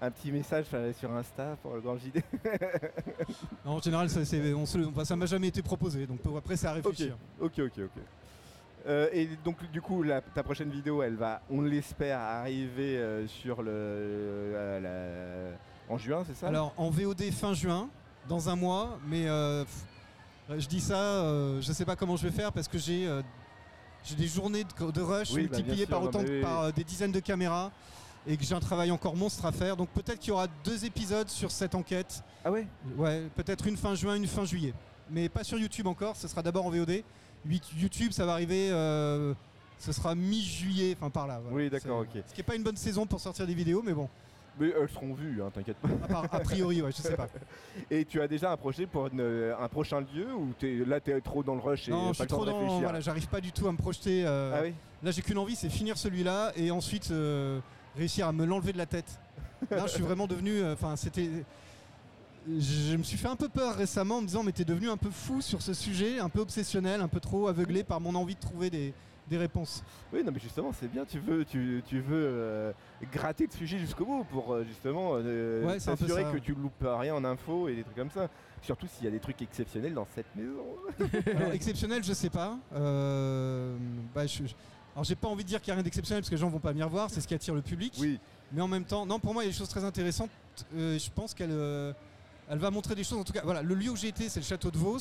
un 0.00 0.10
petit 0.10 0.32
message 0.32 0.64
sur 0.98 1.10
Insta 1.12 1.56
pour 1.62 1.74
le 1.74 1.80
grand 1.80 1.96
JD. 1.96 2.22
En 3.64 3.80
général, 3.80 4.10
ça, 4.10 4.20
on 4.56 4.66
se 4.66 4.78
enfin, 4.88 5.04
ça 5.04 5.14
m'a 5.16 5.26
jamais 5.26 5.48
été 5.48 5.62
proposé. 5.62 6.06
Donc 6.06 6.18
pour- 6.20 6.36
après, 6.36 6.56
c'est 6.56 6.66
à 6.66 6.72
réfléchir. 6.72 7.16
ok, 7.40 7.52
ok, 7.58 7.72
ok. 7.78 8.02
Euh, 8.88 9.08
et 9.12 9.28
donc 9.44 9.58
du 9.70 9.80
coup 9.80 10.02
la- 10.02 10.20
ta 10.20 10.42
prochaine 10.42 10.68
vidéo 10.70 11.04
elle 11.04 11.14
va, 11.14 11.40
on 11.48 11.60
l'espère, 11.62 12.18
arriver 12.18 12.96
euh, 12.98 13.28
sur 13.28 13.62
le 13.62 13.70
euh, 13.70 15.52
la- 15.88 15.94
en 15.94 15.98
juin, 15.98 16.24
c'est 16.26 16.34
ça? 16.34 16.48
Alors 16.48 16.74
en 16.76 16.90
VOD 16.90 17.30
fin 17.30 17.54
juin, 17.54 17.88
dans 18.28 18.48
un 18.48 18.56
mois, 18.56 18.98
mais 19.06 19.28
euh, 19.28 19.64
je 20.50 20.66
dis 20.66 20.80
ça, 20.80 20.96
euh, 20.98 21.60
je 21.60 21.72
sais 21.72 21.84
pas 21.84 21.94
comment 21.94 22.16
je 22.16 22.24
vais 22.26 22.32
faire 22.34 22.50
parce 22.52 22.66
que 22.66 22.76
j'ai 22.76 23.06
euh, 23.06 23.22
j'ai 24.04 24.14
des 24.14 24.26
journées 24.26 24.64
de, 24.64 24.90
de 24.90 25.00
rush 25.00 25.30
Oui, 25.32 25.42
bah, 25.46 25.56
multipliées 25.56 25.86
par 25.86 26.02
autant 26.02 26.22
par 26.42 26.60
euh, 26.62 26.72
des 26.72 26.84
dizaines 26.84 27.12
de 27.12 27.20
caméras 27.20 27.70
et 28.26 28.36
que 28.36 28.44
j'ai 28.44 28.54
un 28.54 28.60
travail 28.60 28.90
encore 28.90 29.16
monstre 29.16 29.44
à 29.46 29.52
faire. 29.52 29.76
Donc 29.76 29.88
peut-être 29.90 30.18
qu'il 30.18 30.28
y 30.28 30.32
aura 30.32 30.46
deux 30.64 30.84
épisodes 30.84 31.28
sur 31.28 31.50
cette 31.50 31.74
enquête. 31.74 32.22
Ah 32.44 32.50
ouais? 32.52 32.66
Ouais, 32.96 33.22
peut-être 33.36 33.66
une 33.66 33.76
fin 33.76 33.94
juin, 33.94 34.14
une 34.14 34.26
fin 34.26 34.44
juillet. 34.44 34.74
Mais 35.10 35.28
pas 35.28 35.44
sur 35.44 35.58
YouTube 35.58 35.86
encore, 35.86 36.16
ce 36.16 36.28
sera 36.28 36.42
d'abord 36.42 36.66
en 36.66 36.70
VOD. 36.70 37.02
YouTube, 37.76 38.12
ça 38.12 38.24
va 38.24 38.32
arriver. 38.32 38.70
euh, 38.70 39.34
ce 39.78 39.90
sera 39.90 40.14
mi-juillet, 40.14 40.96
enfin 40.96 41.10
par 41.10 41.26
là. 41.26 41.40
voilà. 41.40 41.56
Oui, 41.56 41.68
d'accord, 41.68 42.00
ok. 42.02 42.22
Ce 42.28 42.32
qui 42.32 42.40
est 42.40 42.44
pas 42.44 42.54
une 42.54 42.62
bonne 42.62 42.76
saison 42.76 43.04
pour 43.04 43.18
sortir 43.18 43.48
des 43.48 43.54
vidéos, 43.54 43.82
mais 43.84 43.92
bon, 43.92 44.08
Mais 44.60 44.68
elles 44.78 44.88
seront 44.90 45.14
vues, 45.14 45.42
hein, 45.42 45.50
t'inquiète 45.52 45.78
pas. 45.78 45.88
à, 46.04 46.08
part- 46.08 46.34
a 46.34 46.40
priori, 46.40 46.82
ouais, 46.82 46.92
je 46.92 47.00
sais 47.00 47.16
pas. 47.16 47.26
Et 47.90 48.04
tu 48.04 48.20
as 48.20 48.28
déjà 48.28 48.52
un 48.52 48.56
projet 48.58 48.86
pour 48.86 49.06
une- 49.06 49.54
un 49.58 49.68
prochain 49.68 50.00
lieu 50.00 50.26
ou 50.34 50.52
t'es, 50.58 50.84
là 50.86 51.00
t'es 51.00 51.18
trop 51.22 51.42
dans 51.42 51.54
le 51.54 51.60
rush 51.62 51.88
et 51.88 51.90
non, 51.90 52.04
je 52.04 52.08
pas 52.08 52.14
suis 52.14 52.22
le 52.24 52.28
temps 52.28 52.36
trop 52.36 52.44
de 52.44 52.50
dans. 52.50 52.58
réfléchir? 52.58 52.82
Voilà, 52.82 53.00
j'arrive 53.00 53.28
pas 53.28 53.40
du 53.40 53.50
tout 53.50 53.66
à 53.66 53.72
me 53.72 53.78
projeter. 53.78 54.24
euh, 54.26 54.52
Ah 54.54 54.60
oui? 54.62 54.74
Là, 55.02 55.10
j'ai 55.10 55.22
qu'une 55.22 55.38
envie, 55.38 55.56
c'est 55.56 55.70
finir 55.70 55.96
celui-là 55.96 56.52
et 56.54 56.70
ensuite 56.70 57.10
euh, 57.10 57.60
réussir 57.96 58.28
à 58.28 58.32
me 58.32 58.44
l'enlever 58.44 58.72
de 58.74 58.78
la 58.78 58.86
tête. 58.86 59.18
Là, 59.70 59.86
je 59.86 59.92
suis 59.92 60.02
vraiment 60.02 60.26
devenu. 60.26 60.50
euh, 60.60 60.74
Enfin, 60.74 60.96
c'était. 60.96 61.28
Je 62.46 62.96
me 62.96 63.04
suis 63.04 63.16
fait 63.16 63.28
un 63.28 63.36
peu 63.36 63.48
peur 63.48 63.76
récemment 63.76 64.16
en 64.18 64.20
me 64.22 64.26
disant, 64.26 64.42
mais 64.42 64.50
t'es 64.52 64.64
devenu 64.64 64.90
un 64.90 64.96
peu 64.96 65.10
fou 65.10 65.40
sur 65.40 65.62
ce 65.62 65.74
sujet, 65.74 66.18
un 66.18 66.28
peu 66.28 66.40
obsessionnel, 66.40 67.00
un 67.00 67.06
peu 67.08 67.20
trop 67.20 67.46
aveuglé 67.46 67.84
par 67.84 68.00
mon 68.00 68.14
envie 68.16 68.34
de 68.34 68.40
trouver 68.40 68.68
des, 68.68 68.92
des 69.32 69.38
réponses. 69.38 69.82
Oui, 70.12 70.22
non, 70.24 70.30
mais 70.32 70.38
justement, 70.38 70.72
c'est 70.78 70.88
bien. 70.88 71.04
Tu 71.04 71.18
veux, 71.18 71.44
tu, 71.44 71.82
tu 71.86 72.00
veux 72.00 72.24
euh, 72.24 72.72
gratter 73.12 73.46
le 73.50 73.56
sujet 73.56 73.78
jusqu'au 73.78 74.04
bout 74.04 74.24
pour 74.24 74.52
euh, 74.52 74.64
justement 74.64 75.12
euh, 75.14 75.66
Ouais, 75.66 75.80
s'assurer 75.80 76.24
que 76.32 76.38
tu 76.38 76.54
loupes 76.54 76.84
rien 76.84 77.14
en 77.14 77.24
info 77.24 77.68
et 77.68 77.74
des 77.74 77.82
trucs 77.82 77.96
comme 77.96 78.10
ça. 78.10 78.28
Surtout 78.60 78.86
s'il 78.86 79.04
y 79.04 79.08
a 79.08 79.10
des 79.10 79.18
trucs 79.18 79.40
exceptionnels 79.42 79.94
dans 79.94 80.06
cette 80.14 80.26
maison. 80.36 80.64
Alors, 81.36 81.52
exceptionnel, 81.54 82.04
je 82.04 82.12
sais 82.12 82.30
pas. 82.30 82.56
Bah, 82.70 84.26
je- 84.26 84.46
je- 84.46 84.54
alors, 84.94 85.04
j'ai 85.04 85.14
pas 85.14 85.28
envie 85.28 85.42
de 85.42 85.48
dire 85.48 85.58
qu'il 85.62 85.70
n'y 85.70 85.72
a 85.72 85.76
rien 85.76 85.82
d'exceptionnel 85.84 86.20
parce 86.20 86.28
que 86.28 86.34
les 86.34 86.40
gens 86.40 86.50
vont 86.50 86.58
pas 86.58 86.72
venir 86.72 86.86
voir, 86.86 87.08
c'est 87.08 87.22
ce 87.22 87.26
qui 87.26 87.32
attire 87.32 87.54
le 87.54 87.62
public. 87.62 87.94
Oui, 87.98 88.20
Mais 88.52 88.60
en 88.60 88.68
même 88.68 88.84
temps, 88.84 89.06
non, 89.06 89.18
pour 89.18 89.32
moi, 89.32 89.42
il 89.42 89.46
y 89.46 89.48
a 89.48 89.52
des 89.52 89.58
choses 89.58 89.70
très 89.70 89.84
intéressantes. 89.84 90.28
Je 90.74 91.10
pense 91.14 91.32
qu'elle 91.32 91.94
elle 92.50 92.58
va 92.58 92.70
montrer 92.70 92.94
des 92.94 93.02
choses. 93.04 93.18
En 93.18 93.24
tout 93.24 93.32
cas, 93.32 93.40
voilà, 93.42 93.62
le 93.62 93.74
lieu 93.74 93.88
où 93.90 93.96
j'ai 93.96 94.08
été, 94.08 94.28
c'est 94.28 94.40
le 94.40 94.44
château 94.44 94.70
de 94.70 94.76
Vos. 94.76 94.98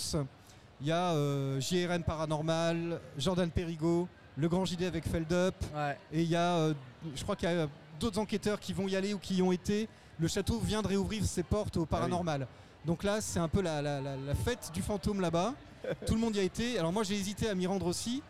Il 0.79 0.87
y 0.87 0.91
a 0.91 1.11
euh, 1.11 1.59
JRN 1.59 2.01
Paranormal, 2.03 2.99
Jordan 3.17 3.51
Perigo, 3.51 4.07
le 4.37 4.47
Grand 4.49 4.65
JD 4.65 4.83
avec 4.83 5.07
Feldup. 5.07 5.55
Ouais. 5.75 5.97
Et 6.11 6.21
il 6.23 6.29
y 6.29 6.35
a, 6.35 6.55
euh, 6.57 6.73
je 7.15 7.23
crois 7.23 7.35
qu'il 7.35 7.49
y 7.49 7.51
a 7.53 7.67
d'autres 7.99 8.19
enquêteurs 8.19 8.59
qui 8.59 8.73
vont 8.73 8.87
y 8.87 8.95
aller 8.95 9.13
ou 9.13 9.19
qui 9.19 9.35
y 9.35 9.41
ont 9.41 9.51
été. 9.51 9.87
Le 10.19 10.27
château 10.27 10.59
vient 10.59 10.81
de 10.81 10.87
réouvrir 10.87 11.23
ses 11.25 11.43
portes 11.43 11.77
au 11.77 11.85
paranormal. 11.85 12.47
Donc 12.85 13.03
là, 13.03 13.21
c'est 13.21 13.39
un 13.39 13.47
peu 13.47 13.61
la, 13.61 13.81
la- 13.81 14.01
la- 14.01 14.15
la 14.17 14.35
fête 14.35 14.71
du 14.73 14.81
fantôme 14.81 15.21
là-bas. 15.21 15.53
Tout 16.05 16.13
le 16.15 16.19
monde 16.19 16.35
y 16.35 16.39
a 16.39 16.43
été. 16.43 16.77
Alors 16.79 16.91
moi, 16.93 17.03
j'ai 17.03 17.15
hésité 17.15 17.49
à 17.49 17.55
m'y 17.55 17.67
rendre 17.67 17.85
aussi. 17.87 18.21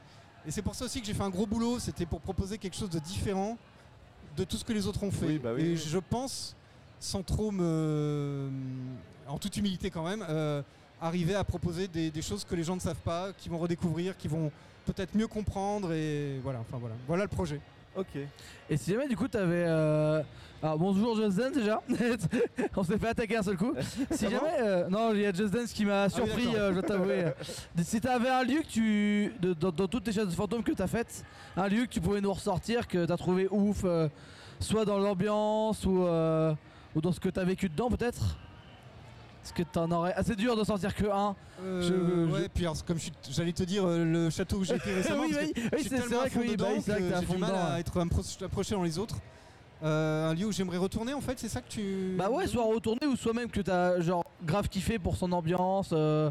Et 0.46 0.52
c'est 0.52 0.62
pour 0.62 0.74
ça 0.76 0.86
aussi 0.86 1.00
que 1.02 1.06
j'ai 1.08 1.14
fait 1.14 1.24
un 1.24 1.30
gros 1.30 1.46
boulot. 1.46 1.80
C'était 1.80 2.06
pour 2.06 2.20
proposer 2.22 2.58
quelque 2.58 2.76
chose 2.76 2.90
de 2.90 3.00
différent 3.00 3.58
de 4.38 4.44
tout 4.46 4.58
ce 4.58 4.64
que 4.66 4.74
les 4.74 4.88
autres 4.88 5.04
ont 5.04 5.12
fait. 5.12 5.26
Oui, 5.28 5.40
bah 5.40 5.52
oui, 5.54 5.62
Et 5.62 5.76
je 5.78 5.98
pense, 6.00 6.56
sans 7.00 7.22
trop 7.24 7.52
me. 7.52 8.50
En 9.28 9.38
toute 9.38 9.56
humilité 9.58 9.90
quand 9.90 10.04
même, 10.04 10.26
euh, 10.28 10.62
arriver 11.02 11.36
à 11.36 11.44
proposer 11.44 11.88
des, 11.88 12.10
des 12.12 12.22
choses 12.22 12.44
que 12.44 12.56
les 12.56 12.64
gens 12.64 12.76
ne 12.76 12.82
savent 12.82 12.96
pas, 13.04 13.32
qui 13.34 13.50
vont 13.50 13.58
redécouvrir, 13.60 14.18
qui 14.18 14.28
vont 14.28 14.52
peut-être 14.86 15.16
mieux 15.16 15.28
comprendre. 15.28 15.94
Et 15.94 16.40
voilà, 16.44 16.60
enfin 16.60 16.78
voilà. 16.80 16.96
Voilà 17.08 17.24
le 17.24 17.30
projet. 17.30 17.60
ok. 17.96 18.18
Et 18.70 18.78
si 18.78 18.92
jamais 18.92 19.08
du 19.08 19.16
coup 19.18 19.28
t'avais. 19.28 19.66
Euh... 19.68 20.22
Alors 20.64 20.78
bonjour 20.78 21.16
Just 21.16 21.38
Dance 21.38 21.54
déjà. 21.54 21.82
On 22.76 22.84
s'est 22.84 23.00
fait 23.00 23.08
attaquer 23.08 23.38
un 23.38 23.42
seul 23.42 23.58
coup. 23.58 23.74
si 24.12 24.30
jamais. 24.30 24.60
euh, 24.62 24.88
Non, 24.90 25.12
il 25.12 25.22
y 25.22 25.26
a 25.26 25.34
Just 25.34 25.52
Dance 25.52 25.74
qui 25.74 25.86
m'a 25.86 26.08
surpris, 26.08 26.46
d'accord. 26.46 26.60
euh, 26.60 26.70
je 26.70 26.74
dois 26.76 26.84
t'avouer. 26.84 27.26
si 27.84 28.00
t'avais 28.00 28.30
un 28.30 28.44
lieu 28.44 28.62
que 28.62 28.68
tu. 28.68 29.34
de- 29.42 29.54
dans, 29.54 29.72
dans 29.72 29.88
toutes 29.88 30.04
tes 30.04 30.12
chasses 30.12 30.28
de 30.28 30.34
fantômes 30.36 30.62
que 30.64 30.72
t'as 30.74 30.86
faites, 30.88 31.26
un 31.58 31.68
lieu 31.68 31.86
que 31.86 31.90
tu 31.90 32.00
pouvais 32.00 32.22
nous 32.22 32.32
ressortir, 32.32 32.88
que 32.88 33.06
t'as 33.06 33.18
trouvé 33.18 33.48
ouf, 33.50 33.82
euh, 33.86 34.08
soit 34.60 34.86
dans 34.86 35.00
l'ambiance 35.00 35.84
ou, 35.86 36.04
euh, 36.06 36.54
ou 36.96 37.02
dans 37.02 37.12
ce 37.12 37.20
que 37.20 37.30
t'as 37.30 37.44
vécu 37.44 37.68
dedans 37.68 37.90
peut-être? 37.90 38.38
Est-ce 39.44 39.54
que 39.54 39.64
t'en 39.64 39.90
aurais. 39.92 40.14
Ah, 40.16 40.22
c'est 40.24 40.36
dur 40.36 40.56
de 40.56 40.64
sortir 40.64 40.94
que 40.94 41.06
un. 41.06 41.36
Euh, 41.64 41.82
Je- 41.82 42.32
ouais, 42.32 42.48
puis 42.54 42.64
alors, 42.66 42.84
comme 42.86 42.98
j'allais 43.32 43.54
te 43.54 43.64
dire 43.64 43.84
euh, 43.88 44.04
le 44.06 44.30
château 44.30 44.58
où 44.58 44.64
j'ai 44.64 44.76
été 44.76 44.94
récemment. 44.96 45.24
oui, 45.24 45.36
oui, 45.40 45.52
oui, 45.74 45.86
c'est 45.90 45.98
vrai 45.98 46.30
que 46.30 46.40
oui, 46.40 46.56
bah 46.58 46.66
que 46.76 46.82
j'ai 46.94 47.26
du 47.26 47.38
mal 47.38 47.56
à 47.56 47.80
être 47.80 47.98
appro- 48.00 48.44
approché 48.46 48.76
dans 48.76 48.84
les 48.84 49.00
autres. 49.00 49.16
Euh, 49.84 50.30
un 50.30 50.36
lieu 50.36 50.46
où 50.46 50.52
j'aimerais 50.52 50.78
retourner 50.78 51.14
en 51.16 51.22
fait, 51.22 51.40
c'est 51.40 51.48
ça 51.50 51.60
que 51.60 51.70
tu. 51.70 52.16
Bah 52.18 52.30
ouais, 52.30 52.46
soit 52.46 52.64
retourner 52.64 53.08
ou 53.08 53.16
soit 53.16 53.34
même 53.34 53.50
que 53.50 53.62
t'as 53.62 54.00
genre 54.00 54.24
grave 54.44 54.70
kiffé 54.70 55.00
pour 55.00 55.18
son 55.18 55.32
ambiance. 55.32 55.90
euh, 55.92 56.30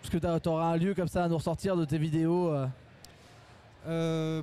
parce 0.00 0.10
que 0.22 0.38
t'auras 0.38 0.66
un 0.72 0.76
lieu 0.78 0.94
comme 0.94 1.08
ça 1.08 1.24
à 1.24 1.28
nous 1.28 1.36
ressortir 1.36 1.76
de 1.76 1.84
tes 1.84 1.98
vidéos. 1.98 2.50
euh. 3.86 4.42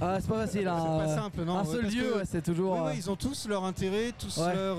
Ah, 0.00 0.18
c'est 0.20 0.28
pas 0.28 0.46
facile. 0.46 0.66
hein, 0.68 0.76
c'est 0.80 1.06
pas 1.06 1.12
euh, 1.12 1.16
simple, 1.16 1.42
non. 1.44 1.58
un 1.58 1.64
seul 1.64 1.84
lieu, 1.84 2.02
que- 2.12 2.18
ouais, 2.18 2.24
c'est 2.24 2.42
toujours. 2.42 2.72
Ouais, 2.74 2.80
ouais, 2.80 2.96
ils 2.96 3.10
ont 3.10 3.16
tous 3.16 3.46
leur 3.48 3.64
intérêt, 3.64 4.12
tous 4.18 4.38
leur. 4.38 4.76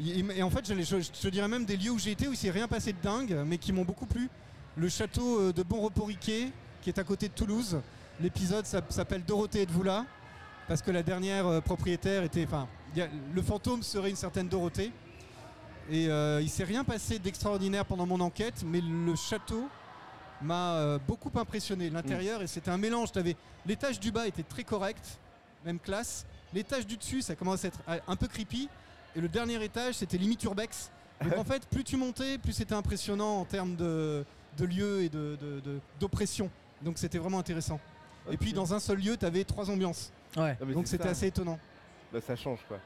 Et 0.00 0.42
en 0.42 0.50
fait, 0.50 0.66
je, 0.66 0.96
te 1.10 1.28
dirais 1.28 1.48
même 1.48 1.64
des 1.64 1.76
lieux 1.76 1.90
où 1.90 1.98
j'ai 1.98 2.12
été 2.12 2.26
où 2.26 2.32
il 2.32 2.36
s'est 2.36 2.50
rien 2.50 2.68
passé 2.68 2.92
de 2.92 3.00
dingue, 3.02 3.36
mais 3.46 3.58
qui 3.58 3.72
m'ont 3.72 3.84
beaucoup 3.84 4.06
plu. 4.06 4.28
Le 4.76 4.88
château 4.88 5.40
euh, 5.40 5.52
de 5.52 5.62
Bon 5.62 5.80
Repos 5.80 6.04
Riquet, 6.04 6.48
qui 6.80 6.88
est 6.90 6.98
à 6.98 7.04
côté 7.04 7.28
de 7.28 7.34
Toulouse. 7.34 7.80
L'épisode 8.20 8.64
s'app- 8.66 8.92
s'appelle 8.92 9.24
Dorothée 9.24 9.62
êtes-vous 9.62 9.82
là? 9.82 10.06
Parce 10.68 10.82
que 10.82 10.90
la 10.90 11.02
dernière 11.02 11.46
euh, 11.46 11.60
propriétaire 11.60 12.22
était. 12.22 12.44
Enfin, 12.46 12.68
le 13.34 13.42
fantôme 13.42 13.82
serait 13.82 14.10
une 14.10 14.16
certaine 14.16 14.48
Dorothée. 14.48 14.92
Et 15.90 16.08
euh, 16.08 16.40
il 16.40 16.48
s'est 16.48 16.64
rien 16.64 16.84
passé 16.84 17.18
d'extraordinaire 17.18 17.84
pendant 17.84 18.06
mon 18.06 18.20
enquête, 18.20 18.62
mais 18.64 18.80
le 18.80 19.16
château 19.16 19.68
m'a 20.40 20.74
euh, 20.74 20.98
beaucoup 21.06 21.32
impressionné. 21.36 21.90
L'intérieur, 21.90 22.40
et 22.42 22.46
c'était 22.46 22.70
un 22.70 22.78
mélange. 22.78 23.08
L'étage 23.66 23.98
du 23.98 24.12
bas 24.12 24.28
était 24.28 24.44
très 24.44 24.62
correct, 24.62 25.04
même 25.64 25.80
classe. 25.80 26.24
L'étage 26.54 26.86
du 26.86 26.96
dessus, 26.96 27.22
ça 27.22 27.34
commence 27.34 27.64
à 27.64 27.68
être 27.68 27.80
un 28.06 28.16
peu 28.16 28.28
creepy. 28.28 28.68
Et 29.16 29.20
le 29.20 29.28
dernier 29.28 29.62
étage, 29.64 29.94
c'était 29.94 30.18
limite 30.18 30.42
urbex. 30.44 30.90
Donc 31.22 31.36
en 31.36 31.44
fait, 31.52 31.66
plus 31.68 31.84
tu 31.84 31.96
montais, 31.96 32.38
plus 32.38 32.52
c'était 32.52 32.74
impressionnant 32.74 33.38
en 33.40 33.44
termes 33.44 33.76
de, 33.76 34.24
de 34.56 34.64
lieu 34.64 35.02
et 35.02 35.08
de- 35.08 35.36
de- 35.40 35.60
de- 35.60 35.80
d'oppression. 35.98 36.50
Donc 36.82 36.98
c'était 36.98 37.18
vraiment 37.18 37.38
intéressant. 37.38 37.80
Et 38.30 38.36
puis 38.36 38.52
dans 38.52 38.72
un 38.74 38.80
seul 38.80 38.98
lieu, 38.98 39.16
tu 39.16 39.24
avais 39.24 39.44
trois 39.44 39.68
ambiances. 39.70 40.12
Ouais. 40.36 40.56
Ah, 40.60 40.64
Donc 40.64 40.86
c'était 40.86 41.08
assez 41.08 41.26
étonnant. 41.26 41.58
Bah, 42.12 42.20
ça 42.20 42.36
change 42.36 42.60
quoi. 42.68 42.78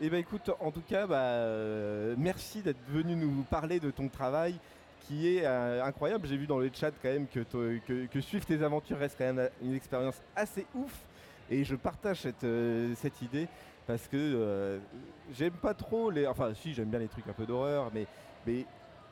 Et 0.00 0.10
bah 0.10 0.18
écoute, 0.18 0.50
en 0.60 0.70
tout 0.70 0.82
cas, 0.86 1.06
bah, 1.06 1.16
euh, 1.16 2.14
merci 2.18 2.60
d'être 2.60 2.76
venu 2.90 3.16
nous 3.16 3.42
parler 3.44 3.80
de 3.80 3.90
ton 3.90 4.08
travail 4.08 4.54
qui 5.06 5.28
est 5.28 5.46
euh, 5.46 5.82
incroyable. 5.84 6.26
J'ai 6.28 6.36
vu 6.36 6.46
dans 6.46 6.58
le 6.58 6.70
chat 6.74 6.90
quand 7.02 7.08
même 7.08 7.26
que, 7.28 7.40
que, 7.40 8.06
que 8.06 8.20
suivre 8.20 8.44
tes 8.44 8.62
aventures 8.62 8.98
reste 8.98 9.16
quand 9.16 9.32
même 9.32 9.48
une 9.62 9.74
expérience 9.74 10.16
assez 10.34 10.66
ouf. 10.74 10.92
Et 11.48 11.64
je 11.64 11.76
partage 11.76 12.20
cette, 12.22 12.44
euh, 12.44 12.92
cette 13.00 13.22
idée 13.22 13.46
parce 13.86 14.08
que 14.08 14.16
euh, 14.16 14.78
j'aime 15.32 15.52
pas 15.52 15.74
trop 15.74 16.10
les. 16.10 16.26
Enfin, 16.26 16.52
si, 16.54 16.74
j'aime 16.74 16.90
bien 16.90 16.98
les 16.98 17.08
trucs 17.08 17.26
un 17.28 17.32
peu 17.32 17.46
d'horreur, 17.46 17.90
mais, 17.94 18.06
mais 18.46 18.66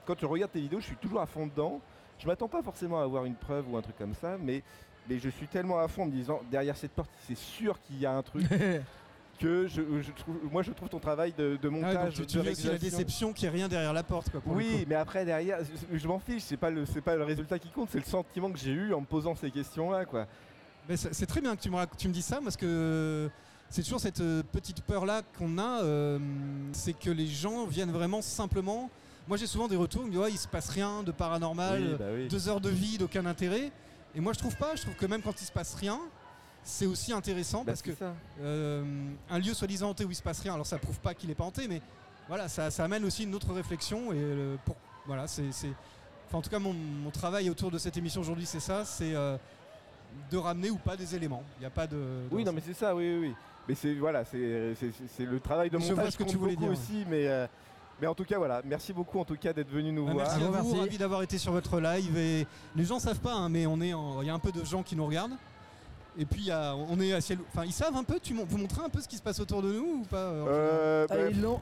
quand 0.05 0.19
je 0.19 0.27
regarde 0.27 0.51
tes 0.53 0.61
vidéos, 0.61 0.81
je 0.81 0.87
suis 0.87 0.97
toujours 0.97 1.21
à 1.21 1.27
fond 1.27 1.47
dedans. 1.47 1.81
Je 2.19 2.27
m'attends 2.27 2.49
pas 2.49 2.63
forcément 2.63 3.01
à 3.01 3.05
avoir 3.05 3.25
une 3.25 3.35
preuve 3.35 3.69
ou 3.71 3.77
un 3.77 3.83
truc 3.83 3.97
comme 3.99 4.15
ça, 4.15 4.37
mais, 4.41 4.63
mais 5.09 5.19
je 5.19 5.29
suis 5.29 5.47
tellement 5.47 5.79
à 5.79 5.89
fond 5.89 6.03
en 6.03 6.07
me 6.07 6.13
disant 6.13 6.41
derrière 6.51 6.77
cette 6.77 6.93
porte, 6.93 7.11
c'est 7.27 7.37
sûr 7.37 7.81
qu'il 7.81 7.99
y 7.99 8.07
a 8.07 8.13
un 8.13 8.23
truc 8.23 8.47
que 9.41 9.67
je, 9.67 9.83
je 10.01 10.13
trouve, 10.13 10.37
moi 10.51 10.63
je 10.63 10.71
trouve 10.73 10.89
ton 10.89 11.01
travail 11.01 11.33
de, 11.37 11.57
de 11.61 11.69
Ah 11.69 11.73
ouais, 11.73 11.81
donc 11.81 11.83
montage, 11.83 12.27
tu, 12.27 12.37
de 12.39 12.69
la 12.71 12.79
déception 12.79 13.33
qu'il 13.33 13.49
n'y 13.49 13.55
ait 13.55 13.59
rien 13.59 13.69
derrière 13.69 13.93
la 13.93 14.05
porte. 14.05 14.31
Quoi, 14.31 14.41
pour 14.41 14.55
Oui, 14.55 14.85
mais 14.89 14.95
après 14.95 15.25
derrière, 15.25 15.59
je, 15.91 15.99
je 15.99 16.09
m'en 16.09 16.21
fiche, 16.21 16.43
c'est 16.45 16.57
pas 16.57 16.71
le 16.71 16.87
c'est 16.87 17.01
pas 17.01 17.17
le 17.17 17.25
résultat 17.25 17.59
qui 17.59 17.71
compte, 17.71 17.91
c'est 17.91 17.99
le 17.99 18.05
sentiment 18.05 18.51
que 18.51 18.59
j'ai 18.59 18.73
eu 18.73 18.95
en 18.95 19.01
me 19.01 19.07
posant 19.07 19.35
ces 19.35 19.51
questions-là, 19.51 20.05
quoi. 20.05 20.27
C'est 20.95 21.27
très 21.27 21.41
bien 21.41 21.57
que 21.57 21.63
tu 21.63 21.71
me, 21.71 21.97
tu 21.97 22.09
me 22.09 22.13
dis 22.13 22.23
ça 22.23 22.41
parce 22.43 22.57
que 22.57 23.31
c'est 23.75 23.83
toujours 23.83 23.99
cette 23.99 24.21
euh, 24.21 24.45
petite 24.53 24.83
peur 24.83 25.05
là 25.05 25.23
qu'on 25.37 25.59
a, 25.59 25.83
euh, 25.83 26.21
c'est 26.73 26.93
que 26.93 27.11
les 27.11 27.27
gens 27.27 27.67
viennent 27.67 27.91
vraiment 27.91 28.23
simplement. 28.23 28.89
Moi 29.27 29.37
j'ai 29.37 29.49
souvent 29.49 29.67
des 29.67 29.75
retours, 29.75 30.03
ils 30.03 30.07
me 30.07 30.11
disent 30.13 30.21
ouais, 30.21 30.31
il 30.31 30.39
se 30.39 30.47
passe 30.47 30.69
rien 30.69 31.03
de 31.03 31.11
paranormal, 31.11 31.83
Oui, 31.83 31.97
bah 31.99 32.05
oui. 32.15 32.29
deux 32.29 32.49
heures 32.49 32.61
de 32.61 32.69
vie, 32.71 32.99
d'aucun 32.99 33.27
intérêt. 33.27 33.73
Et 34.15 34.21
moi 34.21 34.33
je 34.33 34.39
trouve 34.39 34.55
pas, 34.57 34.77
je 34.77 34.83
trouve 34.83 34.95
que 34.95 35.07
même 35.07 35.23
quand 35.23 35.41
il 35.43 35.45
se 35.45 35.51
passe 35.51 35.75
rien, 35.75 35.99
c'est 36.63 36.87
aussi 36.87 37.13
intéressant 37.13 37.65
Bah, 37.65 37.73
parce 37.73 37.83
que 37.83 37.91
euh, 38.43 38.85
un 39.29 39.39
lieu 39.41 39.53
soi-disant 39.55 39.91
hanté 39.91 40.05
où 40.05 40.11
il 40.13 40.15
se 40.15 40.23
passe 40.23 40.39
rien, 40.39 40.55
alors 40.55 40.67
ça 40.67 40.79
prouve 40.79 41.01
pas 41.01 41.13
qu'il 41.13 41.29
est 41.31 41.35
pas 41.35 41.43
hanté, 41.45 41.67
mais 41.67 41.83
voilà, 42.29 42.47
ça, 42.49 42.71
ça 42.71 42.85
amène 42.85 43.05
aussi 43.05 43.25
une 43.25 43.35
autre 43.35 43.53
réflexion 43.53 44.13
et 44.13 44.17
euh, 44.19 44.55
pour, 44.65 44.77
voilà, 45.05 45.27
c'est, 45.27 45.49
enfin, 46.29 46.39
en 46.39 46.43
tout 46.43 46.51
cas 46.51 46.61
mon, 46.61 46.75
mon 46.75 47.11
travail 47.11 47.51
autour 47.51 47.73
de 47.73 47.79
cette 47.79 47.97
émission 47.97 48.21
aujourd'hui 48.21 48.47
c'est 48.47 48.61
ça, 48.61 48.85
c'est 48.85 49.17
euh, 49.17 49.37
de 50.31 50.37
ramener 50.37 50.71
ou 50.71 50.77
pas 50.77 50.97
des 50.97 51.17
éléments. 51.17 51.43
Il 51.59 51.63
n'y 51.63 51.67
a 51.67 51.71
pas 51.71 51.89
de. 51.89 51.99
Oui, 52.31 52.45
non 52.45 52.53
mais 52.53 52.63
c'est 52.65 52.73
ça, 52.75 52.95
oui, 52.95 53.17
oui, 53.19 53.29
oui. 53.31 53.35
Mais 53.68 53.74
c'est 53.74 53.94
voilà, 53.94 54.24
c'est 54.24 54.38
le 55.24 55.40
travail 55.40 55.70
de 55.70 55.79
Je 55.79 55.85
vois 55.87 55.94
montage 55.96 56.12
ce 56.12 56.18
que 56.18 56.24
tu 56.24 56.37
voulais 56.37 56.57
dire, 56.57 56.70
aussi, 56.70 57.05
mais 57.09 57.27
euh, 57.29 57.46
mais 58.00 58.07
en 58.07 58.14
tout 58.14 58.24
cas 58.24 58.37
voilà, 58.38 58.61
merci 58.64 58.92
beaucoup 58.92 59.18
en 59.20 59.24
tout 59.24 59.37
cas 59.37 59.53
d'être 59.53 59.70
venu 59.70 59.90
nous 59.92 60.07
Ah, 60.09 60.12
voir. 60.12 60.27
merci 60.27 60.42
à 60.42 60.46
vous, 60.48 60.53
merci. 60.53 60.81
ravi 60.81 60.98
d'avoir 60.98 61.22
été 61.22 61.38
sur 61.38 61.53
votre 61.53 61.81
live 61.81 62.16
et 62.18 62.46
les 62.77 62.85
gens 62.85 62.98
savent 62.98 63.20
pas, 63.20 63.33
hein, 63.33 63.48
mais 63.48 63.66
on 63.66 63.81
est, 63.81 63.94
en- 63.94 64.20
il 64.20 64.27
y 64.27 64.31
a 64.31 64.35
un 64.35 64.38
peu 64.38 64.53
de 64.53 64.64
gens 64.64 64.83
qui 64.83 64.96
nous 64.96 65.07
regardent. 65.07 65.37
Et 66.16 66.27
puis 66.27 66.42
il 66.42 66.46
y 66.46 66.50
a- 66.53 66.77
on 66.77 67.00
est 67.00 67.12
à 67.12 67.20
ciel, 67.20 67.38
enfin 67.53 67.64
ils 67.64 67.72
savent 67.72 67.96
un 67.96 68.05
peu. 68.05 68.20
Tu 68.22 68.35
vous 68.35 68.57
montrez 68.59 68.85
un 68.85 68.88
peu 68.88 69.00
ce 69.00 69.09
qui 69.09 69.16
se 69.16 69.22
passe 69.22 69.40
autour 69.40 69.62
de 69.62 69.72
nous 69.72 70.03
ou 70.03 70.05
pas 70.09 70.16
euh, 70.18 70.44
Euh, 70.46 71.07
Ah, 71.11 71.14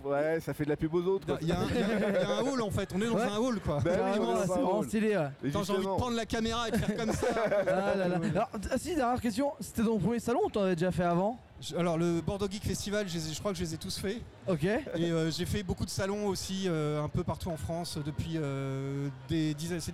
bah, 0.05 0.11
ouais, 0.11 0.41
ça 0.41 0.53
fait 0.53 0.65
de 0.65 0.69
la 0.69 0.77
pub 0.77 0.93
aux 0.95 1.03
autres. 1.05 1.39
Il 1.41 1.49
y, 1.49 1.53
a 1.53 1.59
un- 1.61 1.67
il 1.71 1.81
y 1.81 1.83
a- 1.83 2.09
il 2.09 2.15
y 2.15 2.19
a 2.19 2.37
un 2.39 2.43
hall 2.43 2.61
en 2.61 2.71
fait. 2.71 2.91
On 2.95 3.01
est 3.01 3.07
dans 3.07 3.15
Ouais. 3.15 3.23
un 3.23 3.39
hall 3.39 3.61
quoi. 3.61 3.79
Bah 3.83 3.91
oui, 3.95 4.11
est 4.11 4.43
c'est 4.43 4.49
dans 4.61 4.83
stylé. 4.83 5.17
ouais. 5.17 5.29
Et 5.45 5.49
Attends, 5.49 5.63
j'ai 5.63 5.73
envie 5.73 5.85
de 5.87 5.89
prendre 5.97 6.17
la 6.17 6.27
caméra 6.27 6.69
et 6.69 6.73
de 6.73 6.77
faire 6.77 6.97
comme 6.99 7.13
ça. 7.13 7.27
Ah 7.47 7.95
là 7.95 8.09
là. 8.09 8.17
Alors, 8.35 8.51
ah 8.71 8.77
si, 8.79 8.95
dernière 8.95 9.21
question, 9.23 9.53
c'était 9.61 9.85
ton 9.85 9.99
premier 9.99 10.19
salon 10.19 10.41
ou 10.45 10.51
t'en 10.51 10.65
avais 10.65 10.77
déjà 10.77 10.91
fait 10.91 11.05
avant? 11.05 11.39
Alors 11.79 11.97
le 11.97 12.21
Bordeaux 12.21 12.49
Geek 12.51 12.65
Festival, 12.65 13.07
je, 13.09 13.39
crois 13.39 13.53
que 13.53 13.59
je 13.59 13.63
les 13.63 13.75
ai 13.75 13.77
tous 13.77 13.97
faits. 13.99 14.21
Ok. 14.49 14.65
Et 14.65 14.81
euh, 14.99 15.31
j'ai 15.31 15.47
fait 15.47 15.63
beaucoup 15.63 15.85
de 15.85 15.91
salons 15.91 16.27
aussi, 16.27 16.65
euh, 16.67 17.03
un 17.03 17.09
peu 17.09 17.23
partout 17.23 17.51
en 17.51 17.57
France, 17.57 17.99
depuis 18.05 18.33
euh, 18.37 19.09
des 19.29 19.55
dizaines, 19.55 19.81
ces, 19.81 19.93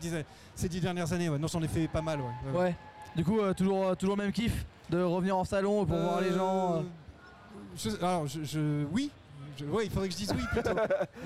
dix 0.68 0.81
dernières 0.81 1.12
années. 1.12 1.28
ouais. 1.28 1.38
Non, 1.38 1.46
j'en 1.46 1.62
ai 1.62 1.68
fait 1.68 1.87
pas 1.88 2.00
mal. 2.00 2.20
Ouais. 2.20 2.26
Ouais. 2.52 2.59
Ouais. 2.61 2.76
Du 3.16 3.24
coup, 3.24 3.40
euh, 3.40 3.52
toujours, 3.52 3.87
euh, 3.88 3.94
toujours 3.94 4.16
le 4.16 4.22
même 4.22 4.33
kiff 4.33 4.64
de 4.90 5.02
revenir 5.02 5.37
en 5.37 5.44
salon 5.44 5.85
pour 5.85 5.96
voir 5.98 6.20
les 6.20 6.33
gens. 6.33 6.85
je- 7.76 7.90
alors, 7.98 8.26
je, 8.26 8.42
je- 8.44 8.85
oui. 8.92 9.11
Je- 9.59 9.64
ouais, 9.64 9.87
il 9.87 9.90
faudrait 9.90 10.07
que 10.09 10.14
je 10.14 10.18
dise 10.18 10.33
oui 10.37 10.44
plutôt. 10.52 10.70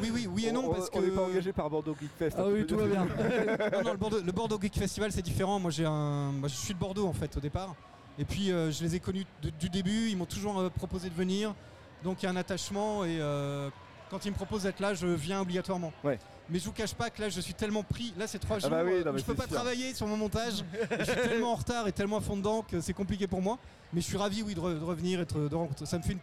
Oui, 0.00 0.10
oui, 0.12 0.26
oui 0.26 0.46
et 0.46 0.52
non 0.52 0.64
on, 0.70 0.74
parce 0.74 0.88
on 0.92 1.00
que. 1.00 1.04
n'est 1.04 1.10
pas 1.10 1.22
engagé 1.22 1.52
par 1.52 1.68
Bordeaux 1.68 1.94
Geek 2.00 2.10
Fest. 2.18 2.36
Ah 2.38 2.44
hein, 2.44 2.50
oui, 2.50 2.66
tout 2.66 2.78
va 2.78 2.86
bien. 2.86 3.04
non, 3.72 3.82
non, 3.84 3.92
le 3.92 3.98
Bordeaux, 3.98 4.20
le 4.24 4.32
Bordeaux 4.32 4.58
Geek 4.60 4.74
Festival 4.74 5.12
c'est 5.12 5.20
différent. 5.22 5.60
Moi 5.60 5.70
j'ai 5.70 5.84
un, 5.84 6.32
moi, 6.32 6.48
je 6.48 6.54
suis 6.54 6.72
de 6.72 6.78
Bordeaux 6.78 7.06
en 7.06 7.12
fait 7.12 7.36
au 7.36 7.40
départ. 7.40 7.74
Et 8.18 8.24
puis 8.24 8.50
euh, 8.52 8.70
je 8.70 8.82
les 8.82 8.94
ai 8.96 9.00
connus 9.00 9.24
de- 9.42 9.50
du 9.50 9.68
début. 9.68 10.08
Ils 10.08 10.16
m'ont 10.16 10.26
toujours 10.26 10.58
euh, 10.60 10.70
proposé 10.70 11.08
de 11.08 11.14
venir. 11.14 11.54
Donc 12.04 12.22
il 12.22 12.26
y 12.26 12.28
a 12.28 12.32
un 12.32 12.36
attachement 12.36 13.04
et 13.04 13.18
euh, 13.20 13.70
quand 14.10 14.24
ils 14.26 14.30
me 14.30 14.36
proposent 14.36 14.64
d'être 14.64 14.80
là, 14.80 14.92
je 14.94 15.06
viens 15.06 15.40
obligatoirement. 15.40 15.92
Ouais. 16.04 16.18
Mais 16.50 16.58
je 16.58 16.64
vous 16.64 16.72
cache 16.72 16.92
pas 16.94 17.08
que 17.08 17.22
là 17.22 17.28
je 17.28 17.40
suis 17.40 17.54
tellement 17.54 17.82
pris. 17.84 18.12
Là 18.18 18.26
c'est 18.26 18.38
trois 18.38 18.56
Ah 18.56 18.60
jours. 18.60 18.70
bah 18.70 18.82
oui, 18.84 19.02
non, 19.04 19.16
je 19.16 19.24
peux 19.24 19.34
pas 19.34 19.44
sûr. 19.46 19.54
travailler 19.54 19.94
sur 19.94 20.06
mon 20.06 20.16
montage. 20.16 20.64
je 20.98 21.04
suis 21.04 21.14
tellement 21.14 21.52
en 21.52 21.56
retard 21.56 21.86
et 21.88 21.92
tellement 21.92 22.18
à 22.18 22.20
fond 22.20 22.36
dedans 22.36 22.62
que 22.62 22.80
c'est 22.80 22.92
compliqué 22.92 23.26
pour 23.26 23.40
moi. 23.40 23.58
Mais 23.92 24.00
je 24.00 24.06
suis 24.06 24.16
ravi 24.16 24.42
oui 24.42 24.54
de, 24.54 24.60
re- 24.60 24.78
de 24.78 24.84
revenir 24.84 25.20
et 25.20 25.24
de, 25.24 25.48
de 25.48 25.54
rencontrer. 25.54 25.86
Ça 25.86 25.96
me 25.98 26.02
fait 26.02 26.12
une- 26.14 26.18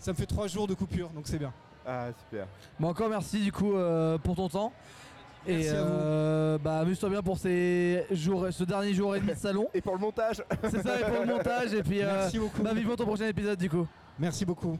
ça 0.00 0.12
me 0.12 0.16
fait 0.16 0.26
trois 0.26 0.48
jours 0.48 0.66
de 0.66 0.74
coupure 0.74 1.10
donc 1.10 1.28
c'est 1.28 1.38
bien. 1.38 1.52
Ah, 1.86 2.06
super. 2.18 2.46
Bon, 2.80 2.88
encore 2.88 3.08
merci 3.08 3.40
du 3.40 3.52
coup 3.52 3.74
euh, 3.74 4.16
pour 4.18 4.34
ton 4.36 4.48
temps. 4.48 4.72
Et 5.46 5.54
Merci 5.56 5.68
à 5.70 5.82
vous. 5.82 5.88
euh, 5.92 6.58
bah, 6.58 6.78
amuse-toi 6.80 7.08
bien 7.10 7.22
pour 7.22 7.36
ces 7.38 8.04
jours, 8.12 8.46
ce 8.50 8.64
dernier 8.64 8.94
jour 8.94 9.16
et 9.16 9.20
demi 9.20 9.32
de 9.32 9.38
salon. 9.38 9.68
Et 9.74 9.80
pour 9.80 9.94
le 9.94 10.00
montage, 10.00 10.42
C'est 10.70 10.82
ça, 10.82 11.00
et 11.00 11.04
pour 11.04 11.20
le 11.24 11.26
montage. 11.26 11.74
Et 11.74 11.82
puis, 11.82 12.00
euh, 12.02 12.06
Merci 12.20 12.38
beaucoup. 12.38 12.62
bah, 12.62 12.72
vivons 12.74 12.94
ton 12.96 13.04
prochain 13.06 13.26
épisode 13.26 13.58
du 13.58 13.68
coup. 13.68 13.86
Merci 14.18 14.44
beaucoup. 14.44 14.78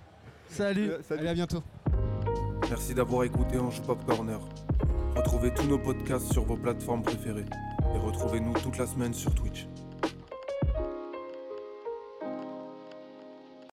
Salut. 0.48 0.90
euh, 0.90 0.98
salut. 1.03 1.20
Allez 1.22 1.31
à 1.31 1.35
bientôt. 1.35 1.62
Merci 2.70 2.94
d'avoir 2.94 3.25
écouté 3.25 3.59
Ange 3.59 3.83
Pop 3.83 4.05
Corner. 4.07 4.38
Retrouvez 5.16 5.53
tous 5.53 5.66
nos 5.66 5.79
podcasts 5.79 6.33
sur 6.33 6.44
vos 6.44 6.57
plateformes 6.57 7.03
préférées 7.03 7.44
et 7.94 7.98
retrouvez-nous 7.98 8.53
toute 8.55 8.79
la 8.79 8.87
semaine 8.87 9.12
sur 9.12 9.35
Twitch. 9.35 9.66